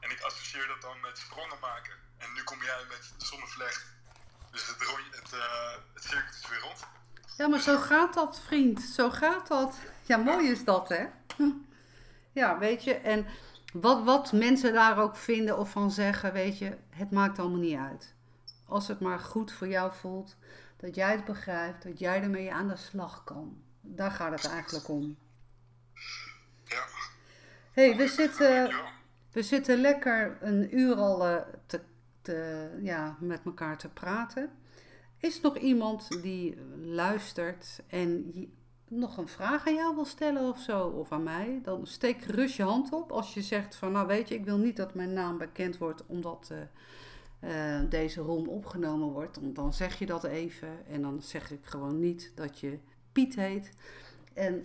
En 0.00 0.10
ik 0.10 0.20
associeer 0.20 0.66
dat 0.66 0.80
dan 0.80 1.00
met 1.00 1.18
sprongen 1.18 1.58
maken. 1.60 1.94
En 2.18 2.32
nu 2.32 2.42
kom 2.42 2.62
jij 2.62 2.84
met 2.88 3.12
zonnevlecht. 3.16 3.84
Dus 4.50 4.66
het, 4.66 4.76
het, 5.10 5.32
eh, 5.32 5.72
het 5.94 6.04
circuit 6.04 6.34
is 6.42 6.48
weer 6.48 6.58
rond. 6.58 6.86
Ja, 7.36 7.48
maar 7.48 7.60
zo 7.60 7.78
gaat 7.78 8.14
dat, 8.14 8.40
vriend. 8.40 8.80
Zo 8.80 9.10
gaat 9.10 9.46
dat. 9.46 9.78
Ja, 10.02 10.16
mooi 10.16 10.50
is 10.50 10.64
dat, 10.64 10.88
hè? 10.88 11.06
Ja, 12.32 12.58
weet 12.58 12.84
je. 12.84 12.94
En 12.94 13.26
wat, 13.72 14.04
wat 14.04 14.32
mensen 14.32 14.72
daar 14.72 14.98
ook 14.98 15.16
vinden 15.16 15.58
of 15.58 15.70
van 15.70 15.90
zeggen, 15.90 16.32
weet 16.32 16.58
je, 16.58 16.76
het 16.90 17.10
maakt 17.10 17.38
allemaal 17.38 17.58
niet 17.58 17.78
uit. 17.78 18.14
Als 18.66 18.88
het 18.88 19.00
maar 19.00 19.18
goed 19.18 19.52
voor 19.52 19.68
jou 19.68 19.92
voelt, 19.94 20.36
dat 20.76 20.94
jij 20.94 21.12
het 21.12 21.24
begrijpt, 21.24 21.82
dat 21.82 21.98
jij 21.98 22.22
ermee 22.22 22.52
aan 22.52 22.68
de 22.68 22.76
slag 22.76 23.24
kan. 23.24 23.62
Daar 23.80 24.10
gaat 24.10 24.32
het 24.32 24.52
eigenlijk 24.52 24.88
om. 24.88 25.16
Hey, 27.70 27.96
we 27.96 28.08
zitten, 28.08 28.74
we 29.32 29.42
zitten 29.42 29.80
lekker 29.80 30.38
een 30.40 30.78
uur 30.78 30.94
al 30.94 31.26
eh, 31.26 31.36
te, 31.66 31.80
te, 32.22 32.68
ja, 32.82 33.16
met 33.20 33.40
elkaar 33.44 33.78
te 33.78 33.88
praten. 33.88 34.50
Is 35.18 35.36
er 35.36 35.42
nog 35.42 35.58
iemand 35.58 36.22
die 36.22 36.56
luistert 36.82 37.82
en 37.86 38.32
nog 38.88 39.16
een 39.16 39.28
vraag 39.28 39.66
aan 39.66 39.74
jou 39.74 39.94
wil 39.94 40.04
stellen 40.04 40.48
of 40.48 40.58
zo, 40.60 40.86
of 40.86 41.12
aan 41.12 41.22
mij? 41.22 41.60
Dan 41.62 41.86
steek 41.86 42.22
gerust 42.22 42.56
je 42.56 42.62
hand 42.62 42.92
op 42.92 43.12
als 43.12 43.34
je 43.34 43.42
zegt 43.42 43.76
van, 43.76 43.92
nou 43.92 44.06
weet 44.06 44.28
je, 44.28 44.34
ik 44.34 44.44
wil 44.44 44.58
niet 44.58 44.76
dat 44.76 44.94
mijn 44.94 45.12
naam 45.12 45.38
bekend 45.38 45.78
wordt 45.78 46.06
omdat 46.06 46.52
eh, 47.40 47.78
eh, 47.78 47.90
deze 47.90 48.20
room 48.20 48.48
opgenomen 48.48 49.08
wordt. 49.08 49.54
Dan- 49.54 49.74
zeg 49.74 49.98
je 49.98 50.06
dat 50.06 50.24
even 50.24 50.86
en 50.86 51.02
dan 51.02 51.22
zeg 51.22 51.50
ik 51.50 51.64
gewoon 51.64 51.98
niet 52.00 52.32
dat 52.34 52.58
je 52.58 52.78
Piet 53.12 53.34
heet. 53.34 53.72
En 54.34 54.64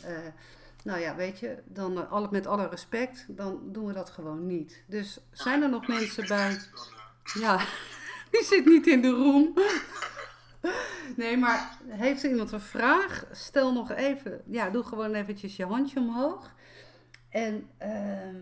nou 0.85 0.99
ja, 0.99 1.15
weet 1.15 1.39
je, 1.39 1.63
dan 1.65 1.97
eh, 1.97 2.29
met 2.29 2.47
alle 2.47 2.67
respect, 2.67 3.25
dan 3.27 3.71
doen 3.71 3.85
we 3.85 3.93
dat 3.93 4.09
gewoon 4.09 4.45
niet. 4.45 4.83
Dus 4.87 5.19
zijn 5.31 5.61
er 5.61 5.69
nog 5.69 5.87
mensen 5.87 6.27
bij? 6.27 6.59
Ja, 7.39 7.57
die 8.31 8.43
zit 8.43 8.65
niet 8.65 8.87
in 8.87 9.01
de 9.01 9.09
room. 9.09 9.53
Nee, 11.15 11.37
maar 11.37 11.77
heeft 11.87 12.23
er 12.23 12.29
iemand 12.29 12.51
een 12.51 12.59
vraag? 12.59 13.25
Stel 13.31 13.73
nog 13.73 13.91
even, 13.91 14.41
ja, 14.45 14.69
doe 14.69 14.83
gewoon 14.83 15.13
eventjes 15.13 15.55
je 15.55 15.65
handje 15.65 15.99
omhoog. 15.99 16.53
En 17.29 17.69
ehm, 17.77 18.41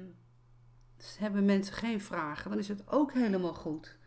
hebben 1.18 1.46
mensen 1.46 1.74
geen 1.74 2.02
vragen, 2.02 2.50
dan 2.50 2.60
is 2.60 2.68
het 2.68 2.84
ook 2.88 3.14
helemaal 3.14 3.54
goed. 3.54 3.98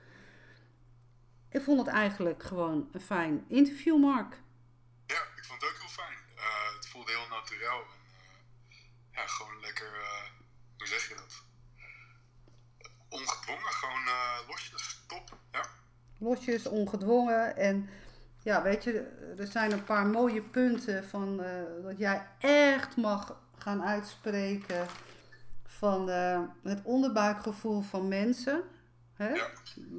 Ik 1.49 1.63
vond 1.63 1.79
het 1.79 1.89
eigenlijk 1.89 2.43
gewoon 2.43 2.89
een 2.93 3.01
fijn 3.01 3.45
interview, 3.49 4.01
Mark. 4.01 4.41
Ja, 5.07 5.23
ik 5.37 5.45
vond 5.45 5.61
het 5.61 5.71
ook 5.71 5.79
heel 5.79 5.89
fijn. 5.89 6.19
Eh, 6.37 6.75
het 6.77 6.87
voelde 6.89 7.11
heel 7.11 7.29
natuurlijk. 7.29 7.96
Ja, 9.17 9.27
gewoon 9.27 9.61
lekker, 9.61 9.87
eh, 9.87 10.31
hoe 10.77 10.87
zeg 10.87 11.09
je 11.09 11.15
dat? 11.15 11.43
Ongedwongen, 13.09 13.73
gewoon 13.73 14.07
eh, 14.07 14.39
losjes, 14.49 15.01
top. 15.07 15.39
Ja, 15.53 15.63
losjes, 16.19 16.67
ongedwongen. 16.67 17.57
En 17.57 17.89
ja, 18.43 18.63
weet 18.63 18.85
je, 18.85 19.01
er 19.39 19.47
zijn 19.47 19.73
een 19.73 19.85
paar 19.85 20.07
mooie 20.07 20.43
punten 20.43 21.05
van 21.05 21.43
eh, 21.43 21.63
dat 21.83 21.99
jij 21.99 22.27
echt 22.39 22.97
mag 22.97 23.41
gaan 23.59 23.83
uitspreken 23.83 24.87
van 25.67 26.09
het 26.63 26.81
onderbuikgevoel 26.83 27.81
van 27.81 28.09
mensen. 28.09 28.63
Hè? 29.15 29.29
Ja. 29.29 29.49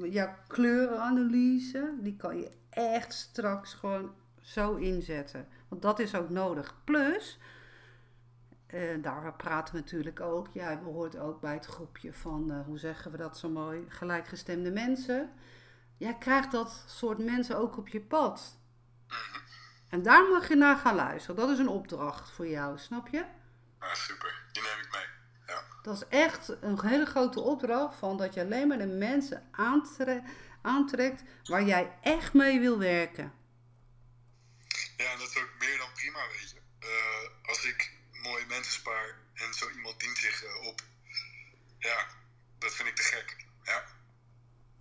Jouw 0.02 0.34
kleurenanalyse, 0.46 1.94
die 2.00 2.16
kan 2.16 2.38
je 2.38 2.50
echt 2.70 3.12
straks 3.12 3.74
gewoon 3.74 4.14
zo 4.40 4.74
inzetten. 4.74 5.48
Want 5.68 5.82
dat 5.82 5.98
is 5.98 6.14
ook 6.14 6.28
nodig. 6.28 6.74
Plus, 6.84 7.38
eh, 8.68 9.02
daar 9.02 9.34
praten 9.34 9.74
we 9.74 9.80
natuurlijk 9.80 10.20
ook. 10.20 10.48
Jij 10.52 10.78
behoort 10.78 11.16
ook 11.16 11.40
bij 11.40 11.54
het 11.54 11.66
groepje 11.66 12.12
van, 12.12 12.50
eh, 12.50 12.64
hoe 12.64 12.78
zeggen 12.78 13.10
we 13.10 13.16
dat 13.16 13.38
zo 13.38 13.48
mooi, 13.48 13.84
gelijkgestemde 13.88 14.70
mensen. 14.70 15.32
Jij 15.96 16.14
krijgt 16.18 16.52
dat 16.52 16.84
soort 16.86 17.18
mensen 17.18 17.56
ook 17.58 17.76
op 17.76 17.88
je 17.88 18.00
pad. 18.00 18.58
En 19.88 20.02
daar 20.02 20.28
mag 20.28 20.48
je 20.48 20.54
naar 20.56 20.76
gaan 20.76 20.94
luisteren. 20.94 21.36
Dat 21.36 21.50
is 21.50 21.58
een 21.58 21.68
opdracht 21.68 22.30
voor 22.30 22.46
jou, 22.48 22.78
snap 22.78 23.08
je? 23.08 23.24
ah, 23.78 23.94
super. 23.94 24.44
Die 24.52 24.62
neem 24.62 24.78
ik 24.82 24.88
mee. 24.92 25.06
Ja, 25.46 25.62
Dat 25.82 25.96
is 25.96 26.06
echt 26.08 26.48
een 26.60 26.80
hele 26.80 27.06
grote 27.06 27.40
opdracht 27.40 27.96
van 27.96 28.16
dat 28.16 28.34
je 28.34 28.40
alleen 28.40 28.68
maar 28.68 28.78
de 28.78 28.86
mensen 28.86 29.48
aantre- 29.50 30.22
aantrekt 30.62 31.22
waar 31.44 31.62
jij 31.64 31.98
echt 32.02 32.34
mee 32.34 32.60
wil 32.60 32.78
werken. 32.78 33.32
ja 34.96 35.12
en 35.12 35.18
dat 35.18 35.28
is 35.28 35.38
ook 35.42 35.50
meer 35.58 35.78
dan 35.78 35.88
prima, 35.94 36.18
weet 36.28 36.50
je. 36.50 36.60
Eh, 36.78 37.48
als 37.48 37.64
ik 37.64 37.97
mooie 38.22 38.44
mensen 38.48 38.72
spaar 38.72 39.14
en 39.34 39.54
zo 39.54 39.70
iemand 39.70 40.00
dient 40.00 40.18
zich 40.18 40.44
eh, 40.44 40.66
op. 40.66 40.80
Ja, 41.78 42.06
dat 42.58 42.74
vind 42.74 42.88
ik 42.88 42.94
te 42.96 43.02
gek. 43.02 43.46
Ja, 43.62 43.84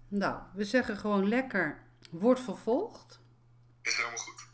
Nou, 0.08 0.42
we 0.54 0.64
zeggen 0.66 0.98
gewoon 0.98 1.28
lekker, 1.28 1.84
word 2.10 2.40
vervolgd. 2.40 3.20
is 3.82 3.96
helemaal 3.96 4.18
goed. 4.18 4.46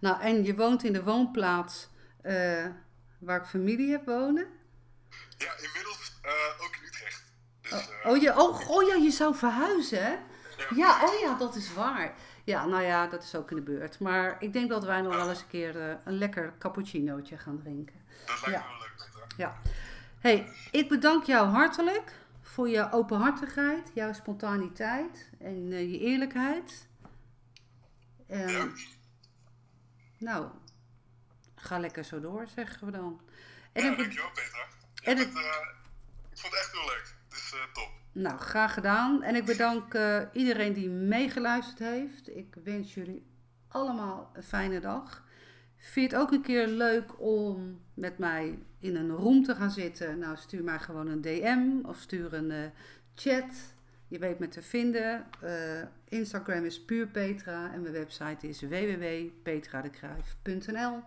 Nou, 0.00 0.20
en 0.20 0.44
je 0.44 0.54
woont 0.54 0.84
in 0.84 0.92
de 0.92 1.02
woonplaats 1.04 1.88
eh, 2.22 2.66
waar 3.18 3.40
ik 3.40 3.46
familie 3.46 3.90
heb 3.90 4.04
wonen. 4.06 4.46
Ja, 5.38 5.52
inmiddels 5.56 6.12
eh, 6.22 6.32
ook 6.64 6.76
in 6.76 6.86
Utrecht. 6.86 7.22
Dus, 7.60 7.72
Oh, 7.72 8.10
oh, 8.10 8.22
je, 8.22 8.36
oh, 8.36 8.70
oh 8.70 8.88
ja, 8.88 8.94
je 8.94 9.10
zou 9.10 9.34
verhuizen, 9.34 10.04
hè? 10.04 10.10
ja, 10.10 10.66
Ja, 10.74 11.04
oh 11.04 11.20
ja, 11.20 11.34
dat 11.34 11.54
is 11.56 11.72
waar. 11.74 12.14
Ja, 12.44 12.66
nou 12.66 12.82
ja, 12.82 13.06
dat 13.06 13.22
is 13.22 13.34
ook 13.34 13.50
in 13.50 13.56
de 13.56 13.62
beurt. 13.62 13.98
Maar 14.00 14.36
ik 14.42 14.52
denk 14.52 14.68
dat 14.68 14.84
wij 14.84 15.00
nog 15.00 15.14
wel 15.14 15.28
eens 15.28 15.40
een 15.40 15.46
keer 15.48 15.76
een 15.76 16.18
lekker 16.18 16.54
cappuccinootje 16.58 17.38
gaan 17.38 17.58
drinken. 17.58 18.03
Dat 18.26 18.40
lijkt 18.46 18.60
ja. 18.64 18.70
me 18.72 18.78
wel 18.78 18.78
leuk, 18.78 18.96
Petra. 18.96 19.26
Ja. 19.36 19.56
hey, 20.18 20.52
ik 20.70 20.88
bedank 20.88 21.24
jou 21.24 21.48
hartelijk 21.48 22.12
voor 22.40 22.68
je 22.68 22.92
openhartigheid, 22.92 23.90
jouw 23.94 24.12
spontaniteit 24.12 25.30
en 25.38 25.72
eh, 25.72 25.90
je 25.92 25.98
eerlijkheid. 25.98 26.88
En, 28.26 28.48
Ja. 28.48 28.68
Nou, 30.18 30.48
ga 31.54 31.78
lekker 31.78 32.04
zo 32.04 32.20
door, 32.20 32.46
zeggen 32.54 32.86
we 32.86 32.92
dan. 32.92 33.20
En 33.72 33.84
Ja, 33.84 33.94
dankjewel 33.96 34.30
en 35.04 35.18
ik- 35.18 35.26
het, 35.26 35.34
eh, 35.36 35.40
ik 36.30 36.38
vond 36.38 36.52
het 36.52 36.62
echt 36.62 36.72
heel 36.72 36.86
leuk. 36.86 37.14
Dus 37.28 37.52
eh, 37.52 37.60
top. 37.72 37.90
Nou, 38.12 38.38
graag 38.38 38.74
gedaan. 38.74 39.22
En 39.22 39.34
ik 39.34 39.44
bedank 39.44 39.94
iedereen 40.32 40.72
die 40.72 40.88
meegeluisterd 40.88 41.78
heeft. 41.78 42.36
Ik 42.36 42.56
wens 42.64 42.94
jullie 42.94 43.26
allemaal 43.68 44.30
een 44.34 44.42
fijne 44.42 44.80
dag. 44.80 45.24
Vind 45.76 46.10
je 46.10 46.16
het 46.16 46.26
ook 46.26 46.32
een 46.32 46.42
keer 46.42 46.66
leuk 46.66 47.20
om 47.20 47.83
met 47.94 48.18
mij 48.18 48.58
in 48.78 48.96
een 48.96 49.10
room 49.10 49.44
te 49.44 49.54
gaan 49.54 49.70
zitten? 49.70 50.18
Nou, 50.18 50.36
stuur 50.36 50.64
mij 50.64 50.78
gewoon 50.78 51.06
een 51.06 51.20
DM 51.20 51.70
of 51.82 52.00
stuur 52.00 52.34
een 52.34 52.50
eh, 52.50 52.64
chat. 53.14 53.74
Je 54.08 54.18
weet 54.18 54.38
me 54.38 54.48
te 54.48 54.62
vinden. 54.62 55.26
Eh, 55.40 55.82
Instagram 56.08 56.64
is 56.64 56.84
puur 56.84 57.06
Petra 57.06 57.72
en 57.72 57.82
mijn 57.82 57.92
website 57.92 58.48
is 58.48 58.60
www.petradekruif.nl. 58.60 61.02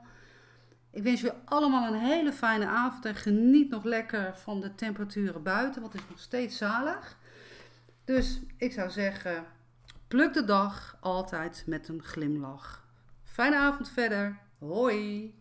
Ik 0.92 1.04
wens 1.04 1.22
jullie 1.22 1.38
allemaal 1.46 1.94
een 1.94 2.00
hele 2.00 2.34
fijne 2.34 2.66
avond 2.66 3.06
en 3.06 3.16
geniet 3.16 3.70
nog 3.70 3.84
lekker 3.84 4.36
van 4.36 4.62
de 4.62 4.76
temperaturen 4.76 5.44
buiten, 5.44 5.82
want 5.82 5.94
het 5.94 6.02
is 6.02 6.10
nog 6.10 6.20
steeds 6.20 6.58
zalig. 6.58 7.18
Dus 8.06 8.40
ik 8.58 8.72
zou 8.72 8.90
zeggen, 8.90 9.46
pluk 10.08 10.34
de 10.34 10.46
dag 10.46 10.98
altijd 11.00 11.64
met 11.66 11.88
een 11.88 12.04
glimlach. 12.04 12.86
Fijne 13.24 13.56
avond 13.56 13.90
verder. 13.90 14.38
Hoi! 14.60 15.36